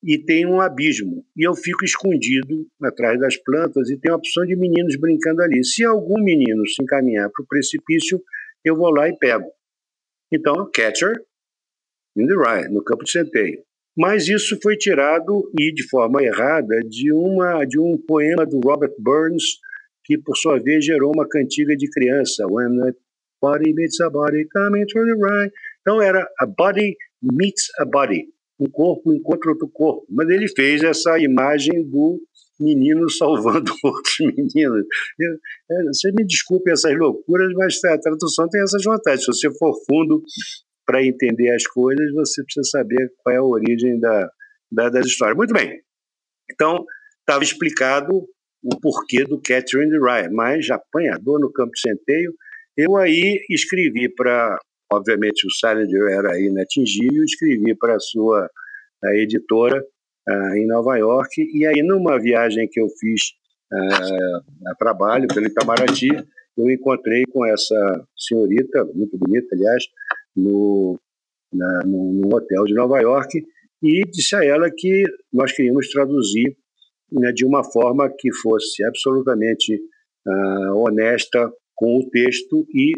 e 0.03 0.19
tem 0.19 0.45
um 0.45 0.61
abismo. 0.61 1.25
E 1.37 1.47
eu 1.47 1.55
fico 1.55 1.85
escondido 1.85 2.67
atrás 2.83 3.19
das 3.21 3.37
plantas 3.37 3.89
e 3.91 3.99
tem 3.99 4.11
a 4.11 4.17
opção 4.17 4.45
de 4.45 4.57
meninos 4.57 4.99
brincando 4.99 5.41
ali. 5.41 5.65
Se 5.65 5.85
algum 5.85 6.23
menino 6.23 6.67
se 6.67 6.83
encaminhar 6.83 7.31
para 7.31 7.43
o 7.43 7.47
precipício, 7.47 8.21
eu 8.65 8.77
vou 8.77 8.91
lá 8.91 9.09
e 9.09 9.17
pego. 9.17 9.47
Então, 10.33 10.69
catcher 10.75 11.15
in 12.17 12.27
the 12.27 12.35
rye, 12.35 12.69
no 12.69 12.83
campo 12.83 13.05
de 13.05 13.11
centeio. 13.11 13.63
Mas 13.97 14.29
isso 14.29 14.59
foi 14.63 14.77
tirado 14.77 15.51
e 15.59 15.73
de 15.73 15.89
forma 15.89 16.23
errada 16.23 16.81
de 16.89 17.13
uma 17.13 17.65
de 17.65 17.79
um 17.79 17.97
poema 17.97 18.45
do 18.45 18.61
Robert 18.61 18.95
Burns 18.99 19.45
que 20.05 20.19
por 20.19 20.37
sua 20.37 20.59
vez 20.59 20.85
gerou 20.85 21.13
uma 21.15 21.29
cantiga 21.29 21.77
de 21.77 21.89
criança. 21.89 22.45
When 22.49 22.81
a 22.83 22.93
body 23.41 23.73
meets 23.73 24.01
a 24.01 24.11
body 24.11 24.47
coming 24.49 24.85
through 24.87 25.07
the 25.07 25.15
rye. 25.15 25.51
Então 25.81 26.03
era 26.03 26.29
a 26.41 26.47
body 26.47 26.97
meets 27.23 27.69
a 27.79 27.85
body 27.85 28.35
um 28.59 28.71
corpo 28.71 29.13
encontra 29.13 29.51
outro 29.51 29.69
corpo. 29.69 30.07
Mas 30.09 30.29
ele 30.29 30.49
fez 30.49 30.83
essa 30.83 31.19
imagem 31.19 31.85
do 31.89 32.21
menino 32.59 33.11
salvando 33.11 33.73
outros 33.83 34.15
meninos. 34.21 34.85
É, 35.71 35.85
você 35.85 36.13
me 36.13 36.25
desculpe 36.25 36.71
essas 36.71 36.97
loucuras, 36.97 37.53
mas 37.55 37.83
a 37.85 37.99
tradução 37.99 38.49
tem 38.49 38.63
essas 38.63 38.83
vantagens. 38.85 39.25
Se 39.25 39.33
você 39.33 39.59
for 39.59 39.75
fundo 39.87 40.23
para 40.87 41.05
entender 41.05 41.51
as 41.55 41.67
coisas, 41.67 42.13
você 42.13 42.43
precisa 42.45 42.69
saber 42.71 43.11
qual 43.19 43.35
é 43.35 43.39
a 43.39 43.45
origem 43.45 43.99
da, 43.99 44.29
da 44.71 44.89
das 44.89 45.07
histórias. 45.07 45.37
Muito 45.37 45.53
bem. 45.53 45.81
Então, 46.51 46.85
estava 47.21 47.43
explicado 47.43 48.27
o 48.63 48.81
porquê 48.81 49.25
do 49.25 49.41
Catherine 49.41 49.99
Ryan, 49.99 50.31
mas 50.33 50.71
apanhador 50.71 51.41
no 51.41 51.53
campo 51.53 51.73
de 51.73 51.81
centeio. 51.81 52.33
Eu 52.77 52.97
aí 52.97 53.45
escrevi 53.51 54.09
para 54.15 54.59
obviamente 54.93 55.47
o 55.47 55.51
Salinger 55.51 56.11
era 56.11 56.39
inatingível, 56.39 57.25
escrevi 57.25 57.75
para 57.77 57.97
a 57.97 58.01
sua 58.01 58.49
editora 59.15 59.85
em 60.57 60.67
Nova 60.67 60.97
York, 60.97 61.47
e 61.53 61.67
aí 61.67 61.83
numa 61.83 62.19
viagem 62.19 62.67
que 62.71 62.81
eu 62.81 62.89
fiz 62.99 63.21
a 64.67 64.75
trabalho 64.77 65.27
pelo 65.29 65.47
Itamaraty, 65.47 66.09
eu 66.57 66.71
encontrei 66.71 67.25
com 67.31 67.45
essa 67.45 68.07
senhorita, 68.17 68.85
muito 68.95 69.19
bonita, 69.19 69.49
aliás, 69.53 69.85
no, 70.37 70.99
na, 71.53 71.81
no, 71.85 72.13
no, 72.13 72.37
hotel 72.37 72.65
de 72.65 72.75
Nova 72.75 73.01
York, 73.01 73.43
e 73.83 74.03
disse 74.11 74.35
a 74.35 74.45
ela 74.45 74.71
que 74.75 75.05
nós 75.33 75.53
queríamos 75.53 75.89
traduzir 75.91 76.57
né, 77.13 77.33
de 77.33 77.45
uma 77.45 77.63
forma 77.63 78.11
que 78.19 78.33
fosse 78.33 78.85
absolutamente 78.85 79.75
uh, 80.27 80.77
honesta 80.77 81.53
com 81.75 81.99
o 81.99 82.11
texto 82.11 82.67
e 82.75 82.93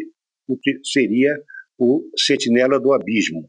o 0.47 0.57
que 0.57 0.79
seria 0.83 1.35
o 1.77 2.01
Sentinela 2.17 2.79
do 2.79 2.93
Abismo, 2.93 3.47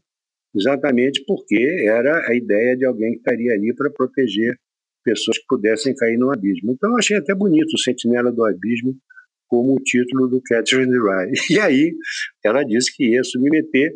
exatamente 0.55 1.23
porque 1.25 1.57
era 1.87 2.29
a 2.29 2.35
ideia 2.35 2.75
de 2.75 2.85
alguém 2.85 3.13
que 3.13 3.19
estaria 3.19 3.53
ali 3.53 3.73
para 3.73 3.89
proteger 3.89 4.55
pessoas 5.03 5.37
que 5.37 5.45
pudessem 5.47 5.95
cair 5.95 6.17
no 6.17 6.31
abismo. 6.31 6.71
Então 6.71 6.91
eu 6.91 6.97
achei 6.97 7.17
até 7.17 7.33
bonito 7.33 7.73
o 7.73 7.79
Sentinela 7.79 8.31
do 8.31 8.45
Abismo 8.45 8.95
como 9.49 9.73
o 9.73 9.83
título 9.83 10.27
do 10.27 10.41
Catherine 10.41 10.91
Rye. 10.91 11.31
E 11.49 11.59
aí 11.59 11.91
ela 12.45 12.63
disse 12.63 12.95
que 12.95 13.09
ia 13.09 13.23
submeter, 13.23 13.91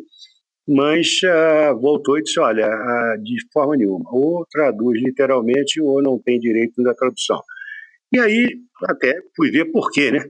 mas 0.68 1.06
uh, 1.22 1.78
voltou 1.80 2.18
e 2.18 2.22
disse, 2.22 2.40
olha, 2.40 2.66
uh, 2.66 3.22
de 3.22 3.36
forma 3.52 3.76
nenhuma, 3.76 4.04
ou 4.12 4.44
traduz 4.50 5.00
literalmente 5.00 5.80
ou 5.80 6.02
não 6.02 6.18
tem 6.18 6.38
direito 6.38 6.82
da 6.82 6.94
tradução. 6.94 7.40
E 8.12 8.18
aí 8.18 8.46
até 8.84 9.20
fui 9.36 9.50
ver 9.50 9.66
por 9.66 9.90
quê, 9.90 10.10
né? 10.10 10.24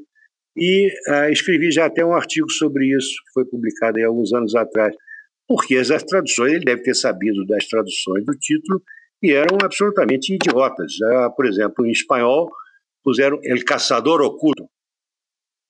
E 0.56 0.88
uh, 1.08 1.30
escrevi 1.32 1.70
já 1.72 1.86
até 1.86 2.04
um 2.04 2.12
artigo 2.12 2.50
sobre 2.50 2.96
isso, 2.96 3.10
que 3.26 3.32
foi 3.32 3.44
publicado 3.44 4.00
há 4.00 4.06
alguns 4.06 4.32
anos 4.32 4.54
atrás, 4.54 4.94
porque 5.48 5.76
as 5.76 5.88
traduções, 6.02 6.52
ele 6.52 6.64
deve 6.64 6.82
ter 6.82 6.94
sabido 6.94 7.44
das 7.46 7.66
traduções 7.66 8.24
do 8.24 8.32
título, 8.32 8.82
e 9.22 9.32
eram 9.32 9.56
absolutamente 9.62 10.34
idiotas. 10.34 10.92
Por 11.34 11.46
exemplo, 11.46 11.86
em 11.86 11.90
espanhol, 11.90 12.50
puseram 13.02 13.38
El 13.42 13.64
Caçador 13.64 14.20
Oculto. 14.20 14.68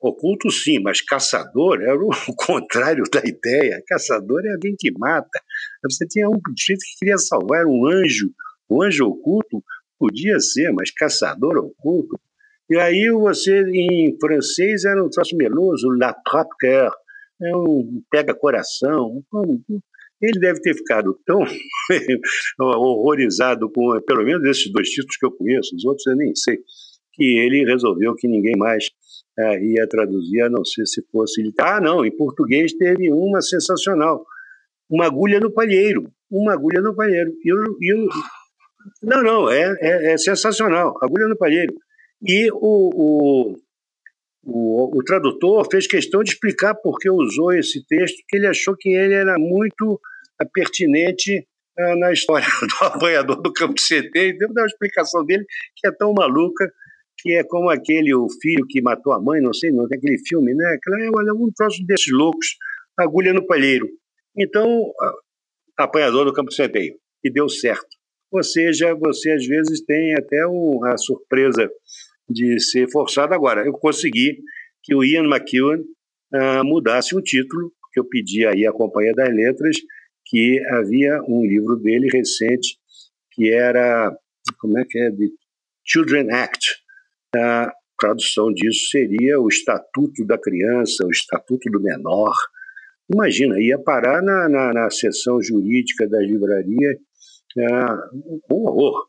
Oculto 0.00 0.50
sim, 0.50 0.80
mas 0.80 1.00
caçador 1.00 1.80
era 1.80 1.96
o 1.96 2.10
contrário 2.36 3.04
da 3.12 3.20
ideia. 3.24 3.82
Caçador 3.86 4.44
é 4.44 4.52
alguém 4.52 4.74
que 4.78 4.92
mata. 4.92 5.40
Você 5.82 6.06
tinha 6.06 6.28
um 6.28 6.38
sujeito 6.58 6.80
que 6.80 6.98
queria 6.98 7.18
salvar 7.18 7.64
um 7.66 7.86
anjo. 7.86 8.30
O 8.68 8.82
anjo 8.82 9.06
oculto 9.06 9.62
podia 9.98 10.38
ser, 10.40 10.72
mas 10.72 10.90
caçador 10.90 11.56
oculto 11.56 12.20
e 12.68 12.78
aí 12.78 13.10
você, 13.10 13.60
em 13.60 14.16
francês, 14.18 14.84
era 14.86 15.04
um 15.04 15.10
troço 15.10 15.36
meloso, 15.36 15.90
la 15.90 16.14
trappe-cœur, 16.14 16.92
é 17.42 17.54
um 17.54 18.02
pega-coração. 18.10 19.22
Ele 20.20 20.40
deve 20.40 20.60
ter 20.60 20.74
ficado 20.74 21.18
tão 21.26 21.40
horrorizado 22.58 23.70
com, 23.70 24.00
pelo 24.06 24.24
menos, 24.24 24.48
esses 24.48 24.72
dois 24.72 24.88
títulos 24.88 25.16
que 25.16 25.26
eu 25.26 25.32
conheço, 25.32 25.76
os 25.76 25.84
outros 25.84 26.06
eu 26.06 26.16
nem 26.16 26.34
sei, 26.34 26.58
que 27.12 27.38
ele 27.38 27.66
resolveu 27.66 28.14
que 28.14 28.26
ninguém 28.26 28.56
mais 28.56 28.86
é, 29.38 29.64
ia 29.64 29.88
traduzir, 29.88 30.42
a 30.42 30.50
não 30.50 30.64
ser 30.64 30.86
se 30.86 31.02
fosse... 31.10 31.42
Ah, 31.58 31.80
não, 31.80 32.04
em 32.04 32.16
português 32.16 32.72
teve 32.74 33.10
uma 33.12 33.40
sensacional, 33.40 34.24
uma 34.88 35.06
agulha 35.06 35.40
no 35.40 35.52
palheiro, 35.52 36.10
uma 36.30 36.52
agulha 36.52 36.80
no 36.80 36.94
palheiro. 36.94 37.32
E 37.44 37.52
eu, 37.52 37.58
eu, 37.80 38.08
não, 39.02 39.22
não, 39.22 39.50
é, 39.50 39.76
é, 39.80 40.12
é 40.12 40.18
sensacional, 40.18 40.96
agulha 41.02 41.26
no 41.26 41.36
palheiro. 41.36 41.74
E 42.22 42.50
o, 42.52 42.56
o, 42.62 43.56
o, 44.44 44.98
o, 44.98 45.04
tradutor 45.04 45.66
fez 45.70 45.86
questão 45.86 46.22
de 46.22 46.30
explicar 46.30 46.74
por 46.74 46.98
que 46.98 47.10
usou 47.10 47.52
esse 47.52 47.84
texto, 47.86 48.22
que 48.28 48.36
ele 48.36 48.46
achou 48.46 48.76
que 48.76 48.88
ele 48.88 49.14
era 49.14 49.38
muito 49.38 50.00
pertinente 50.52 51.46
uh, 51.78 51.96
na 51.98 52.12
história 52.12 52.46
do 52.60 52.86
apanhador 52.86 53.42
do 53.42 53.52
campo 53.52 53.74
CT, 53.74 54.10
e 54.14 54.38
deu 54.38 54.48
uma 54.50 54.66
explicação 54.66 55.24
dele 55.24 55.44
que 55.76 55.86
é 55.86 55.92
tão 55.92 56.12
maluca, 56.12 56.70
que 57.24 57.32
é 57.32 57.42
como 57.42 57.70
aquele 57.70 58.14
o 58.14 58.28
filho 58.28 58.66
que 58.68 58.82
matou 58.82 59.14
a 59.14 59.20
mãe, 59.20 59.40
não 59.40 59.54
sei, 59.54 59.70
não 59.70 59.88
tem 59.88 59.96
aquele 59.96 60.18
filme, 60.18 60.52
né? 60.54 60.76
Aquela 60.76 61.26
é 61.26 61.32
um 61.32 61.50
troço 61.56 61.82
desses 61.86 62.12
loucos, 62.12 62.48
agulha 62.98 63.32
no 63.32 63.46
palheiro. 63.46 63.88
Então, 64.36 64.92
apanhador 65.74 66.26
do 66.26 66.34
campo 66.34 66.52
centeio, 66.52 66.94
e 67.24 67.30
deu 67.30 67.48
certo. 67.48 67.88
Ou 68.30 68.42
seja, 68.42 68.94
você 68.94 69.30
às 69.30 69.46
vezes 69.46 69.82
tem 69.86 70.14
até 70.14 70.36
a 70.84 70.98
surpresa 70.98 71.70
de 72.28 72.60
ser 72.60 72.90
forçado. 72.90 73.32
Agora, 73.32 73.64
eu 73.64 73.72
consegui 73.72 74.42
que 74.82 74.94
o 74.94 75.02
Ian 75.02 75.24
McEwan 75.24 75.78
uh, 75.78 76.62
mudasse 76.62 77.16
um 77.16 77.22
título, 77.22 77.72
que 77.90 78.00
eu 78.00 78.04
pedi 78.04 78.44
aí 78.44 78.66
à 78.66 78.72
Companhia 78.72 79.14
das 79.14 79.34
Letras, 79.34 79.76
que 80.26 80.60
havia 80.72 81.22
um 81.26 81.40
livro 81.40 81.76
dele 81.76 82.08
recente, 82.12 82.76
que 83.32 83.50
era, 83.50 84.14
como 84.58 84.78
é 84.78 84.84
que 84.84 84.98
é, 84.98 85.10
The 85.10 85.28
Children 85.86 86.30
Act. 86.30 86.83
A 87.36 87.72
tradução 87.98 88.52
disso 88.52 88.88
seria 88.90 89.40
o 89.40 89.48
Estatuto 89.48 90.24
da 90.26 90.38
Criança, 90.38 91.06
o 91.06 91.10
Estatuto 91.10 91.70
do 91.70 91.80
Menor. 91.80 92.34
Imagina, 93.12 93.60
ia 93.60 93.78
parar 93.78 94.22
na, 94.22 94.48
na, 94.48 94.72
na 94.72 94.90
seção 94.90 95.42
jurídica 95.42 96.08
da 96.08 96.20
livraria, 96.20 96.98
uh, 97.58 98.50
um 98.50 98.66
horror 98.66 99.08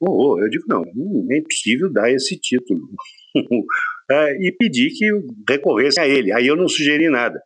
horror. 0.00 0.42
Eu 0.42 0.48
digo, 0.48 0.64
não, 0.68 0.82
é 1.30 1.38
impossível 1.38 1.92
dar 1.92 2.10
esse 2.10 2.38
título. 2.38 2.80
é, 4.10 4.46
e 4.46 4.52
pedi 4.52 4.90
que 4.90 5.06
recorresse 5.48 6.00
a 6.00 6.06
ele. 6.06 6.32
Aí 6.32 6.46
eu 6.46 6.56
não 6.56 6.68
sugeri 6.68 7.08
nada. 7.08 7.40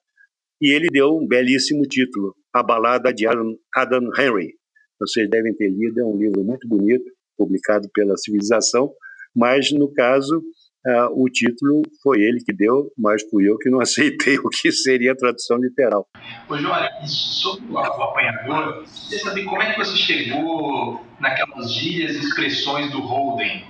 E 0.60 0.72
ele 0.72 0.88
deu 0.90 1.16
um 1.16 1.26
belíssimo 1.26 1.82
título, 1.82 2.34
A 2.52 2.62
Balada 2.62 3.12
de 3.12 3.26
Adam 3.26 4.10
Henry. 4.18 4.54
Vocês 5.00 5.28
devem 5.30 5.54
ter 5.54 5.68
lido, 5.68 6.00
é 6.00 6.04
um 6.04 6.16
livro 6.16 6.42
muito 6.42 6.66
bonito, 6.66 7.04
publicado 7.36 7.88
pela 7.94 8.16
Civilização, 8.16 8.92
mas 9.38 9.70
no 9.72 9.92
caso 9.92 10.42
Uh, 10.86 11.24
o 11.24 11.28
título 11.28 11.82
foi 12.02 12.20
ele 12.20 12.38
que 12.42 12.54
deu, 12.54 12.90
mas 12.96 13.22
fui 13.28 13.48
eu 13.48 13.58
que 13.58 13.68
não 13.68 13.80
aceitei 13.82 14.38
o 14.38 14.48
que 14.48 14.70
seria 14.70 15.12
a 15.12 15.16
tradução 15.16 15.58
literal. 15.58 16.06
Ô, 16.48 16.56
Jória, 16.56 16.88
sobre 17.04 17.72
o 17.72 17.78
apanhador, 17.78 18.86
você 18.86 19.18
saber 19.18 19.44
como 19.44 19.60
é 19.60 19.72
que 19.72 19.78
você 19.78 19.96
chegou 19.96 21.04
naquelas 21.20 21.74
gírias 21.74 22.16
e 22.16 22.20
expressões 22.20 22.90
do 22.92 23.00
Holden? 23.00 23.64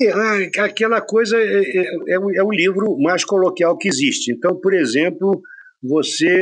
É, 0.00 0.60
aquela 0.62 1.00
coisa 1.02 1.36
é, 1.36 1.42
é, 1.42 1.80
é, 2.08 2.14
é, 2.14 2.42
o 2.42 2.50
livro 2.50 2.98
mais 2.98 3.22
coloquial 3.22 3.76
que 3.76 3.88
existe. 3.88 4.32
Então, 4.32 4.58
por 4.58 4.72
exemplo, 4.72 5.42
você, 5.82 6.34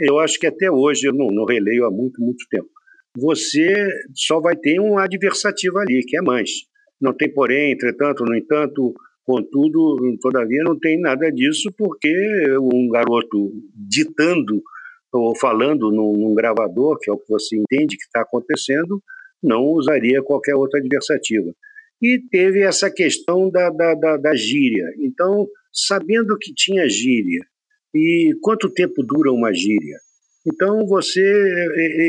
eu 0.00 0.18
acho 0.18 0.40
que 0.40 0.46
até 0.46 0.70
hoje, 0.70 1.06
eu 1.06 1.12
não, 1.12 1.26
não 1.26 1.44
releio 1.44 1.84
há 1.84 1.90
muito, 1.90 2.22
muito 2.22 2.44
tempo, 2.50 2.68
você 3.14 3.86
só 4.14 4.40
vai 4.40 4.56
ter 4.56 4.80
um 4.80 4.96
adversativo 4.98 5.78
ali, 5.78 6.02
que 6.06 6.16
é 6.16 6.22
mais. 6.22 6.50
Não 7.02 7.12
tem 7.12 7.30
porém, 7.30 7.72
entretanto, 7.72 8.24
no 8.24 8.34
entanto, 8.34 8.94
Contudo, 9.24 9.96
todavia, 10.20 10.64
não 10.64 10.76
tem 10.76 11.00
nada 11.00 11.30
disso, 11.30 11.72
porque 11.78 12.10
um 12.60 12.88
garoto 12.88 13.52
ditando 13.72 14.60
ou 15.12 15.36
falando 15.38 15.92
num, 15.92 16.16
num 16.16 16.34
gravador, 16.34 16.98
que 16.98 17.08
é 17.08 17.12
o 17.12 17.18
que 17.18 17.28
você 17.28 17.56
entende 17.56 17.96
que 17.96 18.02
está 18.02 18.22
acontecendo, 18.22 19.00
não 19.40 19.62
usaria 19.64 20.22
qualquer 20.22 20.56
outra 20.56 20.80
adversativa. 20.80 21.52
E 22.00 22.20
teve 22.30 22.62
essa 22.62 22.90
questão 22.90 23.48
da, 23.48 23.70
da, 23.70 23.94
da, 23.94 24.16
da 24.16 24.34
gíria. 24.34 24.86
Então, 24.98 25.46
sabendo 25.72 26.36
que 26.36 26.52
tinha 26.52 26.88
gíria, 26.88 27.44
e 27.94 28.32
quanto 28.40 28.72
tempo 28.72 29.04
dura 29.04 29.30
uma 29.30 29.52
gíria? 29.52 29.98
Então, 30.44 30.84
você. 30.86 31.22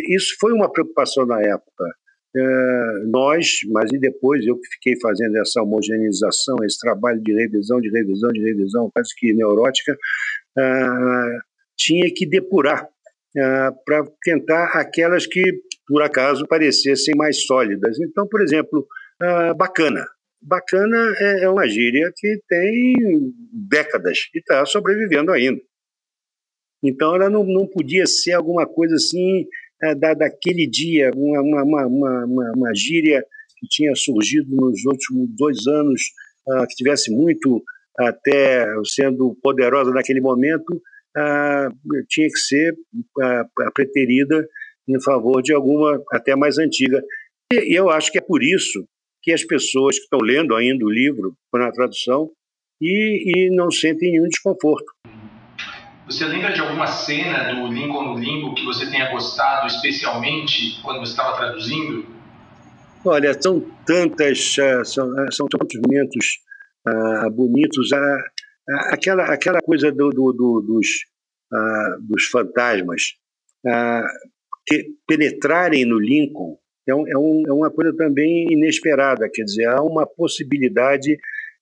Isso 0.09 0.35
foi 0.39 0.51
uma 0.53 0.71
preocupação 0.71 1.27
na 1.27 1.39
época. 1.41 1.85
É, 2.35 3.05
nós, 3.05 3.59
mas 3.71 3.91
e 3.91 3.99
depois 3.99 4.43
eu 4.45 4.57
que 4.59 4.67
fiquei 4.73 4.99
fazendo 4.99 5.37
essa 5.37 5.61
homogeneização, 5.61 6.55
esse 6.63 6.79
trabalho 6.79 7.21
de 7.21 7.31
revisão, 7.31 7.79
de 7.79 7.89
revisão, 7.91 8.31
de 8.31 8.41
revisão, 8.41 8.89
quase 8.91 9.13
que 9.15 9.33
neurótica, 9.33 9.93
uh, 9.93 11.39
tinha 11.77 12.11
que 12.11 12.25
depurar 12.25 12.85
uh, 12.85 13.75
para 13.85 14.03
tentar 14.23 14.71
aquelas 14.73 15.27
que, 15.27 15.43
por 15.87 16.01
acaso, 16.01 16.47
parecessem 16.47 17.13
mais 17.15 17.45
sólidas. 17.45 17.99
Então, 17.99 18.27
por 18.27 18.41
exemplo, 18.41 18.87
uh, 19.21 19.55
bacana. 19.55 20.03
Bacana 20.41 20.97
é, 21.19 21.43
é 21.43 21.49
uma 21.49 21.67
gíria 21.67 22.11
que 22.17 22.41
tem 22.49 22.95
décadas 23.53 24.17
e 24.33 24.39
está 24.39 24.65
sobrevivendo 24.65 25.31
ainda. 25.31 25.61
Então, 26.83 27.15
ela 27.15 27.29
não, 27.29 27.45
não 27.45 27.65
podia 27.65 28.05
ser 28.05 28.33
alguma 28.33 28.65
coisa 28.65 28.95
assim 28.95 29.47
é, 29.83 29.95
da, 29.95 30.13
daquele 30.13 30.67
dia, 30.67 31.11
uma, 31.15 31.41
uma, 31.41 31.85
uma, 31.85 32.25
uma, 32.25 32.51
uma 32.55 32.75
gíria 32.75 33.23
que 33.57 33.67
tinha 33.67 33.93
surgido 33.95 34.55
nos 34.55 34.85
últimos 34.85 35.29
dois 35.37 35.67
anos, 35.67 36.01
uh, 36.47 36.67
que 36.67 36.75
tivesse 36.75 37.11
muito 37.11 37.63
até 37.97 38.65
sendo 38.85 39.37
poderosa 39.41 39.91
naquele 39.91 40.21
momento, 40.21 40.73
uh, 40.73 42.05
tinha 42.09 42.27
que 42.27 42.39
ser 42.39 42.73
uh, 42.73 43.71
preterida 43.73 44.47
em 44.87 45.01
favor 45.01 45.41
de 45.41 45.53
alguma 45.53 46.01
até 46.11 46.35
mais 46.35 46.57
antiga. 46.57 47.01
E, 47.51 47.73
e 47.73 47.75
eu 47.75 47.89
acho 47.89 48.11
que 48.11 48.17
é 48.17 48.21
por 48.21 48.43
isso 48.43 48.85
que 49.21 49.31
as 49.31 49.43
pessoas 49.43 49.97
que 49.97 50.03
estão 50.03 50.19
lendo 50.19 50.55
ainda 50.55 50.85
o 50.85 50.89
livro 50.89 51.35
na 51.53 51.71
tradução 51.71 52.29
e, 52.81 53.23
e 53.35 53.55
não 53.55 53.71
sentem 53.71 54.11
nenhum 54.11 54.27
desconforto. 54.27 54.92
Você 56.05 56.25
lembra 56.25 56.51
de 56.51 56.59
alguma 56.59 56.85
cena 56.85 57.53
do 57.53 57.67
Lincoln 57.67 58.13
no 58.13 58.19
Limbo 58.19 58.53
que 58.53 58.65
você 58.65 58.89
tenha 58.89 59.09
gostado 59.09 59.67
especialmente 59.67 60.81
quando 60.81 60.99
você 60.99 61.11
estava 61.11 61.37
traduzindo? 61.37 62.05
Olha, 63.05 63.33
são 63.41 63.61
tantas, 63.85 64.57
uh, 64.57 64.83
são, 64.83 65.07
uh, 65.09 65.31
são 65.31 65.47
tantos 65.47 65.79
momentos 65.79 66.39
uh, 66.87 67.29
bonitos. 67.31 67.89
aquela, 68.91 69.25
aquela 69.25 69.61
coisa 69.61 69.91
do, 69.91 70.09
do, 70.09 70.33
do, 70.33 70.61
dos, 70.61 70.87
dos 72.01 72.25
fantasmas 72.25 73.01
que 74.65 74.85
penetrarem 75.07 75.85
no 75.85 75.99
Lincoln 75.99 76.57
é, 76.87 76.93
um, 76.93 77.07
é, 77.07 77.17
um, 77.17 77.43
é 77.47 77.53
uma 77.53 77.71
coisa 77.71 77.95
também 77.95 78.51
inesperada. 78.51 79.29
Quer 79.33 79.43
dizer, 79.43 79.65
há 79.67 79.81
uma 79.81 80.05
possibilidade 80.05 81.17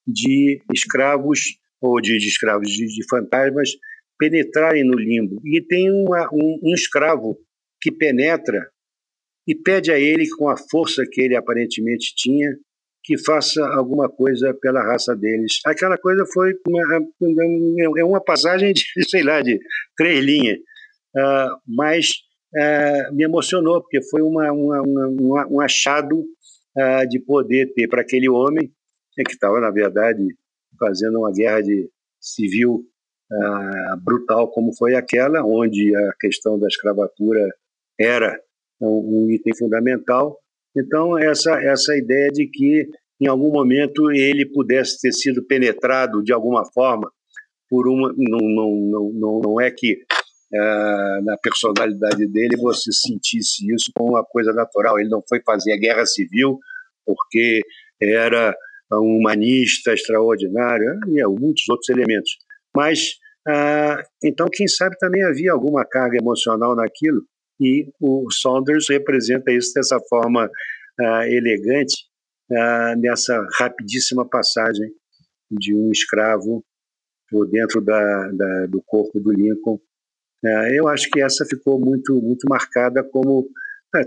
de 0.07 0.61
escravos 0.73 1.59
ou 1.79 1.99
de, 2.01 2.17
de 2.17 2.27
escravos, 2.27 2.69
de, 2.69 2.87
de 2.87 3.07
fantasmas 3.07 3.69
penetrarem 4.21 4.83
no 4.83 4.93
limbo. 4.93 5.41
E 5.43 5.59
tem 5.65 5.89
uma, 5.89 6.29
um, 6.31 6.59
um 6.61 6.73
escravo 6.75 7.39
que 7.81 7.91
penetra 7.91 8.69
e 9.47 9.55
pede 9.55 9.91
a 9.91 9.99
ele, 9.99 10.29
com 10.37 10.47
a 10.47 10.55
força 10.55 11.03
que 11.11 11.21
ele 11.21 11.35
aparentemente 11.35 12.13
tinha, 12.15 12.55
que 13.03 13.17
faça 13.17 13.65
alguma 13.65 14.07
coisa 14.07 14.53
pela 14.61 14.83
raça 14.83 15.15
deles. 15.15 15.53
Aquela 15.65 15.97
coisa 15.97 16.23
foi 16.31 16.53
uma, 16.67 16.83
é 17.97 18.03
uma 18.03 18.23
passagem 18.23 18.73
de, 18.73 18.83
sei 19.09 19.23
lá, 19.23 19.41
de 19.41 19.59
três 19.97 20.23
linhas, 20.23 20.59
uh, 21.17 21.57
mas 21.67 22.09
uh, 22.55 23.15
me 23.15 23.23
emocionou, 23.23 23.81
porque 23.81 24.03
foi 24.03 24.21
uma, 24.21 24.51
uma, 24.51 24.81
uma 24.83 25.47
um 25.47 25.59
achado 25.59 26.19
uh, 26.19 27.09
de 27.09 27.19
poder 27.19 27.73
ter 27.73 27.87
para 27.87 28.01
aquele 28.01 28.29
homem, 28.29 28.71
né, 29.17 29.23
que 29.25 29.33
estava, 29.33 29.59
na 29.59 29.71
verdade, 29.71 30.21
fazendo 30.77 31.17
uma 31.17 31.31
guerra 31.31 31.61
de 31.61 31.89
civil 32.19 32.85
uh, 33.31 34.01
brutal 34.03 34.49
como 34.51 34.75
foi 34.75 34.95
aquela, 34.95 35.43
onde 35.43 35.95
a 35.95 36.13
questão 36.19 36.59
da 36.59 36.67
escravatura 36.67 37.47
era 37.99 38.39
um, 38.79 39.25
um 39.25 39.31
item 39.31 39.55
fundamental. 39.57 40.37
Então, 40.75 41.17
essa, 41.17 41.51
essa 41.61 41.95
ideia 41.95 42.29
de 42.29 42.47
que 42.47 42.87
em 43.19 43.27
algum 43.27 43.51
momento 43.51 44.11
ele 44.11 44.45
pudesse 44.45 44.99
ter 44.99 45.11
sido 45.11 45.45
penetrado 45.45 46.23
de 46.23 46.33
alguma 46.33 46.65
forma 46.73 47.11
por 47.69 47.87
uma. 47.87 48.13
Não, 48.17 48.39
não, 48.39 49.11
não, 49.13 49.41
não, 49.41 49.61
é 49.61 49.69
que 49.69 49.93
uh, 49.93 51.23
na 51.23 51.37
personalidade 51.41 52.27
dele 52.27 52.57
você 52.57 52.91
sentisse 52.91 53.71
isso 53.73 53.91
como 53.95 54.11
uma 54.11 54.25
coisa 54.25 54.51
natural. 54.53 54.99
Ele 54.99 55.09
não 55.09 55.21
foi 55.27 55.41
fazer 55.45 55.73
a 55.73 55.77
guerra 55.77 56.05
civil 56.05 56.59
porque 57.05 57.61
era 58.01 58.55
um 58.93 59.17
humanista 59.19 59.93
extraordinário 59.93 60.99
e 61.07 61.23
muitos 61.39 61.67
outros 61.69 61.89
elementos. 61.89 62.31
Mas, 62.75 63.17
ah, 63.47 64.03
então, 64.23 64.47
quem 64.51 64.67
sabe 64.67 64.95
também 64.97 65.23
havia 65.23 65.51
alguma 65.51 65.85
carga 65.85 66.17
emocional 66.17 66.75
naquilo, 66.75 67.23
e 67.59 67.87
o 67.99 68.27
Saunders 68.31 68.87
representa 68.89 69.51
isso 69.51 69.73
dessa 69.73 69.99
forma 70.09 70.49
ah, 70.99 71.27
elegante, 71.27 72.05
ah, 72.51 72.95
nessa 72.97 73.39
rapidíssima 73.57 74.27
passagem 74.27 74.91
de 75.49 75.75
um 75.75 75.91
escravo 75.91 76.63
por 77.29 77.49
dentro 77.49 77.81
da, 77.81 78.31
da, 78.31 78.65
do 78.67 78.81
corpo 78.85 79.19
do 79.19 79.31
Lincoln. 79.31 79.79
eu 80.73 80.87
acho 80.87 81.09
que 81.09 81.21
essa 81.21 81.45
ficou 81.45 81.79
muito, 81.79 82.13
muito 82.21 82.45
marcada 82.49 83.03
como. 83.03 83.47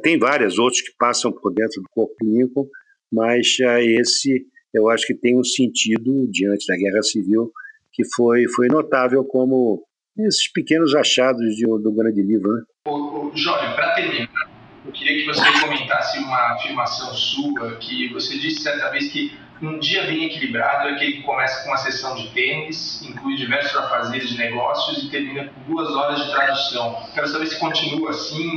tem 0.02 0.18
várias 0.18 0.58
outras 0.58 0.82
que 0.82 0.92
passam 0.98 1.32
por 1.32 1.52
dentro 1.52 1.82
do 1.82 1.88
corpo 1.90 2.14
do 2.20 2.30
Lincoln, 2.30 2.68
mas 3.10 3.56
esse 3.80 4.46
eu 4.72 4.88
acho 4.88 5.06
que 5.06 5.14
tem 5.14 5.38
um 5.38 5.44
sentido 5.44 6.26
diante 6.30 6.66
da 6.66 6.76
Guerra 6.76 7.02
Civil 7.02 7.52
que 7.94 8.02
foi, 8.16 8.42
foi 8.54 8.66
notável 8.66 9.24
como 9.24 9.82
esses 10.18 10.50
pequenos 10.52 10.94
achados 10.94 11.54
de, 11.54 11.64
do 11.64 11.94
grande 11.94 12.22
livro. 12.22 12.52
Né? 12.52 12.62
Ô, 12.88 13.28
ô, 13.28 13.32
Jório, 13.34 13.74
para 13.74 13.94
terminar, 13.94 14.50
eu 14.84 14.92
queria 14.92 15.18
que 15.18 15.26
você 15.26 15.60
comentasse 15.60 16.18
uma 16.18 16.54
afirmação 16.54 17.14
sua, 17.14 17.76
que 17.76 18.12
você 18.12 18.36
disse 18.36 18.62
certa 18.62 18.90
vez 18.90 19.10
que 19.10 19.32
um 19.62 19.78
dia 19.78 20.04
bem 20.06 20.24
equilibrado 20.24 20.88
é 20.88 20.92
aquele 20.92 21.12
que 21.14 21.22
começa 21.22 21.62
com 21.62 21.70
uma 21.70 21.76
sessão 21.76 22.14
de 22.16 22.32
tênis, 22.34 23.02
inclui 23.02 23.36
diversos 23.36 23.76
afazeres 23.76 24.28
de 24.30 24.38
negócios 24.38 25.04
e 25.04 25.10
termina 25.10 25.48
com 25.48 25.72
duas 25.72 25.90
horas 25.94 26.24
de 26.24 26.30
tradução. 26.32 26.96
Quero 27.14 27.28
saber 27.28 27.46
se 27.46 27.58
continua 27.58 28.10
assim. 28.10 28.56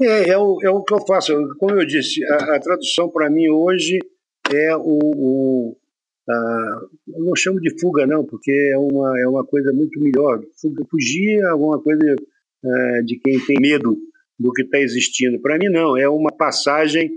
É, 0.00 0.30
é 0.30 0.38
o, 0.38 0.58
é 0.62 0.70
o 0.70 0.82
que 0.84 0.94
eu 0.94 1.04
faço. 1.06 1.34
Como 1.58 1.74
eu 1.74 1.86
disse, 1.86 2.24
a, 2.26 2.56
a 2.56 2.60
tradução 2.60 3.08
para 3.10 3.30
mim 3.30 3.48
hoje 3.48 3.98
é 4.54 4.76
o, 4.76 4.98
o 5.00 5.76
eu 6.28 7.24
não 7.24 7.34
chamo 7.34 7.60
de 7.60 7.78
fuga 7.80 8.06
não, 8.06 8.24
porque 8.24 8.50
é 8.72 8.76
uma, 8.76 9.20
é 9.20 9.26
uma 9.26 9.46
coisa 9.46 9.72
muito 9.72 9.98
melhor. 10.00 10.40
Fugir 10.90 11.40
é 11.40 11.46
alguma 11.46 11.82
coisa 11.82 12.16
é, 12.64 13.02
de 13.02 13.18
quem 13.18 13.38
tem 13.46 13.56
medo 13.60 13.96
do 14.38 14.52
que 14.52 14.62
está 14.62 14.78
existindo. 14.78 15.40
Para 15.40 15.58
mim 15.58 15.68
não, 15.68 15.96
é 15.96 16.08
uma 16.08 16.30
passagem 16.30 17.10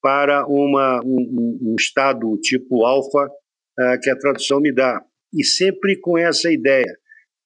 para 0.00 0.46
uma, 0.46 1.00
um, 1.04 1.58
um 1.62 1.76
estado 1.78 2.38
tipo 2.42 2.84
alfa 2.84 3.26
uh, 3.26 4.00
que 4.02 4.10
a 4.10 4.16
tradução 4.16 4.60
me 4.60 4.72
dá. 4.72 5.02
E 5.32 5.44
sempre 5.44 5.98
com 6.00 6.18
essa 6.18 6.52
ideia. 6.52 6.94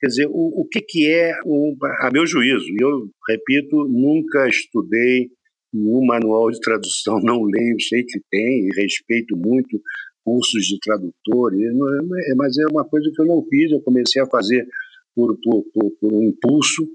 Quer 0.01 0.07
dizer, 0.09 0.27
o, 0.27 0.61
o 0.61 0.69
que, 0.69 0.81
que 0.81 1.09
é, 1.09 1.35
um, 1.45 1.77
a 2.01 2.11
meu 2.13 2.27
juízo, 2.27 2.67
eu 2.81 3.09
repito, 3.29 3.89
nunca 3.89 4.47
estudei 4.49 5.29
um 5.75 6.05
manual 6.07 6.51
de 6.51 6.61
tradução, 6.61 7.21
não 7.23 7.43
leio, 7.43 7.81
sei 7.81 8.05
que 8.05 8.21
tem, 8.31 8.69
respeito 8.77 9.37
muito 9.37 9.81
cursos 10.29 10.67
de 10.67 10.79
tradutor, 10.79 11.55
é, 11.55 12.35
mas 12.37 12.59
é 12.59 12.67
uma 12.67 12.85
coisa 12.85 13.11
que 13.15 13.23
eu 13.23 13.27
não 13.27 13.43
fiz, 13.49 13.73
eu 13.73 13.81
comecei 13.81 14.21
a 14.21 14.27
fazer 14.27 14.69
por, 15.15 15.35
por, 15.43 15.65
por, 15.73 15.91
por 15.99 16.13
um 16.13 16.23
impulso 16.23 16.87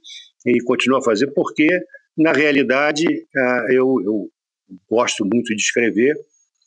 e 0.46 0.62
continuo 0.64 1.00
a 1.00 1.04
fazer 1.04 1.32
porque, 1.34 1.68
na 2.16 2.32
realidade, 2.32 3.06
eu, 3.70 4.00
eu 4.04 4.30
gosto 4.88 5.26
muito 5.26 5.56
de 5.56 5.62
escrever 5.62 6.16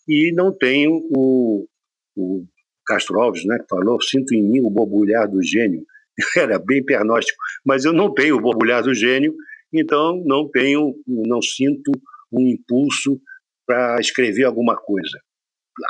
e 0.09 0.33
não 0.35 0.53
tenho 0.53 1.07
o, 1.17 1.69
o 2.17 2.45
Castro 2.85 3.21
Alves, 3.21 3.45
né, 3.45 3.59
que 3.61 3.67
falou, 3.69 4.01
sinto 4.03 4.35
em 4.35 4.43
mim 4.43 4.61
o 4.61 4.71
borbulhar 4.71 5.31
do 5.31 5.41
gênio. 5.43 5.85
Era 6.37 6.59
bem 6.59 6.85
pernóstico, 6.85 7.39
mas 7.65 7.85
eu 7.85 7.93
não 7.93 8.13
tenho 8.13 8.37
o 8.37 8.41
borbulhar 8.41 8.83
do 8.83 8.93
gênio, 8.93 9.35
então 9.73 10.21
não 10.25 10.51
tenho, 10.51 10.97
não 11.07 11.41
sinto 11.41 11.93
um 12.33 12.41
impulso 12.41 13.21
para 13.65 14.01
escrever 14.01 14.45
alguma 14.45 14.77
coisa. 14.77 15.19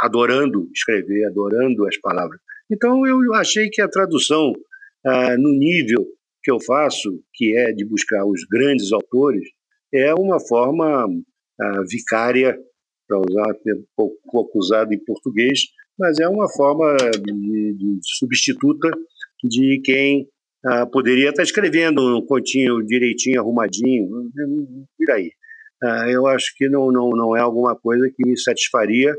Adorando 0.01 0.69
escrever, 0.75 1.27
adorando 1.27 1.87
as 1.87 1.97
palavras. 1.99 2.41
Então 2.71 3.07
eu 3.07 3.35
achei 3.35 3.69
que 3.71 3.81
a 3.81 3.89
tradução 3.89 4.53
ah, 5.05 5.37
no 5.37 5.53
nível 5.53 6.05
que 6.43 6.51
eu 6.51 6.61
faço, 6.61 7.21
que 7.35 7.57
é 7.57 7.73
de 7.73 7.85
buscar 7.85 8.25
os 8.25 8.45
grandes 8.51 8.93
autores, 8.93 9.43
é 9.93 10.15
uma 10.15 10.39
forma 10.41 11.09
a 11.61 11.83
vicária, 11.89 12.59
para 13.09 13.19
usar 13.19 13.55
pouco, 13.97 14.17
pouco 14.31 14.59
usado 14.59 14.93
em 14.93 15.05
português, 15.05 15.61
mas 15.99 16.19
é 16.19 16.29
uma 16.29 16.49
forma 16.49 16.97
de, 16.97 17.75
de 17.75 17.99
substituta 18.03 18.91
de 19.43 19.81
quem 19.85 20.29
ah, 20.65 20.87
poderia 20.87 21.31
estar 21.31 21.43
escrevendo 21.43 22.19
um 22.19 22.27
continho 22.27 22.85
direitinho, 22.85 23.41
arrumadinho, 23.41 24.09
e 25.01 25.07
daí. 25.07 25.31
Ah, 25.83 26.07
eu 26.11 26.27
acho 26.27 26.53
que 26.57 26.69
não, 26.69 26.91
não, 26.91 27.11
não 27.11 27.37
é 27.37 27.41
alguma 27.41 27.77
coisa 27.77 28.11
que 28.15 28.27
me 28.27 28.39
satisfaria 28.39 29.15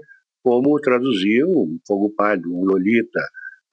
como 0.47 0.79
traduzir 0.79 1.43
um 1.43 1.77
Fogo 1.85 2.09
Pálido, 2.15 2.55
um 2.55 2.63
Lolita, 2.63 3.19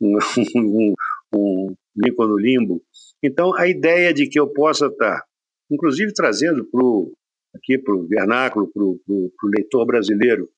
um, 0.01 0.19
um, 0.59 0.95
um 1.33 1.77
no 1.95 2.37
Limbo. 2.37 2.83
Então, 3.23 3.57
a 3.57 3.69
ideia 3.69 4.13
de 4.13 4.29
que 4.29 4.41
eu 4.41 4.49
possa 4.49 4.87
estar, 4.87 5.23
inclusive 5.71 6.13
trazendo 6.13 6.65
para 6.65 6.85
o 6.85 7.13
aqui 7.55 7.79
para 7.79 7.95
o 7.95 8.09
vernáculo, 8.09 8.69
para 8.73 8.83
o 8.83 9.31
leitor 9.45 9.87
brasileiro, 9.87 10.49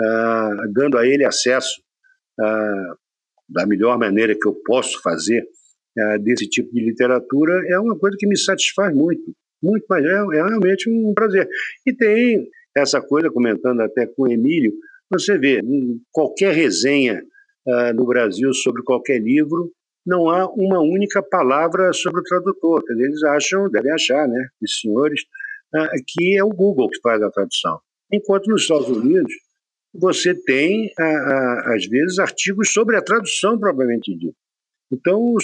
ah, 0.00 0.68
dando 0.72 0.96
a 0.96 1.04
ele 1.04 1.24
acesso 1.24 1.82
ah, 2.40 2.94
da 3.48 3.66
melhor 3.66 3.98
maneira 3.98 4.36
que 4.40 4.46
eu 4.46 4.54
posso 4.64 5.02
fazer 5.02 5.44
ah, 5.98 6.18
desse 6.18 6.48
tipo 6.48 6.72
de 6.72 6.84
literatura, 6.84 7.52
é 7.66 7.76
uma 7.80 7.98
coisa 7.98 8.16
que 8.16 8.28
me 8.28 8.38
satisfaz 8.38 8.94
muito, 8.94 9.34
muito, 9.60 9.84
mas 9.90 10.04
é, 10.04 10.38
é 10.38 10.48
realmente 10.48 10.88
um 10.88 11.12
prazer. 11.12 11.48
E 11.84 11.92
tem 11.92 12.48
essa 12.76 13.02
coisa, 13.02 13.28
comentando 13.28 13.80
até 13.80 14.06
com 14.06 14.22
o 14.22 14.30
Emílio, 14.30 14.72
você 15.18 15.38
vê, 15.38 15.60
qualquer 16.12 16.54
resenha 16.54 17.22
no 17.94 18.06
Brasil 18.06 18.52
sobre 18.52 18.82
qualquer 18.82 19.20
livro, 19.20 19.72
não 20.06 20.28
há 20.28 20.46
uma 20.52 20.80
única 20.80 21.22
palavra 21.22 21.92
sobre 21.92 22.20
o 22.20 22.24
tradutor. 22.24 22.82
Eles 22.90 23.22
acham, 23.22 23.70
devem 23.70 23.92
achar, 23.92 24.28
né, 24.28 24.48
os 24.60 24.80
senhores, 24.80 25.22
ah, 25.74 25.90
que 26.06 26.36
é 26.36 26.44
o 26.44 26.50
Google 26.50 26.88
que 26.90 27.00
faz 27.00 27.22
a 27.22 27.30
tradução. 27.30 27.80
Enquanto 28.12 28.46
nos 28.48 28.62
Estados 28.62 28.88
Unidos, 28.88 29.32
você 29.94 30.34
tem, 30.34 30.92
ah, 30.98 31.74
às 31.74 31.86
vezes, 31.86 32.18
artigos 32.18 32.72
sobre 32.72 32.96
a 32.96 33.02
tradução 33.02 33.58
propriamente 33.58 34.14
dita. 34.14 34.36
Então, 34.92 35.34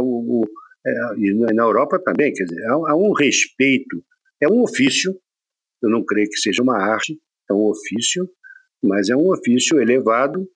o, 0.00 0.44
é, 0.86 0.92
e 1.16 1.32
na 1.54 1.62
Europa 1.62 1.98
também, 2.04 2.32
quer 2.32 2.44
dizer, 2.44 2.64
há 2.66 2.94
um 2.94 3.12
respeito, 3.12 4.04
é 4.40 4.48
um 4.48 4.62
ofício, 4.62 5.16
eu 5.82 5.88
não 5.88 6.04
creio 6.04 6.28
que 6.28 6.36
seja 6.36 6.62
uma 6.62 6.76
arte, 6.76 7.18
é 7.50 7.54
um 7.54 7.68
ofício, 7.70 8.28
mas 8.82 9.08
é 9.08 9.16
um 9.16 9.30
ofício 9.30 9.80
elevado, 9.80 10.46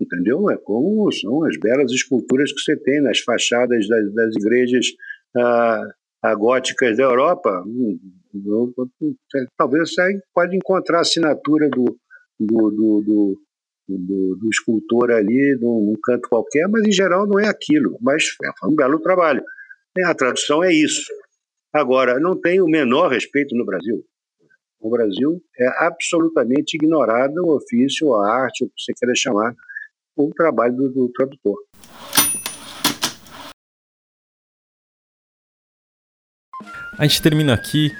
entendeu? 0.00 0.50
É 0.50 0.56
como 0.56 1.10
são 1.12 1.44
as 1.44 1.58
belas 1.58 1.90
esculturas 1.90 2.52
que 2.52 2.60
você 2.60 2.76
tem 2.76 3.00
nas 3.00 3.20
fachadas 3.20 3.88
das, 3.88 4.12
das 4.14 4.36
igrejas 4.36 4.86
ah, 5.36 6.34
góticas 6.36 6.96
da 6.96 7.04
Europa, 7.04 7.62
hum, 7.66 7.98
talvez 9.56 9.92
você 9.92 10.20
pode 10.34 10.56
encontrar 10.56 10.98
a 10.98 11.00
assinatura 11.02 11.68
do, 11.68 11.84
do, 12.38 12.70
do, 12.70 13.02
do, 13.02 13.42
do, 13.88 14.36
do 14.36 14.48
escultor 14.48 15.10
ali 15.10 15.56
num, 15.60 15.94
canto 16.02 16.28
qualquer, 16.28 16.68
mas 16.68 16.86
em 16.86 16.92
geral 16.92 17.26
não 17.26 17.38
é 17.38 17.48
aquilo. 17.48 17.98
Mas 18.00 18.24
é 18.44 18.66
um 18.66 18.74
belo 18.74 19.00
trabalho. 19.00 19.42
É, 19.96 20.04
a 20.04 20.14
tradução 20.14 20.62
é 20.62 20.72
isso. 20.72 21.12
Agora, 21.72 22.18
não 22.18 22.38
tem 22.38 22.60
o 22.60 22.66
menor 22.66 23.08
respeito 23.08 23.54
no 23.56 23.64
Brasil. 23.64 24.04
No 24.82 24.90
Brasil 24.90 25.40
é 25.56 25.84
absolutamente 25.84 26.76
ignorado 26.76 27.38
o 27.44 27.54
ofício, 27.54 28.12
a 28.14 28.28
arte, 28.28 28.64
o 28.64 28.66
que 28.66 28.72
você 28.76 28.92
queira 28.92 29.14
chamar, 29.14 29.54
o 30.16 30.28
trabalho 30.34 30.74
do, 30.74 30.88
do 30.88 31.08
tradutor. 31.12 31.56
A 36.98 37.06
gente 37.06 37.22
termina 37.22 37.54
aqui 37.54 37.92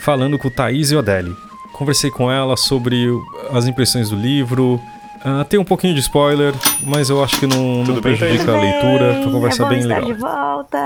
falando 0.00 0.38
com 0.38 0.48
Thaís 0.48 0.92
e 0.92 0.96
Odeli. 0.96 1.34
Conversei 1.72 2.12
com 2.12 2.30
ela 2.30 2.56
sobre 2.56 3.08
as 3.52 3.66
impressões 3.66 4.10
do 4.10 4.16
livro. 4.16 4.76
Uh, 5.24 5.44
tem 5.48 5.58
um 5.58 5.64
pouquinho 5.64 5.94
de 5.94 6.00
spoiler, 6.00 6.54
mas 6.86 7.10
eu 7.10 7.22
acho 7.24 7.40
que 7.40 7.46
não, 7.46 7.84
não 7.84 8.00
prejudica 8.00 8.52
a 8.52 8.60
leitura. 8.60 9.14
Foi 9.14 9.24
uma 9.24 9.32
conversa 9.32 9.64
é 9.64 9.68
bem 9.68 9.82
legal. 9.84 10.04
de 10.04 10.14
volta. 10.14 10.78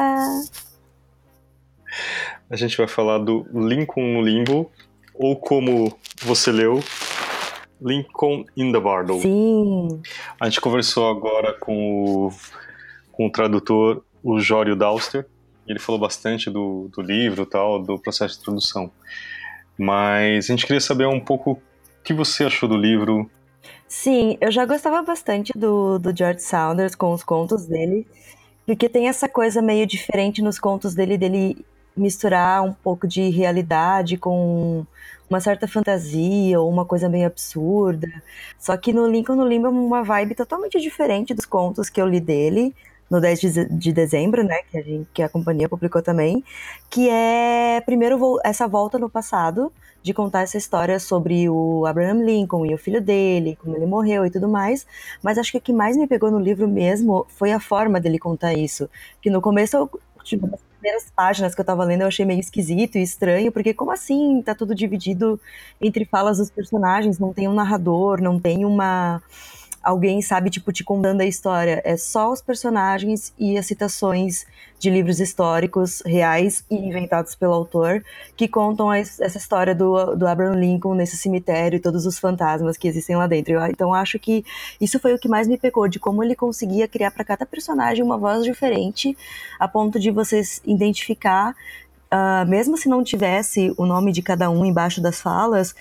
A 2.49 2.57
gente 2.57 2.77
vai 2.77 2.89
falar 2.89 3.19
do 3.19 3.47
Lincoln 3.53 4.15
no 4.15 4.23
Limbo, 4.23 4.71
ou 5.15 5.37
como 5.37 5.97
você 6.23 6.51
leu, 6.51 6.83
Lincoln 7.81 8.45
in 8.57 8.73
the 8.73 8.81
Bardo. 8.81 9.21
Sim. 9.21 10.01
A 10.41 10.49
gente 10.49 10.61
conversou 10.61 11.09
agora 11.09 11.53
com 11.55 12.27
o, 12.27 12.33
com 13.13 13.27
o 13.27 13.31
tradutor, 13.31 14.03
o 14.23 14.41
Jório 14.41 14.75
Dauster, 14.75 15.27
ele 15.67 15.79
falou 15.79 16.01
bastante 16.01 16.51
do, 16.51 16.89
do 16.95 17.01
livro 17.01 17.47
tal, 17.47 17.83
do 17.83 17.99
processo 17.99 18.39
de 18.39 18.45
tradução. 18.45 18.91
Mas 19.79 20.47
a 20.47 20.49
gente 20.49 20.67
queria 20.67 20.81
saber 20.81 21.07
um 21.07 21.21
pouco 21.21 21.53
o 21.53 21.63
que 22.03 22.13
você 22.13 22.45
achou 22.45 22.69
do 22.69 22.77
livro. 22.77 23.31
Sim, 23.89 24.37
eu 24.41 24.51
já 24.51 24.65
gostava 24.67 25.03
bastante 25.03 25.53
do, 25.57 25.99
do 25.99 26.15
George 26.17 26.41
Saunders 26.41 26.95
com 26.95 27.13
os 27.13 27.23
contos 27.23 27.67
dele, 27.67 28.07
porque 28.67 28.89
tem 28.89 29.09
essa 29.09 29.29
coisa 29.29 29.63
meio 29.63 29.87
diferente 29.87 30.43
nos 30.43 30.59
contos 30.59 30.95
dele, 30.95 31.17
dele 31.17 31.65
misturar 31.97 32.63
um 32.63 32.73
pouco 32.73 33.07
de 33.07 33.29
realidade 33.31 34.17
com 34.17 34.87
uma 35.29 35.41
certa 35.41 35.67
fantasia 35.67 36.61
ou 36.61 36.71
uma 36.71 36.85
coisa 36.85 37.09
meio 37.09 37.27
absurda. 37.27 38.09
Só 38.59 38.77
que 38.77 38.93
no 38.93 39.09
Lincoln 39.09 39.37
no 39.37 39.47
Limbo 39.47 39.67
é 39.67 39.71
uma 39.71 40.03
vibe 40.03 40.35
totalmente 40.35 40.81
diferente 40.81 41.35
dos 41.35 41.47
contos 41.47 41.89
que 41.89 42.01
eu 42.01 42.07
li 42.07 42.21
dele 42.21 42.75
no 43.11 43.21
10 43.21 43.41
de, 43.41 43.65
de 43.67 43.93
dezembro, 43.93 44.43
né, 44.43 44.61
que 44.71 44.79
a, 44.79 44.83
gente, 44.83 45.09
que 45.13 45.23
a 45.23 45.29
companhia 45.29 45.69
publicou 45.69 46.03
também, 46.03 46.43
que 46.91 47.09
é 47.09 47.81
primeiro 47.85 48.41
essa 48.43 48.67
volta 48.67 48.99
no 48.99 49.11
passado 49.11 49.71
de 50.03 50.13
contar 50.13 50.43
essa 50.43 50.59
história 50.59 50.99
sobre 51.01 51.49
o 51.49 51.87
Abraham 51.87 52.25
Lincoln 52.25 52.67
e 52.67 52.75
o 52.75 52.79
filho 52.79 53.01
dele, 53.01 53.57
como 53.61 53.77
ele 53.77 53.87
morreu 53.87 54.27
e 54.27 54.31
tudo 54.31 54.49
mais. 54.49 54.87
Mas 55.23 55.39
acho 55.39 55.51
que 55.51 55.59
o 55.59 55.61
que 55.61 55.73
mais 55.73 55.97
me 55.97 56.07
pegou 56.07 56.31
no 56.31 56.39
livro 56.39 56.69
mesmo 56.69 57.27
foi 57.31 57.53
a 57.53 57.61
forma 57.61 57.99
dele 57.99 58.19
contar 58.19 58.53
isso. 58.53 58.89
Que 59.23 59.31
no 59.31 59.41
começo, 59.41 59.89
tipo, 60.23 60.47
nas 60.47 60.61
primeiras 60.85 61.11
páginas 61.17 61.55
que 61.55 61.61
eu 61.63 61.65
tava 61.65 61.83
lendo, 61.83 62.03
eu 62.03 62.09
achei 62.09 62.27
meio 62.27 62.39
esquisito 62.39 62.99
e 62.99 63.03
estranho, 63.03 63.51
porque 63.51 63.73
como 63.73 63.91
assim 63.91 64.43
tá 64.43 64.55
tudo 64.55 64.75
dividido 64.75 65.41
entre 65.81 66.05
falas 66.05 66.37
dos 66.37 66.51
personagens? 66.51 67.19
Não 67.19 67.33
tem 67.33 67.49
um 67.49 67.55
narrador, 67.55 68.21
não 68.21 68.39
tem 68.39 68.67
uma 68.67 69.23
alguém, 69.85 70.23
sabe, 70.23 70.51
tipo, 70.51 70.73
te 70.73 70.83
contando 70.83 71.21
a 71.21 71.27
história. 71.27 71.83
É 71.85 71.97
só 71.97 72.33
os 72.33 72.41
personagens 72.41 73.33
e 73.39 73.59
as 73.59 73.67
citações 73.67 74.47
de 74.79 74.91
livros 74.91 75.21
históricos 75.21 76.03
reais 76.05 76.65
e 76.71 76.75
inventados 76.75 77.35
pelo 77.35 77.55
autor 77.55 78.05
que 78.37 78.49
contam 78.49 78.91
a, 78.91 78.99
essa 78.99 79.39
história 79.39 79.75
do, 79.75 80.15
do 80.17 80.27
Abraham 80.27 80.57
Lincoln 80.57 80.95
nesse 80.95 81.17
cemitério 81.17 81.77
e 81.77 81.81
todos 81.81 82.07
os 82.07 82.19
fantasmas 82.19 82.77
que 82.77 82.89
existem 82.89 83.17
lá 83.17 83.27
dentro. 83.27 83.55
Eu, 83.55 83.67
então 83.67 83.95
acho 83.95 84.19
que 84.19 84.45
isso 84.81 84.99
foi 84.99 85.15
o 85.15 85.19
que 85.19 85.29
mais 85.29 85.47
me 85.47 85.57
pegou, 85.57 85.89
de 85.89 85.99
como 85.99 86.23
ele 86.23 86.35
conseguia 86.35 86.89
criar 86.89 87.11
para 87.11 87.25
cada 87.25 87.47
personagem 87.47 88.05
uma 88.05 88.19
voz 88.19 88.45
diferente, 88.45 89.17
a 89.59 89.69
ponto 89.69 89.99
de 89.99 90.11
vocês 90.11 90.61
identificar, 90.65 91.55
uh, 92.13 92.49
mesmo 92.49 92.77
se 92.77 92.89
não 92.89 93.03
tivesse 93.03 93.73
o 93.77 93.87
nome 93.87 94.13
de 94.13 94.23
cada 94.23 94.51
um 94.51 94.65
embaixo 94.65 95.01
das 95.01 95.21
falas, 95.21 95.75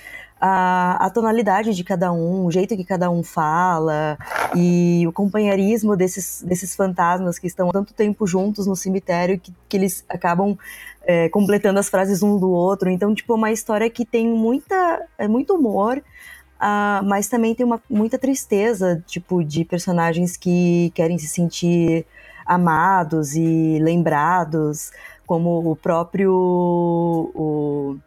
a, 0.46 1.06
a, 1.06 1.10
tonalidade 1.10 1.74
de 1.74 1.86
cada 1.86 2.12
um, 2.12 2.46
o 2.46 2.52
jeito 2.52 2.76
que 2.76 2.84
cada 2.84 3.10
um 3.10 3.24
fala 3.24 4.18
e 4.54 5.06
o 5.08 5.14
companheirismo 5.14 5.96
desses, 5.96 6.44
desses 6.46 6.76
fantasmas 6.76 7.39
que 7.39 7.48
estão 7.48 7.70
tanto 7.70 7.94
tempo 7.94 8.28
juntos 8.28 8.68
no 8.68 8.76
cemitério 8.76 9.39
que, 9.39 9.54
que 9.70 9.78
eles 9.78 10.04
acabam 10.10 10.58
é, 11.04 11.30
completando 11.30 11.80
as 11.80 11.88
frases 11.88 12.22
um 12.22 12.38
do 12.38 12.52
outro. 12.52 12.89
Então, 12.89 13.16
tipo, 13.16 13.32
é 13.32 13.36
uma 13.38 13.52
história 13.54 13.89
que 13.89 14.04
tem 14.04 14.28
muita, 14.28 15.08
é 15.18 15.30
muito 15.30 15.56
humor, 15.56 16.00
uh, 16.00 17.06
mas 17.06 17.30
também 17.30 17.56
tem 17.56 17.66
uma, 17.66 17.82
muita 17.89 18.18
tristeza, 18.18 19.02
tipo, 19.08 19.46
de 19.46 19.64
personagens 19.64 20.36
que 20.36 20.91
querem 20.94 21.18
se 21.18 21.30
sentir 21.30 22.06
amados 22.46 23.34
e 23.34 23.80
lembrados, 23.80 24.91
como 25.26 25.72
o 25.72 25.74
próprio... 25.74 26.34
O, 27.34 27.98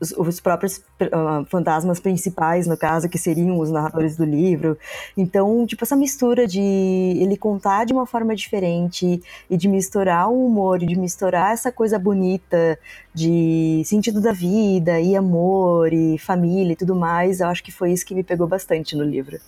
os, 0.00 0.12
os 0.12 0.40
próprios 0.40 0.78
uh, 0.78 1.44
fantasmas 1.46 1.98
principais, 2.00 2.66
no 2.66 2.76
caso, 2.76 3.08
que 3.08 3.18
seriam 3.18 3.58
os 3.58 3.70
narradores 3.70 4.16
do 4.16 4.24
livro. 4.24 4.78
Então, 5.16 5.66
tipo, 5.66 5.84
essa 5.84 5.96
mistura 5.96 6.46
de 6.46 6.60
ele 6.60 7.36
contar 7.36 7.84
de 7.84 7.92
uma 7.92 8.06
forma 8.06 8.34
diferente 8.34 9.20
e 9.50 9.56
de 9.56 9.68
misturar 9.68 10.28
o 10.28 10.46
humor, 10.46 10.82
e 10.82 10.86
de 10.86 10.96
misturar 10.96 11.52
essa 11.52 11.72
coisa 11.72 11.98
bonita 11.98 12.78
de 13.12 13.82
sentido 13.84 14.20
da 14.20 14.32
vida 14.32 15.00
e 15.00 15.16
amor 15.16 15.92
e 15.92 16.18
família 16.18 16.72
e 16.72 16.76
tudo 16.76 16.94
mais, 16.94 17.40
eu 17.40 17.48
acho 17.48 17.62
que 17.62 17.72
foi 17.72 17.92
isso 17.92 18.06
que 18.06 18.14
me 18.14 18.22
pegou 18.22 18.46
bastante 18.46 18.96
no 18.96 19.04
livro. 19.04 19.38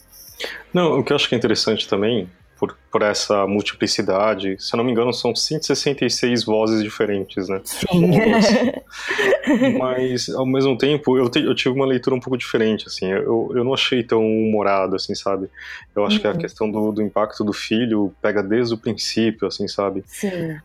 Não, 0.72 0.98
o 0.98 1.04
que 1.04 1.12
eu 1.12 1.16
acho 1.16 1.28
que 1.28 1.34
é 1.34 1.38
interessante 1.38 1.88
também 1.88 2.28
por, 2.58 2.76
por 2.90 3.02
essa 3.02 3.46
multiplicidade. 3.46 4.56
Se 4.58 4.74
eu 4.74 4.78
não 4.78 4.84
me 4.84 4.92
engano, 4.92 5.12
são 5.12 5.34
166 5.34 6.44
vozes 6.44 6.82
diferentes, 6.82 7.48
né? 7.48 7.60
Sim. 7.64 8.10
Mas, 9.78 10.28
ao 10.28 10.46
mesmo 10.46 10.76
tempo, 10.76 11.18
eu, 11.18 11.28
te, 11.28 11.40
eu, 11.40 11.54
tive 11.54 11.74
uma 11.74 11.86
leitura 11.86 12.16
um 12.16 12.20
pouco 12.20 12.36
diferente, 12.36 12.86
assim. 12.86 13.10
Eu, 13.10 13.52
eu 13.54 13.64
não 13.64 13.74
achei 13.74 14.02
tão 14.02 14.24
humorado, 14.24 14.96
assim, 14.96 15.14
sabe? 15.14 15.48
Eu 15.94 16.04
acho 16.04 16.16
uhum. 16.16 16.22
que 16.22 16.28
a 16.28 16.36
questão 16.36 16.70
do, 16.70 16.92
do 16.92 17.02
impacto 17.02 17.44
do 17.44 17.52
filho 17.52 18.12
pega 18.22 18.42
desde 18.42 18.74
o 18.74 18.78
princípio, 18.78 19.46
assim, 19.46 19.68
sabe? 19.68 20.02
Sim. 20.06 20.58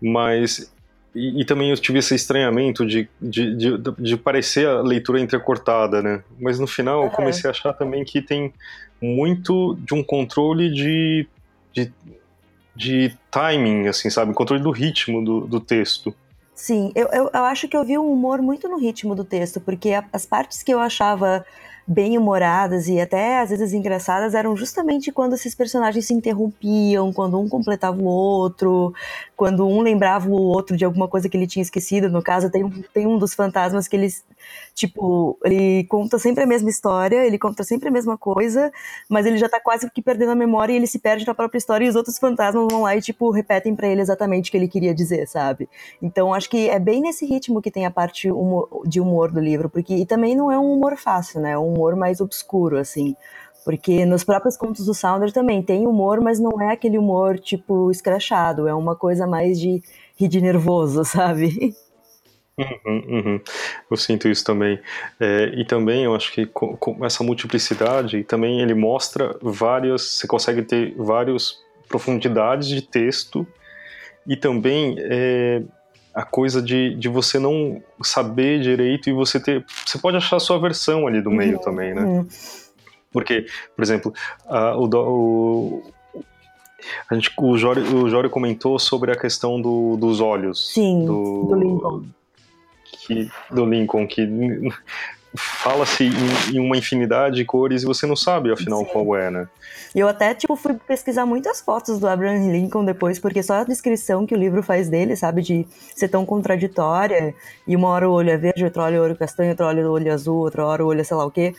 Mas 0.00 0.72
e, 1.14 1.40
e, 1.40 1.44
também 1.44 1.70
eu 1.70 1.76
tive 1.76 1.98
esse 1.98 2.14
estranhamento 2.14 2.86
de, 2.86 3.08
de, 3.20 3.56
de, 3.56 3.78
de, 3.98 4.16
parecer 4.16 4.66
a 4.66 4.82
leitura 4.82 5.20
entrecortada, 5.20 6.02
né? 6.02 6.22
Mas 6.38 6.58
no 6.58 6.66
final 6.66 7.04
eu 7.04 7.10
comecei 7.10 7.48
a 7.48 7.50
achar 7.50 7.72
também 7.72 8.04
que 8.04 8.20
tem 8.20 8.52
muito 9.00 9.76
de 9.76 9.94
um 9.94 10.02
controle 10.02 10.70
de, 10.70 11.26
de, 11.72 11.92
de 12.76 13.16
timing, 13.30 13.88
assim, 13.88 14.10
sabe? 14.10 14.34
Controle 14.34 14.62
do 14.62 14.70
ritmo 14.70 15.24
do, 15.24 15.40
do 15.40 15.60
texto. 15.60 16.14
Sim, 16.54 16.92
eu, 16.94 17.06
eu, 17.08 17.30
eu, 17.32 17.44
acho 17.44 17.68
que 17.68 17.76
eu 17.76 17.84
vi 17.84 17.96
um 17.96 18.12
humor 18.12 18.42
muito 18.42 18.68
no 18.68 18.78
ritmo 18.78 19.14
do 19.14 19.24
texto, 19.24 19.60
porque 19.60 19.90
as 20.12 20.26
partes 20.26 20.62
que 20.62 20.74
eu 20.74 20.80
achava 20.80 21.46
bem 21.88 22.18
humoradas 22.18 22.86
e 22.86 23.00
até 23.00 23.40
às 23.40 23.48
vezes 23.48 23.72
engraçadas 23.72 24.34
eram 24.34 24.54
justamente 24.54 25.10
quando 25.10 25.32
esses 25.32 25.54
personagens 25.54 26.04
se 26.04 26.12
interrompiam, 26.12 27.10
quando 27.14 27.40
um 27.40 27.48
completava 27.48 27.98
o 27.98 28.04
outro, 28.04 28.92
quando 29.34 29.66
um 29.66 29.80
lembrava 29.80 30.28
o 30.28 30.34
outro 30.34 30.76
de 30.76 30.84
alguma 30.84 31.08
coisa 31.08 31.30
que 31.30 31.36
ele 31.36 31.46
tinha 31.46 31.62
esquecido. 31.62 32.10
No 32.10 32.22
caso, 32.22 32.50
tem 32.50 32.62
um, 32.62 32.82
tem 32.92 33.06
um 33.06 33.16
dos 33.16 33.32
fantasmas 33.32 33.88
que 33.88 33.96
eles, 33.96 34.22
tipo, 34.74 35.38
ele 35.42 35.84
conta 35.84 36.18
sempre 36.18 36.44
a 36.44 36.46
mesma 36.46 36.68
história, 36.68 37.24
ele 37.24 37.38
conta 37.38 37.64
sempre 37.64 37.88
a 37.88 37.90
mesma 37.90 38.18
coisa, 38.18 38.70
mas 39.08 39.24
ele 39.24 39.38
já 39.38 39.48
tá 39.48 39.58
quase 39.58 39.90
que 39.90 40.02
perdendo 40.02 40.32
a 40.32 40.34
memória 40.34 40.74
e 40.74 40.76
ele 40.76 40.86
se 40.86 40.98
perde 40.98 41.26
na 41.26 41.34
própria 41.34 41.58
história 41.58 41.86
e 41.86 41.88
os 41.88 41.96
outros 41.96 42.18
fantasmas 42.18 42.66
vão 42.70 42.82
lá 42.82 42.96
e, 42.96 43.00
tipo, 43.00 43.30
repetem 43.30 43.74
para 43.74 43.88
ele 43.88 44.02
exatamente 44.02 44.50
o 44.50 44.50
que 44.50 44.58
ele 44.58 44.68
queria 44.68 44.94
dizer, 44.94 45.26
sabe? 45.26 45.70
Então, 46.02 46.34
acho 46.34 46.50
que 46.50 46.68
é 46.68 46.78
bem 46.78 47.00
nesse 47.00 47.24
ritmo 47.24 47.62
que 47.62 47.70
tem 47.70 47.86
a 47.86 47.90
parte 47.90 48.30
humor, 48.30 48.82
de 48.84 49.00
humor 49.00 49.32
do 49.32 49.40
livro, 49.40 49.70
porque 49.70 49.94
e 49.94 50.04
também 50.04 50.36
não 50.36 50.52
é 50.52 50.58
um 50.58 50.70
humor 50.70 50.98
fácil, 50.98 51.40
né? 51.40 51.56
Um 51.56 51.77
humor 51.78 51.94
mais 51.94 52.20
obscuro, 52.20 52.76
assim. 52.76 53.14
Porque 53.64 54.06
nos 54.06 54.24
próprios 54.24 54.56
contos 54.56 54.86
do 54.86 54.94
Sounder 54.94 55.32
também 55.32 55.62
tem 55.62 55.86
humor, 55.86 56.20
mas 56.20 56.40
não 56.40 56.60
é 56.60 56.72
aquele 56.72 56.98
humor, 56.98 57.38
tipo, 57.38 57.90
escrachado. 57.90 58.66
É 58.66 58.74
uma 58.74 58.96
coisa 58.96 59.26
mais 59.26 59.60
de 59.60 59.82
rir 60.16 60.28
de 60.28 60.40
nervoso, 60.40 61.04
sabe? 61.06 61.74
Uhum, 62.58 63.02
uhum. 63.08 63.40
Eu 63.90 63.96
sinto 63.96 64.28
isso 64.28 64.44
também. 64.44 64.80
É, 65.20 65.52
e 65.54 65.64
também 65.64 66.04
eu 66.04 66.14
acho 66.14 66.32
que 66.32 66.46
com, 66.46 66.76
com, 66.76 67.04
essa 67.04 67.22
multiplicidade, 67.22 68.24
também 68.24 68.60
ele 68.60 68.74
mostra 68.74 69.36
várias. 69.40 70.02
Você 70.02 70.26
consegue 70.26 70.62
ter 70.62 70.94
várias 70.96 71.56
profundidades 71.88 72.68
de 72.68 72.82
texto 72.82 73.46
e 74.26 74.36
também 74.36 74.96
é, 74.98 75.62
a 76.14 76.24
coisa 76.24 76.60
de, 76.60 76.94
de 76.94 77.08
você 77.08 77.38
não 77.38 77.82
saber 78.02 78.60
direito 78.60 79.08
e 79.08 79.12
você 79.12 79.38
ter. 79.38 79.64
Você 79.86 79.98
pode 79.98 80.16
achar 80.16 80.36
a 80.36 80.40
sua 80.40 80.58
versão 80.58 81.06
ali 81.06 81.20
do 81.20 81.30
meio 81.30 81.56
uhum, 81.56 81.62
também, 81.62 81.94
né? 81.94 82.02
Uhum. 82.02 82.28
Porque, 83.10 83.46
por 83.74 83.82
exemplo, 83.82 84.12
a, 84.46 84.76
o, 84.76 84.86
o, 84.86 85.92
a 87.10 87.14
gente, 87.14 87.32
o, 87.38 87.56
Jório, 87.56 88.04
o 88.04 88.10
Jório 88.10 88.30
comentou 88.30 88.78
sobre 88.78 89.10
a 89.10 89.16
questão 89.16 89.60
do, 89.60 89.96
dos 89.96 90.20
olhos. 90.20 90.72
Sim, 90.72 91.04
do, 91.04 91.46
do 91.48 91.54
Lincoln. 91.54 92.04
Que, 93.06 93.30
do 93.50 93.64
Lincoln, 93.64 94.06
que 94.06 94.26
fala-se 95.36 96.04
em, 96.04 96.56
em, 96.56 96.60
uma 96.60 96.76
infinidade 96.76 97.36
de 97.36 97.44
cores 97.44 97.82
e 97.82 97.86
você 97.86 98.06
não 98.06 98.16
sabe 98.16 98.52
afinal 98.52 98.80
Sim. 98.80 98.90
qual 98.92 99.16
é, 99.16 99.30
né? 99.30 99.48
Eu 99.94 100.08
até 100.08 100.34
tipo 100.34 100.56
fui 100.56 100.74
pesquisar 100.74 101.26
muitas 101.26 101.60
fotos 101.60 101.98
do 101.98 102.08
Abraham 102.08 102.50
Lincoln 102.50 102.84
depois, 102.84 103.18
porque 103.18 103.42
só 103.42 103.54
a 103.54 103.64
descrição 103.64 104.26
que 104.26 104.34
o 104.34 104.38
livro 104.38 104.62
faz 104.62 104.88
dele, 104.88 105.16
sabe, 105.16 105.42
de 105.42 105.66
ser 105.94 106.08
tão 106.08 106.24
contraditória 106.24 107.34
e 107.66 107.76
uma 107.76 107.88
hora 107.88 108.08
o 108.08 108.12
olho 108.12 108.30
é 108.30 108.36
verde, 108.36 108.64
outra 108.64 108.82
hora 108.84 109.00
o 109.00 109.04
olho 109.04 109.16
castanho, 109.16 109.50
outra 109.50 109.66
hora 109.66 109.88
o 109.88 109.92
olho 109.92 110.12
azul, 110.12 110.38
outra 110.38 110.64
hora 110.64 110.84
o 110.84 110.88
olho 110.88 111.00
é 111.00 111.04
sei 111.04 111.16
lá 111.16 111.24
o 111.24 111.30
quê. 111.30 111.54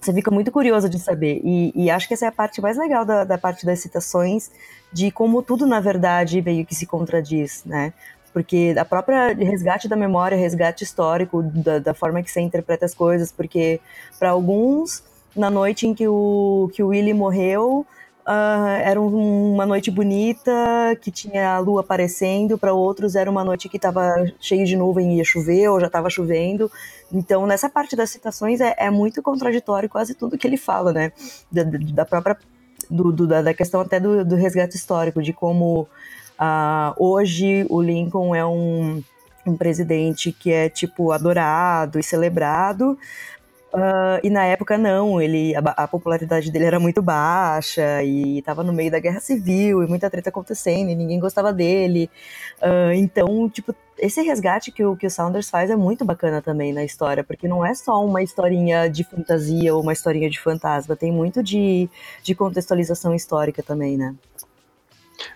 Você 0.00 0.12
fica 0.12 0.30
muito 0.30 0.52
curioso 0.52 0.88
de 0.88 0.98
saber. 0.98 1.40
E, 1.42 1.72
e 1.74 1.90
acho 1.90 2.06
que 2.06 2.14
essa 2.14 2.26
é 2.26 2.28
a 2.28 2.32
parte 2.32 2.60
mais 2.60 2.76
legal 2.76 3.04
da, 3.04 3.24
da 3.24 3.36
parte 3.36 3.66
das 3.66 3.80
citações, 3.80 4.50
de 4.92 5.10
como 5.10 5.42
tudo, 5.42 5.66
na 5.66 5.80
verdade, 5.80 6.40
meio 6.40 6.64
que 6.64 6.74
se 6.74 6.86
contradiz, 6.86 7.64
né? 7.64 7.92
Porque 8.38 8.72
a 8.78 8.84
própria 8.84 9.34
resgate 9.34 9.88
da 9.88 9.96
memória, 9.96 10.38
resgate 10.38 10.84
histórico 10.84 11.42
da, 11.42 11.80
da 11.80 11.92
forma 11.92 12.22
que 12.22 12.30
você 12.30 12.40
interpreta 12.40 12.86
as 12.86 12.94
coisas, 12.94 13.32
porque 13.32 13.80
para 14.16 14.30
alguns 14.30 15.02
na 15.34 15.50
noite 15.50 15.88
em 15.88 15.92
que 15.92 16.06
o 16.06 16.70
que 16.72 16.80
o 16.80 16.88
Willy 16.88 17.12
morreu 17.12 17.84
uh, 18.24 18.68
era 18.80 19.00
uma 19.00 19.66
noite 19.66 19.90
bonita 19.90 20.52
que 21.00 21.10
tinha 21.10 21.50
a 21.50 21.58
lua 21.58 21.80
aparecendo, 21.80 22.56
para 22.56 22.72
outros 22.72 23.16
era 23.16 23.28
uma 23.28 23.42
noite 23.42 23.68
que 23.68 23.76
estava 23.76 24.14
cheia 24.40 24.64
de 24.64 24.76
nuvem 24.76 25.14
e 25.14 25.16
ia 25.16 25.24
chover 25.24 25.68
ou 25.68 25.80
já 25.80 25.88
estava 25.88 26.08
chovendo. 26.08 26.70
Então 27.12 27.44
nessa 27.44 27.68
parte 27.68 27.96
das 27.96 28.10
citações 28.10 28.60
é, 28.60 28.72
é, 28.78 28.88
muito 28.88 29.20
contraditório 29.20 29.88
quase 29.88 30.14
tudo 30.14 30.38
que 30.38 30.46
ele 30.46 30.56
fala, 30.56 30.92
né, 30.92 31.10
da, 31.50 31.64
da 31.64 32.04
própria 32.04 32.38
do, 32.88 33.10
do, 33.10 33.26
da 33.26 33.52
questão 33.52 33.80
até 33.80 33.98
do, 33.98 34.24
do 34.24 34.36
resgate 34.36 34.76
histórico 34.76 35.20
de 35.20 35.32
como 35.32 35.88
Uh, 36.40 36.94
hoje 36.96 37.66
o 37.68 37.82
Lincoln 37.82 38.34
é 38.34 38.46
um, 38.46 39.02
um 39.46 39.56
presidente 39.56 40.32
que 40.32 40.52
é 40.52 40.68
tipo 40.68 41.12
adorado 41.12 41.98
e 41.98 42.02
celebrado, 42.02 42.98
Uh, 43.70 44.16
e 44.22 44.30
na 44.30 44.46
época 44.46 44.78
não, 44.78 45.20
ele 45.20 45.54
a, 45.54 45.60
a, 45.60 45.86
popularidade 45.86 46.50
dele 46.50 46.64
era 46.64 46.80
muito 46.80 47.02
baixa 47.02 48.02
e 48.02 48.38
estava 48.38 48.62
no 48.62 48.72
meio 48.72 48.90
da 48.90 48.98
guerra 48.98 49.20
civil 49.20 49.82
e 49.82 49.86
muita 49.86 50.08
treta 50.08 50.30
acontecendo 50.30 50.88
e 50.88 50.94
ninguém 50.94 51.20
gostava 51.20 51.52
dele. 51.52 52.10
Uh, 52.62 52.92
então, 52.94 53.48
tipo, 53.50 53.74
esse 53.98 54.22
resgate 54.22 54.72
que 54.72 54.82
o, 54.82 54.96
que 54.96 55.06
o 55.06 55.10
Saunders 55.10 55.50
faz 55.50 55.70
é 55.70 55.76
muito 55.76 56.02
bacana 56.02 56.40
também 56.40 56.72
na 56.72 56.82
história, 56.82 57.22
porque 57.22 57.46
não 57.46 57.64
é 57.64 57.74
só 57.74 58.02
uma 58.02 58.22
historinha 58.22 58.88
de 58.88 59.04
fantasia 59.04 59.74
ou 59.74 59.82
uma 59.82 59.92
historinha 59.92 60.30
de 60.30 60.40
fantasma, 60.40 60.96
tem 60.96 61.12
muito 61.12 61.42
de, 61.42 61.90
de 62.22 62.34
contextualização 62.34 63.14
histórica 63.14 63.62
também, 63.62 63.98
né? 63.98 64.14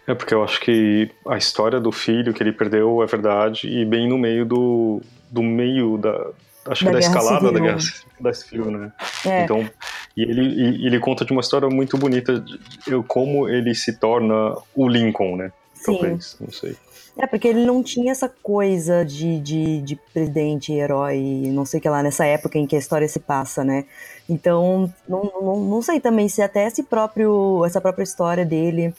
É 0.07 0.15
porque 0.15 0.35
eu 0.35 0.43
acho 0.43 0.61
que 0.61 1.11
a 1.27 1.37
história 1.37 1.81
do 1.81 1.91
filho 1.91 2.33
que 2.33 2.43
ele 2.43 2.53
perdeu 2.53 3.03
é 3.03 3.07
verdade 3.07 3.69
e 3.69 3.85
bem 3.85 4.09
no 4.09 4.17
meio 4.17 4.45
do, 4.45 5.01
do 5.31 5.43
meio 5.43 5.99
da 5.99 6.31
acho 6.67 6.85
da 6.85 6.91
que 6.91 6.95
da 6.95 6.99
escalada 7.01 7.47
civil. 7.47 7.53
da 7.53 7.61
guerra 7.61 7.79
da 8.21 8.35
civil, 8.35 8.71
né? 8.71 8.93
É. 9.27 9.45
Então, 9.45 9.69
e 10.17 10.23
ele, 10.23 10.43
e, 10.43 10.87
ele 10.87 10.99
conta 11.01 11.25
de 11.25 11.33
uma 11.33 11.41
história 11.41 11.69
muito 11.69 11.97
bonita 11.99 12.39
de, 12.39 12.59
de, 12.59 13.03
como 13.07 13.49
ele 13.49 13.75
se 13.75 13.99
torna 13.99 14.57
o 14.75 14.89
Lincoln, 14.89 15.37
né? 15.37 15.53
Sim. 15.75 15.93
Talvez, 15.93 16.37
não 16.41 16.51
sei. 16.51 16.77
É, 17.19 17.27
porque 17.27 17.47
ele 17.47 17.67
não 17.67 17.83
tinha 17.83 18.11
essa 18.11 18.29
coisa 18.43 19.05
de, 19.05 19.39
de, 19.39 19.83
de 19.83 19.97
presidente, 20.15 20.73
herói, 20.73 21.21
não 21.53 21.67
sei 21.67 21.79
o 21.79 21.83
que 21.83 21.89
lá, 21.89 22.03
nessa 22.03 22.25
época 22.25 22.59
em 22.59 22.67
que 22.67 22.75
a 22.75 22.79
história 22.79 23.07
se 23.07 23.21
passa, 23.21 23.63
né? 23.63 23.85
Então, 24.27 24.93
não, 25.07 25.23
não, 25.43 25.61
não 25.61 25.83
sei 25.83 26.01
também 26.01 26.27
se 26.29 26.41
até 26.41 26.67
esse 26.67 26.83
próprio, 26.83 27.65
essa 27.67 27.83
própria 27.83 28.05
história 28.05 28.47
dele 28.47 28.95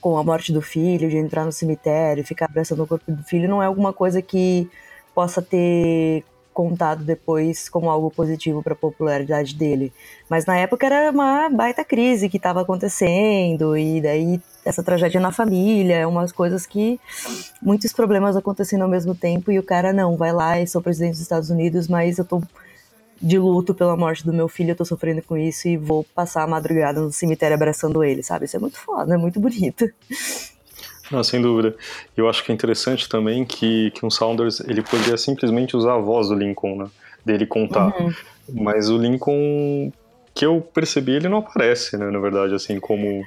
com 0.00 0.16
a 0.16 0.24
morte 0.24 0.52
do 0.52 0.62
filho, 0.62 1.08
de 1.08 1.16
entrar 1.16 1.44
no 1.44 1.52
cemitério, 1.52 2.24
ficar 2.24 2.46
abraçando 2.46 2.82
o 2.82 2.86
corpo 2.86 3.10
do 3.10 3.22
filho, 3.24 3.48
não 3.48 3.62
é 3.62 3.66
alguma 3.66 3.92
coisa 3.92 4.22
que 4.22 4.68
possa 5.14 5.42
ter 5.42 6.24
contado 6.52 7.04
depois 7.04 7.68
como 7.68 7.88
algo 7.88 8.10
positivo 8.10 8.62
para 8.62 8.72
a 8.72 8.76
popularidade 8.76 9.54
dele. 9.54 9.92
Mas 10.28 10.44
na 10.44 10.56
época 10.56 10.86
era 10.86 11.10
uma 11.10 11.48
baita 11.48 11.84
crise 11.84 12.28
que 12.28 12.36
estava 12.36 12.60
acontecendo 12.62 13.76
e 13.76 14.00
daí 14.00 14.40
essa 14.64 14.82
tragédia 14.82 15.20
na 15.20 15.32
família, 15.32 16.08
umas 16.08 16.32
coisas 16.32 16.66
que 16.66 17.00
muitos 17.62 17.92
problemas 17.92 18.36
acontecendo 18.36 18.82
ao 18.82 18.88
mesmo 18.88 19.14
tempo 19.14 19.50
e 19.50 19.58
o 19.58 19.62
cara 19.62 19.92
não, 19.92 20.16
vai 20.16 20.32
lá 20.32 20.60
e 20.60 20.66
sou 20.66 20.82
presidente 20.82 21.12
dos 21.12 21.22
Estados 21.22 21.50
Unidos, 21.50 21.88
mas 21.88 22.18
eu 22.18 22.24
tô 22.24 22.42
de 23.20 23.38
luto 23.38 23.74
pela 23.74 23.96
morte 23.96 24.24
do 24.24 24.32
meu 24.32 24.48
filho, 24.48 24.70
eu 24.70 24.76
tô 24.76 24.84
sofrendo 24.84 25.22
com 25.22 25.36
isso 25.36 25.68
e 25.68 25.76
vou 25.76 26.04
passar 26.14 26.42
a 26.42 26.46
madrugada 26.46 27.00
no 27.00 27.12
cemitério 27.12 27.54
abraçando 27.54 28.02
ele, 28.02 28.22
sabe? 28.22 28.46
Isso 28.46 28.56
é 28.56 28.60
muito 28.60 28.78
foda, 28.78 29.14
é 29.14 29.18
muito 29.18 29.38
bonito. 29.38 29.90
Não, 31.10 31.24
sem 31.24 31.42
dúvida. 31.42 31.74
Eu 32.16 32.28
acho 32.28 32.44
que 32.44 32.52
é 32.52 32.54
interessante 32.54 33.08
também 33.08 33.44
que, 33.44 33.90
que 33.90 34.06
um 34.06 34.10
Saunders 34.10 34.60
ele 34.60 34.80
poderia 34.80 35.16
simplesmente 35.16 35.76
usar 35.76 35.94
a 35.94 35.98
voz 35.98 36.28
do 36.28 36.34
Lincoln, 36.34 36.76
né? 36.76 36.90
Dele 37.24 37.46
contar. 37.46 37.92
Uhum. 38.00 38.12
Mas 38.54 38.88
o 38.88 38.96
Lincoln, 38.96 39.92
que 40.34 40.46
eu 40.46 40.60
percebi, 40.60 41.12
ele 41.12 41.28
não 41.28 41.38
aparece, 41.38 41.96
né? 41.96 42.10
Na 42.10 42.18
verdade, 42.18 42.54
assim, 42.54 42.78
como. 42.78 43.24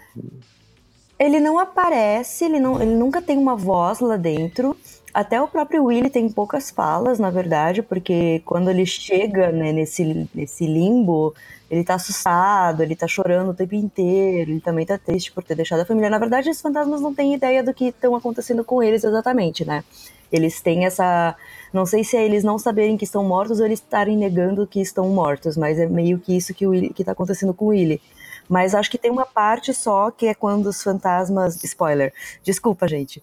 Ele 1.20 1.40
não 1.40 1.60
aparece, 1.60 2.46
ele, 2.46 2.60
não, 2.60 2.82
ele 2.82 2.96
nunca 2.96 3.22
tem 3.22 3.38
uma 3.38 3.56
voz 3.56 4.00
lá 4.00 4.18
dentro. 4.18 4.76
Até 5.14 5.40
o 5.40 5.48
próprio 5.48 5.86
Willie 5.86 6.10
tem 6.10 6.28
poucas 6.28 6.72
falas, 6.72 7.20
na 7.20 7.30
verdade, 7.30 7.84
porque 7.84 8.42
quando 8.46 8.72
ele 8.72 8.84
chega 8.84 9.52
né, 9.52 9.72
nesse, 9.72 10.28
nesse 10.34 10.66
limbo, 10.66 11.36
ele 11.70 11.84
tá 11.84 11.96
assustado, 11.96 12.82
ele 12.82 12.96
tá 12.96 13.08
chorando 13.08 13.52
o 13.52 13.54
tempo 13.54 13.76
inteiro, 13.76 14.52
ele 14.52 14.60
também 14.60 14.88
tá 14.88 14.98
triste 14.98 15.32
por 15.32 15.44
ter 15.44 15.54
deixado 15.54 15.82
a 15.82 15.86
família. 15.86 16.10
Na 16.10 16.18
verdade, 16.18 16.50
os 16.50 16.60
fantasmas 16.60 17.00
não 17.00 17.14
têm 17.14 17.36
ideia 17.36 17.64
do 17.64 17.74
que 17.76 17.90
estão 17.90 18.16
acontecendo 18.16 18.64
com 18.64 18.82
eles 18.82 19.04
exatamente, 19.04 19.64
né? 19.64 19.84
Eles 20.32 20.62
têm 20.62 20.86
essa. 20.86 21.36
Não 21.72 21.86
sei 21.86 22.04
se 22.04 22.18
é 22.18 22.26
eles 22.26 22.44
não 22.44 22.58
saberem 22.58 22.98
que 22.98 23.04
estão 23.06 23.24
mortos 23.24 23.60
ou 23.60 23.68
eles 23.68 23.80
estarem 23.80 24.18
negando 24.18 24.66
que 24.66 24.82
estão 24.82 25.08
mortos, 25.10 25.56
mas 25.56 25.78
é 25.78 25.86
meio 25.86 26.18
que 26.18 26.36
isso 26.36 26.56
que, 26.56 26.66
o 26.66 26.72
Willy, 26.72 26.90
que 26.92 27.04
tá 27.04 27.12
acontecendo 27.12 27.54
com 27.54 27.66
o 27.66 27.68
Willie. 27.68 28.02
Mas 28.50 28.74
acho 28.74 28.90
que 28.90 28.98
tem 28.98 29.12
uma 29.12 29.28
parte 29.28 29.74
só 29.76 30.10
que 30.10 30.26
é 30.26 30.34
quando 30.34 30.68
os 30.68 30.82
fantasmas. 30.82 31.64
Spoiler. 31.64 32.12
Desculpa, 32.44 32.88
gente. 32.88 33.22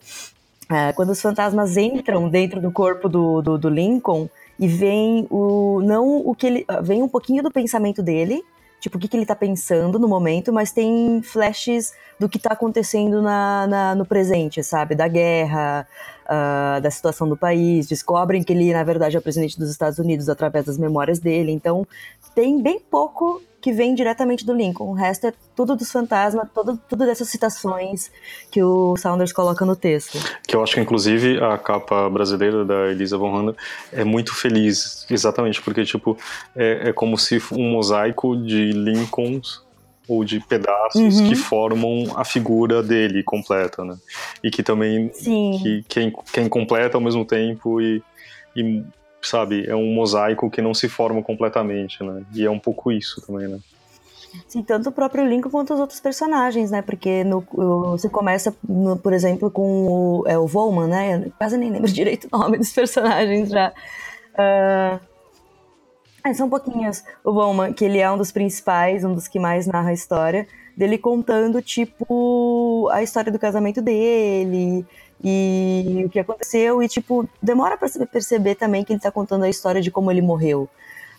É, 0.71 0.93
quando 0.93 1.11
os 1.11 1.21
fantasmas 1.21 1.77
entram 1.77 2.29
dentro 2.29 2.61
do 2.61 2.71
corpo 2.71 3.09
do, 3.09 3.43
do, 3.43 3.59
do 3.59 3.69
Lincoln 3.69 4.29
e 4.57 4.69
vem 4.69 5.27
o. 5.29 5.81
Não 5.83 6.19
o 6.19 6.33
que 6.33 6.47
ele. 6.47 6.67
Vem 6.83 7.03
um 7.03 7.09
pouquinho 7.09 7.43
do 7.43 7.51
pensamento 7.51 8.01
dele, 8.01 8.45
tipo, 8.79 8.97
o 8.97 9.01
que, 9.01 9.09
que 9.09 9.17
ele 9.17 9.27
tá 9.27 9.35
pensando 9.35 9.99
no 9.99 10.07
momento, 10.07 10.53
mas 10.53 10.71
tem 10.71 11.21
flashes 11.23 11.93
do 12.21 12.29
que 12.29 12.39
tá 12.39 12.53
acontecendo 12.53 13.21
na, 13.21 13.67
na 13.67 13.95
no 13.97 14.07
presente, 14.07 14.63
sabe? 14.63 14.95
Da 14.95 15.09
guerra, 15.09 15.89
uh, 16.27 16.81
da 16.81 16.91
situação 16.91 17.29
do 17.29 17.37
país, 17.37 17.89
descobrem 17.89 18.43
que 18.43 18.53
ele, 18.53 18.73
na 18.73 18.85
verdade, 18.85 19.17
é 19.17 19.19
o 19.19 19.23
presidente 19.23 19.59
dos 19.59 19.71
Estados 19.71 19.99
Unidos 19.99 20.29
através 20.29 20.67
das 20.67 20.79
memórias 20.79 21.19
dele. 21.19 21.51
Então, 21.51 21.87
tem 22.35 22.61
bem 22.63 22.79
pouco 22.79 23.43
que 23.61 23.73
vem 23.73 23.95
diretamente 23.95 24.45
do 24.45 24.55
Lincoln. 24.55 24.91
O 24.91 24.95
resto 24.95 25.27
é 25.27 25.33
tudo 25.55 25.77
dos 25.77 25.93
fantasmas, 25.93 26.49
tudo, 26.55 26.81
tudo 26.89 27.05
dessas 27.05 27.29
citações 27.29 28.11
que 28.51 28.63
o 28.63 28.97
Saunders 28.97 29.33
coloca 29.33 29.65
no 29.65 29.77
texto. 29.77 30.19
Que 30.47 30.57
eu 30.57 30.63
acho 30.63 30.75
que, 30.75 30.81
inclusive, 30.81 31.43
a 31.43 31.59
capa 31.59 32.09
brasileira 32.09 32.65
da 32.65 32.89
Elisa 32.89 33.19
Von 33.19 33.37
Handa 33.37 33.57
é 33.93 34.03
muito 34.03 34.35
feliz, 34.35 35.07
exatamente, 35.11 35.61
porque, 35.61 35.85
tipo, 35.85 36.17
é, 36.57 36.89
é 36.89 36.93
como 36.93 37.19
se 37.19 37.43
um 37.53 37.71
mosaico 37.71 38.35
de 38.37 38.73
Lincolns 38.73 39.63
ou 40.09 40.25
de 40.25 40.41
pedaços 40.41 41.21
uhum. 41.21 41.29
que 41.29 41.37
formam 41.37 42.05
a 42.17 42.25
figura 42.25 42.83
dele 42.83 43.23
completa, 43.23 43.85
né? 43.85 43.97
E 44.43 44.51
que 44.51 44.63
também 44.63 45.11
Sim. 45.13 45.61
que, 45.63 45.85
que, 45.89 46.01
é, 46.01 46.13
que 46.33 46.41
é 46.41 46.43
incompleta 46.43 46.97
ao 46.97 47.01
mesmo 47.01 47.25
tempo 47.25 47.81
e, 47.81 48.03
e 48.57 48.83
sabe, 49.23 49.67
é 49.67 49.75
um 49.75 49.93
mosaico 49.93 50.51
que 50.51 50.63
não 50.63 50.75
se 50.75 50.89
forma 50.89 51.23
completamente, 51.23 52.03
né? 52.03 52.23
E 52.35 52.45
é 52.45 52.51
um 52.51 52.59
pouco 52.59 52.91
isso 52.91 53.21
também, 53.27 53.49
né? 53.49 53.59
Sim, 54.47 54.63
tanto 54.63 54.89
o 54.89 54.93
próprio 54.93 55.27
Lincoln 55.27 55.51
quanto 55.51 55.75
os 55.75 55.81
outros 55.81 56.01
personagens, 56.01 56.71
né? 56.71 56.83
Porque 56.83 57.25
no, 57.25 57.45
você 57.91 58.09
começa, 58.09 58.55
no, 58.67 58.97
por 58.97 59.13
exemplo, 59.13 59.51
com 59.51 59.87
o, 59.87 60.25
é, 60.27 60.39
o 60.39 60.47
Volman, 60.47 60.87
né? 60.87 61.27
Eu 61.27 61.33
quase 61.37 61.57
nem 61.57 61.71
lembro 61.71 61.91
direito 61.93 62.29
o 62.31 62.39
nome 62.39 62.59
dos 62.59 62.73
personagens 62.73 63.51
já. 63.51 63.73
Uh, 64.35 65.01
é, 66.25 66.35
são 66.35 66.49
pouquinhos. 66.49 67.03
O 67.25 67.33
Volman, 67.33 67.73
que 67.73 67.85
ele 67.85 67.99
é 67.99 68.11
um 68.11 68.19
dos 68.19 68.31
principais, 68.31 69.05
um 69.05 69.15
dos 69.15 69.27
que 69.27 69.39
mais 69.39 69.67
narra 69.67 69.91
a 69.91 69.95
história, 69.95 70.47
dele 70.77 70.99
contando, 70.99 71.61
tipo, 71.61 72.89
a 72.93 73.03
história 73.03 73.33
do 73.33 73.39
casamento 73.39 73.83
dele, 73.83 74.87
e 75.23 76.03
o 76.07 76.09
que 76.09 76.19
aconteceu, 76.19 76.83
e 76.83 76.89
tipo, 76.89 77.29
demora 77.43 77.77
para 77.77 77.89
perceber 78.07 78.55
também 78.55 78.85
que 78.85 78.93
ele 78.93 79.01
tá 79.01 79.11
contando 79.11 79.45
a 79.45 79.49
história 79.49 79.81
de 79.83 79.91
como 79.91 80.11
ele 80.11 80.23
morreu. 80.23 80.69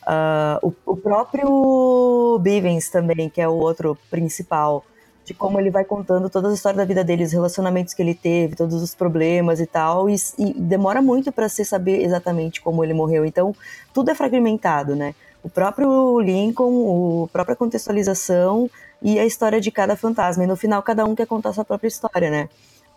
Uh, 0.02 0.68
o, 0.86 0.94
o, 0.94 0.98
próprio 0.98 2.40
Bivens 2.40 2.90
também, 2.90 3.30
que 3.30 3.40
é 3.40 3.48
o 3.48 3.54
outro 3.54 3.96
principal, 4.10 4.84
de 5.24 5.34
como 5.36 5.60
ele 5.60 5.70
vai 5.70 5.86
contando 5.86 6.28
toda 6.28 6.50
a 6.50 6.54
história 6.54 6.78
da 6.78 6.86
vida 6.86 7.04
dele, 7.04 7.24
os 7.24 7.32
relacionamentos 7.32 7.94
que 7.94 8.02
ele 8.02 8.16
teve, 8.16 8.56
todos 8.56 8.82
os 8.82 8.96
problemas 8.96 9.60
e 9.60 9.68
tal, 9.68 10.10
e, 10.10 10.16
e 10.40 10.54
demora 10.54 11.02
muito 11.04 11.32
para 11.32 11.48
você 11.48 11.64
saber 11.64 12.04
exatamente 12.04 12.60
como 12.60 12.84
ele 12.84 12.96
morreu. 12.96 13.24
Então, 13.24 13.56
tudo 13.94 14.10
é 14.10 14.16
fragmentado, 14.16 14.96
né? 14.96 15.14
O 15.44 15.50
próprio 15.50 16.20
Lincoln, 16.20 17.26
a 17.26 17.28
própria 17.28 17.56
contextualização 17.56 18.70
e 19.02 19.20
a 19.20 19.26
história 19.26 19.62
de 19.62 19.70
cada 19.70 19.96
fantasma. 19.96 20.44
E 20.44 20.48
no 20.48 20.56
final, 20.56 20.82
cada 20.82 21.06
um 21.06 21.14
quer 21.14 21.28
contar 21.28 21.50
a 21.50 21.54
sua 21.54 21.66
própria 21.66 21.88
história, 21.88 22.30
né? 22.32 22.50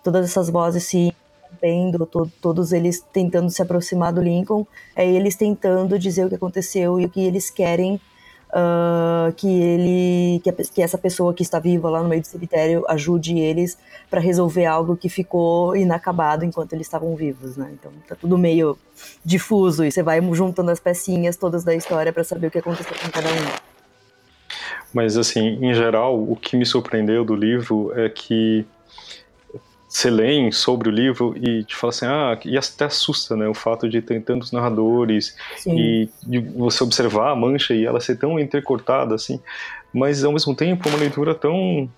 Todas 0.04 0.24
essas 0.26 0.50
vozes 0.50 0.84
se 0.84 1.12
rompendo, 1.50 2.06
to 2.06 2.30
todos 2.40 2.72
eles 2.72 3.04
tentando 3.12 3.50
se 3.50 3.62
aproximar 3.62 4.12
do 4.12 4.20
Lincoln, 4.22 4.66
é 4.94 5.08
eles 5.08 5.34
tentando 5.34 5.98
dizer 5.98 6.26
o 6.26 6.28
que 6.28 6.34
aconteceu 6.34 7.00
e 7.00 7.06
o 7.06 7.08
que 7.08 7.24
eles 7.24 7.50
querem 7.50 8.00
uh, 8.54 9.32
que 9.32 9.48
ele, 9.48 10.40
que, 10.40 10.50
a, 10.50 10.52
que, 10.52 10.82
essa 10.82 10.98
pessoa 10.98 11.34
que 11.34 11.42
está 11.42 11.58
viva 11.58 11.90
lá 11.90 12.02
no 12.02 12.08
meio 12.08 12.20
do 12.20 12.26
cemitério 12.26 12.84
ajude 12.88 13.38
eles 13.38 13.76
para 14.08 14.20
resolver 14.20 14.66
algo 14.66 14.96
que 14.96 15.08
ficou 15.08 15.74
inacabado 15.74 16.44
enquanto 16.44 16.72
eles 16.72 16.86
estavam 16.86 17.16
vivos, 17.16 17.56
né? 17.56 17.70
Então 17.72 17.90
tá 18.06 18.14
tudo 18.14 18.38
meio 18.38 18.78
difuso 19.24 19.84
e 19.84 19.90
você 19.90 20.02
vai 20.02 20.20
juntando 20.32 20.70
as 20.70 20.78
pecinhas 20.78 21.36
todas 21.36 21.64
da 21.64 21.74
história 21.74 22.12
para 22.12 22.22
saber 22.22 22.48
o 22.48 22.50
que 22.50 22.58
aconteceu 22.58 22.94
com 23.02 23.10
cada 23.10 23.28
um. 23.28 23.74
Mas 24.92 25.16
assim, 25.16 25.58
em 25.60 25.74
geral, 25.74 26.22
o 26.22 26.36
que 26.36 26.56
me 26.56 26.64
surpreendeu 26.64 27.24
do 27.24 27.34
livro 27.34 27.92
é 27.98 28.08
que 28.08 28.64
você 29.94 30.10
lê 30.10 30.50
sobre 30.50 30.88
o 30.88 30.92
livro 30.92 31.36
e 31.36 31.62
te 31.62 31.76
fala 31.76 31.92
assim, 31.92 32.04
ah, 32.04 32.36
e 32.44 32.58
até 32.58 32.86
assusta, 32.86 33.36
né, 33.36 33.46
o 33.46 33.54
fato 33.54 33.88
de 33.88 34.02
ter 34.02 34.20
tantos 34.24 34.50
narradores 34.50 35.36
Sim. 35.56 35.78
e 35.78 36.08
de 36.26 36.40
você 36.40 36.82
observar 36.82 37.30
a 37.30 37.36
mancha 37.36 37.72
e 37.74 37.86
ela 37.86 38.00
ser 38.00 38.16
tão 38.16 38.40
intercortada 38.40 39.14
assim, 39.14 39.40
mas 39.92 40.24
ao 40.24 40.32
mesmo 40.32 40.52
tempo 40.52 40.88
é 40.88 40.90
uma 40.90 40.98
leitura 40.98 41.32
tão 41.32 41.88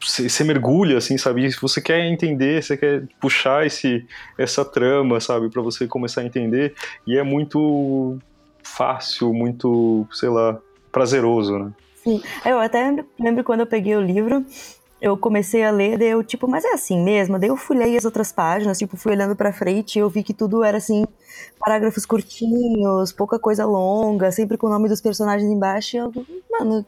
você 0.00 0.44
mergulha 0.44 0.96
assim, 0.96 1.18
sabe? 1.18 1.50
Se 1.50 1.60
você 1.60 1.80
quer 1.80 2.06
entender, 2.06 2.62
você 2.62 2.76
quer 2.76 3.02
puxar 3.20 3.66
esse 3.66 4.06
essa 4.38 4.64
trama, 4.64 5.20
sabe, 5.20 5.50
para 5.50 5.60
você 5.60 5.88
começar 5.88 6.20
a 6.20 6.24
entender 6.24 6.74
e 7.04 7.18
é 7.18 7.22
muito 7.24 8.16
fácil, 8.62 9.34
muito, 9.34 10.06
sei 10.12 10.28
lá, 10.28 10.56
prazeroso, 10.92 11.58
né? 11.58 11.72
Sim, 11.96 12.22
eu 12.46 12.60
até 12.60 13.04
lembro 13.18 13.42
quando 13.44 13.60
eu 13.60 13.66
peguei 13.66 13.94
o 13.94 14.00
livro, 14.00 14.46
eu 15.00 15.16
comecei 15.16 15.64
a 15.64 15.70
ler, 15.70 15.98
daí 15.98 16.08
eu, 16.08 16.22
tipo, 16.22 16.46
mas 16.46 16.64
é 16.64 16.72
assim 16.72 17.02
mesmo? 17.02 17.38
Daí 17.38 17.48
eu 17.48 17.56
fui 17.56 17.76
ler 17.76 17.96
as 17.96 18.04
outras 18.04 18.30
páginas, 18.30 18.78
tipo, 18.78 18.96
fui 18.96 19.12
olhando 19.12 19.34
pra 19.34 19.52
frente 19.52 19.96
e 19.96 19.98
eu 20.00 20.10
vi 20.10 20.22
que 20.22 20.34
tudo 20.34 20.62
era, 20.62 20.76
assim, 20.78 21.06
parágrafos 21.58 22.04
curtinhos, 22.04 23.12
pouca 23.12 23.38
coisa 23.38 23.64
longa, 23.64 24.30
sempre 24.30 24.58
com 24.58 24.66
o 24.66 24.70
nome 24.70 24.88
dos 24.88 25.00
personagens 25.00 25.50
embaixo, 25.50 25.96
e 25.96 25.98
eu, 25.98 26.12
mano, 26.50 26.80
o 26.80 26.84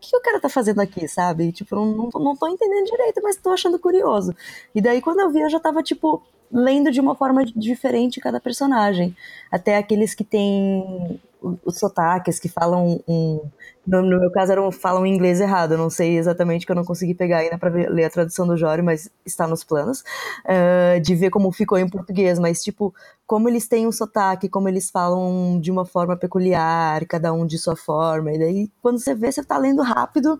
que, 0.00 0.10
que 0.10 0.16
o 0.16 0.20
cara 0.20 0.40
tá 0.40 0.48
fazendo 0.48 0.80
aqui, 0.80 1.06
sabe? 1.06 1.52
Tipo, 1.52 1.76
não, 1.76 1.86
não, 1.86 2.10
não 2.20 2.36
tô 2.36 2.48
entendendo 2.48 2.86
direito, 2.86 3.20
mas 3.22 3.36
tô 3.36 3.50
achando 3.50 3.78
curioso. 3.78 4.34
E 4.74 4.80
daí, 4.80 5.00
quando 5.00 5.20
eu 5.20 5.30
vi, 5.30 5.40
eu 5.40 5.50
já 5.50 5.60
tava, 5.60 5.82
tipo, 5.82 6.20
lendo 6.50 6.90
de 6.90 7.00
uma 7.00 7.14
forma 7.14 7.44
diferente 7.44 8.20
cada 8.20 8.40
personagem. 8.40 9.16
Até 9.50 9.76
aqueles 9.76 10.14
que 10.14 10.24
têm 10.24 11.20
os 11.64 11.78
sotaques, 11.78 12.38
que 12.38 12.48
falam 12.48 13.00
um. 13.06 13.40
No, 13.86 14.00
no 14.00 14.20
meu 14.20 14.30
caso, 14.30 14.52
eram, 14.52 14.70
falam 14.70 15.04
inglês 15.04 15.40
errado. 15.40 15.72
Eu 15.72 15.78
não 15.78 15.90
sei 15.90 16.16
exatamente 16.16 16.64
que 16.64 16.70
eu 16.72 16.76
não 16.76 16.84
consegui 16.84 17.14
pegar 17.14 17.38
ainda 17.38 17.58
para 17.58 17.70
ler 17.70 18.04
a 18.04 18.10
tradução 18.10 18.46
do 18.46 18.56
Jório, 18.56 18.84
mas 18.84 19.10
está 19.26 19.46
nos 19.46 19.64
planos. 19.64 20.04
Uh, 20.44 21.00
de 21.00 21.14
ver 21.14 21.30
como 21.30 21.50
ficou 21.50 21.78
em 21.78 21.88
português. 21.88 22.38
Mas, 22.38 22.62
tipo, 22.62 22.94
como 23.26 23.48
eles 23.48 23.66
têm 23.66 23.86
um 23.86 23.92
sotaque, 23.92 24.48
como 24.48 24.68
eles 24.68 24.90
falam 24.90 25.60
de 25.60 25.70
uma 25.70 25.84
forma 25.84 26.16
peculiar, 26.16 27.04
cada 27.06 27.32
um 27.32 27.46
de 27.46 27.58
sua 27.58 27.76
forma. 27.76 28.32
E 28.32 28.38
daí, 28.38 28.70
quando 28.80 28.98
você 28.98 29.14
vê, 29.14 29.32
você 29.32 29.42
tá 29.42 29.58
lendo 29.58 29.82
rápido 29.82 30.38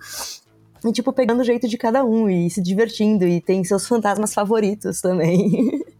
e, 0.84 0.92
tipo, 0.92 1.12
pegando 1.12 1.40
o 1.40 1.44
jeito 1.44 1.68
de 1.68 1.78
cada 1.78 2.05
um 2.05 2.28
e 2.28 2.50
se 2.50 2.61
divertindo, 2.61 3.24
e 3.26 3.40
tem 3.40 3.62
seus 3.62 3.86
fantasmas 3.86 4.34
favoritos 4.34 5.00
também. 5.00 5.82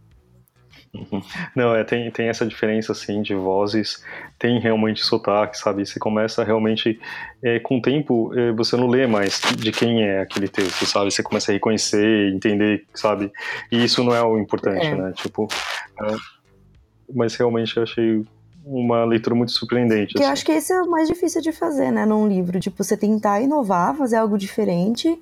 Não, 1.55 1.75
é, 1.75 1.83
tem, 1.83 2.09
tem 2.11 2.27
essa 2.27 2.45
diferença, 2.45 2.91
assim, 2.91 3.21
de 3.21 3.33
vozes, 3.33 4.03
tem 4.37 4.59
realmente 4.59 5.03
sotaque, 5.03 5.57
sabe? 5.57 5.85
Você 5.85 5.99
começa 5.99 6.43
realmente, 6.43 6.99
é, 7.41 7.59
com 7.59 7.77
o 7.77 7.81
tempo, 7.81 8.31
é, 8.37 8.51
você 8.51 8.77
não 8.77 8.87
lê 8.87 9.07
mais 9.07 9.41
de 9.57 9.71
quem 9.71 10.03
é 10.03 10.21
aquele 10.21 10.47
texto, 10.47 10.85
sabe? 10.85 11.11
Você 11.11 11.23
começa 11.23 11.51
a 11.51 11.53
reconhecer, 11.53 12.31
entender, 12.33 12.85
sabe? 12.93 13.31
E 13.71 13.83
isso 13.83 14.03
não 14.03 14.13
é 14.13 14.21
o 14.21 14.37
importante, 14.37 14.85
é. 14.85 14.95
né? 14.95 15.13
Tipo, 15.15 15.47
é, 16.01 16.15
mas 17.13 17.35
realmente 17.35 17.75
eu 17.75 17.83
achei 17.83 18.23
uma 18.65 19.03
leitura 19.03 19.35
muito 19.35 19.51
surpreendente. 19.51 20.13
Que 20.13 20.19
assim. 20.19 20.27
eu 20.27 20.31
acho 20.31 20.45
que 20.45 20.51
esse 20.51 20.71
é 20.71 20.81
o 20.81 20.89
mais 20.89 21.07
difícil 21.07 21.41
de 21.41 21.51
fazer, 21.51 21.91
né, 21.91 22.05
num 22.05 22.27
livro. 22.27 22.59
Tipo, 22.59 22.83
você 22.83 22.95
tentar 22.95 23.41
inovar, 23.41 23.95
fazer 23.95 24.17
algo 24.17 24.37
diferente, 24.37 25.19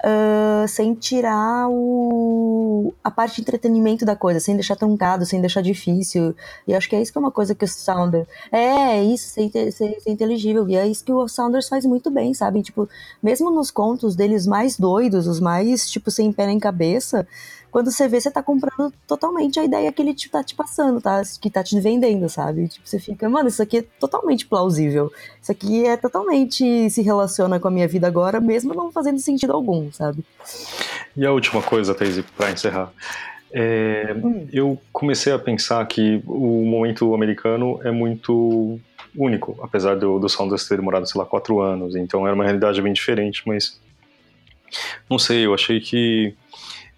uh, 0.00 0.66
sem 0.68 0.94
tirar 0.94 1.68
o, 1.68 2.92
a 3.02 3.10
parte 3.10 3.36
de 3.36 3.42
entretenimento 3.42 4.04
da 4.04 4.16
coisa, 4.16 4.40
sem 4.40 4.54
deixar 4.54 4.76
truncado, 4.76 5.24
sem 5.26 5.40
deixar 5.40 5.62
difícil. 5.62 6.34
E 6.66 6.74
acho 6.74 6.88
que 6.88 6.96
é 6.96 7.02
isso 7.02 7.12
que 7.12 7.18
é 7.18 7.20
uma 7.20 7.30
coisa 7.30 7.54
que 7.54 7.64
o 7.64 7.68
Saunders. 7.68 8.26
É, 8.50 8.96
é 8.96 9.04
isso, 9.04 9.28
ser, 9.28 9.50
ser, 9.72 10.00
ser 10.00 10.10
inteligível. 10.10 10.68
E 10.68 10.76
é 10.76 10.86
isso 10.86 11.04
que 11.04 11.12
o 11.12 11.28
Saunders 11.28 11.68
faz 11.68 11.84
muito 11.84 12.10
bem, 12.10 12.34
sabe? 12.34 12.62
Tipo, 12.62 12.88
mesmo 13.22 13.50
nos 13.50 13.70
contos 13.70 14.16
deles 14.16 14.46
mais 14.46 14.78
doidos, 14.78 15.26
os 15.26 15.40
mais, 15.40 15.90
tipo, 15.90 16.10
sem 16.10 16.32
pé 16.32 16.46
nem 16.46 16.58
cabeça 16.58 17.26
quando 17.70 17.90
você 17.90 18.08
vê, 18.08 18.20
você 18.20 18.30
tá 18.30 18.42
comprando 18.42 18.92
totalmente 19.06 19.58
a 19.58 19.64
ideia 19.64 19.92
que 19.92 20.02
ele 20.02 20.14
te, 20.14 20.28
tá 20.28 20.42
te 20.42 20.54
passando, 20.54 21.00
tá? 21.00 21.22
Que 21.40 21.50
tá 21.50 21.62
te 21.62 21.78
vendendo, 21.80 22.28
sabe? 22.28 22.68
Tipo, 22.68 22.86
você 22.86 22.98
fica, 22.98 23.28
mano, 23.28 23.48
isso 23.48 23.62
aqui 23.62 23.78
é 23.78 23.84
totalmente 23.98 24.46
plausível. 24.46 25.12
Isso 25.40 25.52
aqui 25.52 25.86
é 25.86 25.96
totalmente 25.96 26.90
se 26.90 27.02
relaciona 27.02 27.60
com 27.60 27.68
a 27.68 27.70
minha 27.70 27.88
vida 27.88 28.06
agora, 28.06 28.40
mesmo 28.40 28.74
não 28.74 28.90
fazendo 28.90 29.18
sentido 29.18 29.52
algum, 29.52 29.90
sabe? 29.92 30.24
E 31.16 31.24
a 31.24 31.32
última 31.32 31.62
coisa, 31.62 31.94
Thaís, 31.94 32.20
pra 32.36 32.50
encerrar. 32.50 32.92
É, 33.52 34.14
hum. 34.16 34.46
Eu 34.52 34.78
comecei 34.92 35.32
a 35.32 35.38
pensar 35.38 35.84
que 35.86 36.22
o 36.26 36.64
momento 36.64 37.14
americano 37.14 37.80
é 37.82 37.90
muito 37.90 38.78
único, 39.16 39.58
apesar 39.62 39.96
do, 39.96 40.18
do 40.18 40.28
Saunders 40.28 40.68
ter 40.68 40.76
demorado, 40.76 41.06
sei 41.06 41.20
lá, 41.20 41.26
quatro 41.26 41.60
anos, 41.60 41.96
então 41.96 42.26
era 42.26 42.34
uma 42.34 42.44
realidade 42.44 42.80
bem 42.80 42.92
diferente, 42.92 43.42
mas 43.44 43.80
não 45.08 45.18
sei, 45.18 45.46
eu 45.46 45.52
achei 45.52 45.80
que 45.80 46.34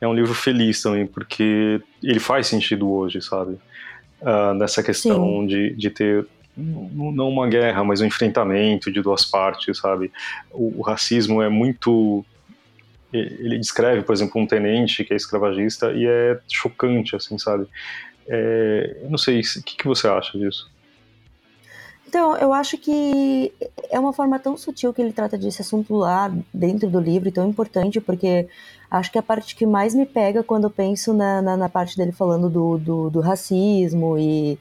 é 0.03 0.09
um 0.09 0.14
livro 0.14 0.34
feliz 0.34 0.82
também, 0.82 1.07
porque 1.07 1.80
ele 2.03 2.18
faz 2.18 2.48
sentido 2.48 2.90
hoje, 2.90 3.22
sabe? 3.22 3.53
Uh, 4.20 4.53
nessa 4.55 4.82
questão 4.82 5.46
de, 5.46 5.74
de 5.74 5.90
ter 5.90 6.26
não 6.57 7.28
uma 7.28 7.48
guerra, 7.48 7.82
mas 7.84 8.00
um 8.00 8.07
enfrentamento 8.07 8.90
de 8.92 9.00
duas 9.00 9.24
partes, 9.24 9.78
sabe? 9.78 10.11
O, 10.50 10.80
o, 10.80 10.82
racismo 10.82 11.40
é 11.40 11.48
muito. 11.48 12.24
Ele 13.12 13.59
descreve, 13.59 14.03
por 14.03 14.12
exemplo, 14.12 14.40
um 14.40 14.46
tenente 14.46 15.05
que 15.05 15.12
é 15.12 15.16
escravagista 15.16 15.92
e 15.92 16.07
é 16.07 16.38
chocante, 16.50 17.14
assim, 17.14 17.38
sabe? 17.38 17.66
É, 18.26 18.98
eu 19.05 19.11
não 19.11 19.18
sei, 19.18 19.40
o 19.40 19.62
que, 19.62 19.76
que 19.76 19.86
você 19.86 20.09
acha 20.09 20.36
disso? 20.36 20.68
Então, 22.12 22.36
eu 22.36 22.52
acho 22.52 22.76
que 22.76 23.50
é 23.90 23.98
uma 23.98 24.12
forma 24.12 24.38
tão 24.38 24.54
sutil 24.54 24.92
que 24.92 25.00
ele 25.00 25.14
trata 25.14 25.38
desse 25.38 25.62
assunto 25.62 25.94
lá 25.94 26.30
dentro 26.52 26.90
do 26.90 27.00
livro, 27.00 27.32
tão 27.32 27.48
importante, 27.48 28.02
porque 28.02 28.46
acho 28.90 29.10
que 29.10 29.16
a 29.16 29.22
parte 29.22 29.56
que 29.56 29.64
mais 29.64 29.94
me 29.94 30.04
pega 30.04 30.42
quando 30.44 30.64
eu 30.64 30.70
penso 30.70 31.14
na, 31.14 31.40
na, 31.40 31.56
na 31.56 31.70
parte 31.70 31.96
dele 31.96 32.12
falando 32.12 32.50
do, 32.50 32.76
do, 32.76 33.08
do 33.08 33.20
racismo 33.20 34.18
e, 34.18 34.58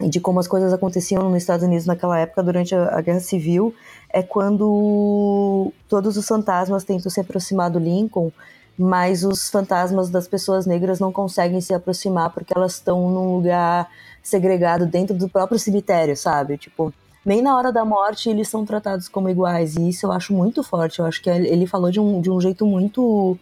e, 0.00 0.08
de 0.08 0.20
como 0.20 0.38
as 0.38 0.46
coisas 0.46 0.72
aconteciam 0.72 1.28
nos 1.28 1.38
Estados 1.38 1.66
Unidos 1.66 1.84
naquela 1.84 2.16
época, 2.16 2.44
durante 2.44 2.76
a, 2.76 2.96
a 2.96 3.00
Guerra 3.00 3.18
Civil, 3.18 3.74
é 4.08 4.22
quando 4.22 5.72
todos 5.88 6.16
os 6.16 6.28
fantasmas 6.28 6.84
tentam 6.84 7.10
se 7.10 7.18
aproximar 7.18 7.72
do 7.72 7.80
Lincoln 7.80 8.30
mas 8.78 9.24
os 9.24 9.48
fantasmas 9.48 10.10
das 10.10 10.28
pessoas 10.28 10.66
negras 10.66 11.00
não 11.00 11.10
conseguem 11.10 11.60
se 11.60 11.72
aproximar 11.72 12.30
porque 12.30 12.52
elas 12.54 12.74
estão 12.74 13.10
num 13.10 13.36
lugar 13.36 13.88
segregado 14.22 14.86
dentro 14.86 15.16
do 15.16 15.28
próprio 15.28 15.58
cemitério, 15.58 16.16
sabe? 16.16 16.58
Tipo, 16.58 16.92
nem 17.24 17.40
na 17.42 17.56
hora 17.56 17.72
da 17.72 17.84
morte 17.84 18.28
eles 18.28 18.48
são 18.48 18.64
tratados 18.64 19.08
como 19.08 19.28
iguais, 19.28 19.76
e 19.76 19.88
isso 19.88 20.06
eu 20.06 20.12
acho 20.12 20.32
muito 20.32 20.62
forte. 20.62 20.98
Eu 20.98 21.06
acho 21.06 21.22
que 21.22 21.30
ele 21.30 21.66
falou 21.66 21.90
de 21.90 22.00
um, 22.00 22.20
de 22.20 22.30
um 22.30 22.40
jeito 22.40 22.66
muito 22.66 23.38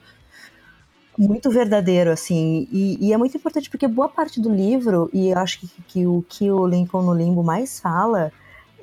muito 1.16 1.49
verdadeiro, 1.49 2.11
assim, 2.11 2.66
e, 2.72 2.99
e, 3.01 3.12
é 3.12 3.16
muito 3.16 3.37
importante 3.37 3.70
porque 3.70 3.87
boa 3.87 4.09
parte 4.09 4.41
do 4.41 4.53
livro, 4.53 5.09
e 5.12 5.28
eu 5.28 5.39
acho 5.39 5.61
que, 5.61 5.68
que 5.87 6.07
o 6.09 6.24
que 6.28 6.51
o 6.51 6.66
Lincoln 6.66 7.03
no 7.03 7.14
Limbo 7.14 7.41
mais 7.45 7.78
fala, 7.78 8.32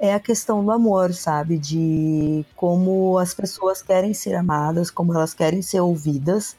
é 0.01 0.15
a 0.15 0.19
questão 0.19 0.65
do 0.65 0.71
amor, 0.71 1.13
sabe? 1.13 1.59
De 1.59 2.43
como 2.55 3.19
as 3.19 3.35
pessoas 3.35 3.83
querem 3.83 4.15
ser 4.15 4.33
amadas, 4.33 4.89
como 4.89 5.13
elas 5.13 5.31
querem 5.31 5.61
ser 5.61 5.79
ouvidas, 5.79 6.57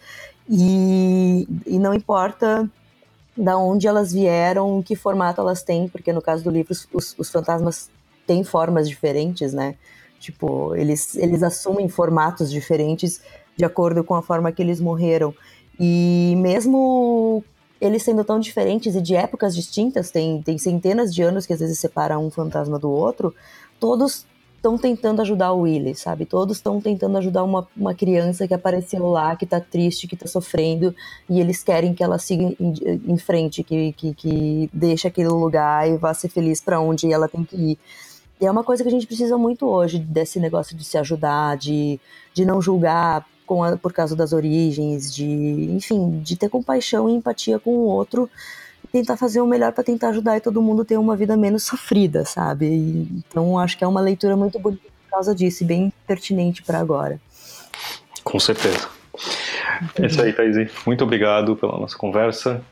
e, 0.49 1.49
e 1.67 1.77
não 1.77 1.93
importa 1.93 2.71
da 3.37 3.59
onde 3.59 3.89
elas 3.89 4.13
vieram, 4.13 4.81
que 4.81 4.95
formato 4.95 5.41
elas 5.41 5.61
têm, 5.61 5.89
porque 5.89 6.13
no 6.13 6.23
caso 6.23 6.45
do 6.45 6.51
livro 6.51 6.73
os, 6.93 7.17
os 7.19 7.31
fantasmas 7.31 7.91
têm 8.25 8.45
formas 8.45 8.89
diferentes, 8.89 9.53
né? 9.53 9.75
Tipo, 10.21 10.77
eles, 10.77 11.17
eles 11.17 11.43
assumem 11.43 11.89
formatos 11.89 12.49
diferentes 12.49 13.21
de 13.57 13.65
acordo 13.65 14.05
com 14.05 14.15
a 14.15 14.23
forma 14.23 14.53
que 14.53 14.63
eles 14.63 14.81
morreram. 14.81 15.35
E 15.81 16.35
mesmo 16.37 17.43
eles 17.83 18.05
sendo 18.05 18.23
tão 18.23 18.39
diferentes 18.39 18.95
e 18.95 19.01
de 19.01 19.17
épocas 19.17 19.57
distintas, 19.57 20.11
tem, 20.13 20.41
tem 20.41 20.57
centenas 20.57 21.13
de 21.13 21.21
anos 21.21 21.45
que 21.45 21.53
às 21.53 21.59
vezes 21.59 21.81
separam 21.81 22.25
um 22.25 22.31
fantasma 22.31 22.79
do 22.79 22.89
outro, 22.89 23.35
todos 23.81 24.25
estão 24.55 24.79
tentando 24.79 25.21
ajudar 25.21 25.53
o 25.53 25.63
Willie, 25.63 25.97
sabe? 25.97 26.25
Todos 26.25 26.59
estão 26.59 26.81
tentando 26.81 27.19
ajudar 27.19 27.43
uma, 27.43 27.67
uma 27.77 27.93
criança 27.93 28.47
que 28.47 28.55
apareceu 28.55 29.05
lá, 29.09 29.35
que 29.35 29.45
tá 29.45 29.61
triste, 29.61 30.07
que 30.07 30.17
tá 30.17 30.29
sofrendo, 30.29 30.95
e 31.29 31.41
eles 31.41 31.65
querem 31.65 31.93
que 31.93 32.05
ela 32.05 32.17
siga 32.17 32.55
em, 32.61 32.75
em 33.05 33.19
frente, 33.19 33.65
que, 33.65 33.93
que, 33.95 34.15
que 34.15 34.71
deixe 34.73 35.09
aquele 35.09 35.31
lugar 35.31 35.91
e 35.91 35.97
vá 35.97 36.15
ser 36.15 36.29
feliz 36.29 36.61
para 36.61 36.81
onde 36.81 37.13
ela 37.13 37.27
tem 37.27 37.43
que 37.43 37.57
ir. 37.57 37.79
E 38.41 38.47
é 38.47 38.51
uma 38.51 38.63
coisa 38.63 38.85
que 38.85 38.89
a 38.89 38.93
gente 38.93 39.09
precisa 39.09 39.37
muito 39.37 39.67
hoje, 39.67 39.99
desse 39.99 40.39
negócio 40.39 40.77
de 40.77 40.85
se 40.85 40.97
ajudar, 40.97 41.57
de, 41.57 41.99
de 42.33 42.45
não 42.45 42.63
julgar 42.63 43.27
a, 43.63 43.77
por 43.77 43.93
causa 43.93 44.17
das 44.17 44.33
origens, 44.33 45.15
de, 45.15 45.25
enfim, 45.25 46.21
de 46.21 46.37
ter 46.37 46.49
compaixão 46.49 47.09
e 47.09 47.13
empatia 47.13 47.59
com 47.59 47.71
o 47.71 47.85
outro 47.85 48.29
e 48.85 48.89
tentar 48.89 49.17
fazer 49.17 49.41
o 49.41 49.47
melhor 49.47 49.73
para 49.73 49.85
tentar 49.85 50.09
ajudar 50.09 50.37
e 50.37 50.41
todo 50.41 50.63
mundo 50.63 50.85
ter 50.85 50.97
uma 50.97 51.17
vida 51.17 51.37
menos 51.37 51.65
sofrida, 51.65 52.25
sabe? 52.25 52.67
E, 52.67 53.09
então 53.19 53.59
acho 53.59 53.77
que 53.77 53.85
é 53.85 53.87
uma 53.87 54.01
leitura 54.01 54.37
muito 54.37 54.59
bonita 54.59 54.83
por 54.83 55.11
causa 55.11 55.35
disso 55.35 55.63
e 55.63 55.67
bem 55.67 55.93
pertinente 56.07 56.63
para 56.63 56.79
agora. 56.79 57.21
Com 58.25 58.39
certeza. 58.39 58.89
É 60.01 60.07
isso 60.07 60.23
aí, 60.23 60.33
Thaís. 60.33 60.71
Muito 60.87 61.05
obrigado 61.05 61.57
pela 61.57 61.79
nossa 61.79 61.97
conversa. 61.97 62.63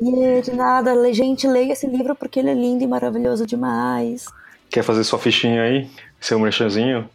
E 0.00 0.42
de 0.42 0.52
nada, 0.52 0.92
gente, 1.12 1.46
leia 1.46 1.72
esse 1.72 1.86
livro 1.86 2.14
porque 2.14 2.40
ele 2.40 2.50
é 2.50 2.54
lindo 2.54 2.84
e 2.84 2.86
maravilhoso 2.86 3.46
demais. 3.46 4.26
Quer 4.68 4.82
fazer 4.82 5.04
sua 5.04 5.18
fichinha 5.18 5.62
aí? 5.62 5.88
Seu 6.20 6.38
merchanzinho? 6.38 7.08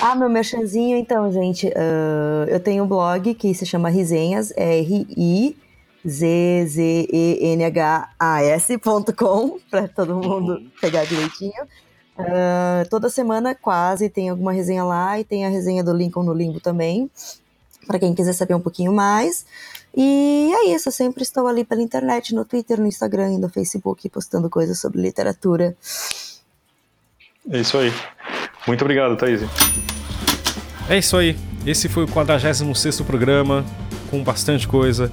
Ah, 0.00 0.14
meu 0.14 0.30
merchanzinho, 0.30 0.96
então, 0.96 1.30
gente, 1.32 1.66
uh, 1.68 2.48
eu 2.48 2.60
tenho 2.60 2.84
um 2.84 2.86
blog 2.86 3.34
que 3.34 3.54
se 3.54 3.66
chama 3.66 3.88
Risenhas, 3.90 4.52
R-I 4.56 5.56
z-z-e-n-h-a-s.com, 6.06 6.70
para 9.70 9.88
todo 9.88 10.14
mundo 10.14 10.62
pegar 10.80 11.04
direitinho. 11.04 11.64
Uh, 12.18 12.88
toda 12.88 13.08
semana, 13.08 13.54
quase, 13.54 14.08
tem 14.08 14.28
alguma 14.28 14.52
resenha 14.52 14.84
lá 14.84 15.18
e 15.18 15.24
tem 15.24 15.46
a 15.46 15.48
resenha 15.48 15.82
do 15.82 15.92
Lincoln 15.92 16.22
no 16.22 16.34
Limbo 16.34 16.60
também, 16.60 17.10
para 17.86 17.98
quem 17.98 18.14
quiser 18.14 18.32
saber 18.34 18.54
um 18.54 18.60
pouquinho 18.60 18.92
mais. 18.92 19.44
E 19.96 20.52
é 20.54 20.68
isso, 20.74 20.88
eu 20.88 20.92
sempre 20.92 21.22
estou 21.22 21.46
ali 21.46 21.64
pela 21.64 21.82
internet, 21.82 22.34
no 22.34 22.44
Twitter, 22.44 22.80
no 22.80 22.86
Instagram 22.86 23.32
e 23.32 23.38
no 23.38 23.48
Facebook, 23.48 24.08
postando 24.08 24.48
coisas 24.48 24.78
sobre 24.78 25.00
literatura. 25.00 25.76
É 27.50 27.60
isso 27.60 27.76
aí. 27.78 27.92
Muito 28.66 28.82
obrigado, 28.82 29.16
Thaís. 29.16 29.42
É 30.88 30.98
isso 30.98 31.16
aí. 31.16 31.36
Esse 31.66 31.88
foi 31.88 32.04
o 32.04 32.08
46 32.08 33.00
programa, 33.02 33.64
com 34.10 34.22
bastante 34.22 34.66
coisa. 34.66 35.12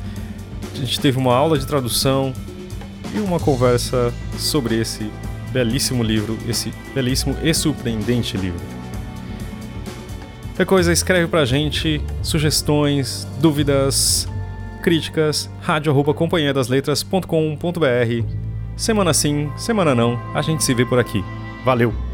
A 0.74 0.78
gente 0.78 1.00
teve 1.00 1.18
uma 1.18 1.36
aula 1.36 1.58
de 1.58 1.66
tradução 1.66 2.34
e 3.14 3.20
uma 3.20 3.40
conversa 3.40 4.14
sobre 4.38 4.80
esse 4.80 5.12
belíssimo 5.52 6.04
livro, 6.04 6.38
esse 6.48 6.72
belíssimo 6.94 7.36
e 7.44 7.54
surpreendente 7.54 8.38
livro. 8.38 8.62
Qualquer 10.50 10.66
coisa, 10.66 10.92
escreve 10.92 11.28
pra 11.28 11.46
gente 11.46 12.02
sugestões, 12.24 13.28
dúvidas, 13.40 14.28
críticas, 14.82 15.48
rádio.companhiadasletras.com.br. 15.62 18.26
Semana 18.76 19.14
sim, 19.14 19.52
semana 19.56 19.94
não, 19.94 20.20
a 20.34 20.42
gente 20.42 20.64
se 20.64 20.74
vê 20.74 20.84
por 20.86 20.98
aqui. 20.98 21.24
Valeu! 21.64 22.07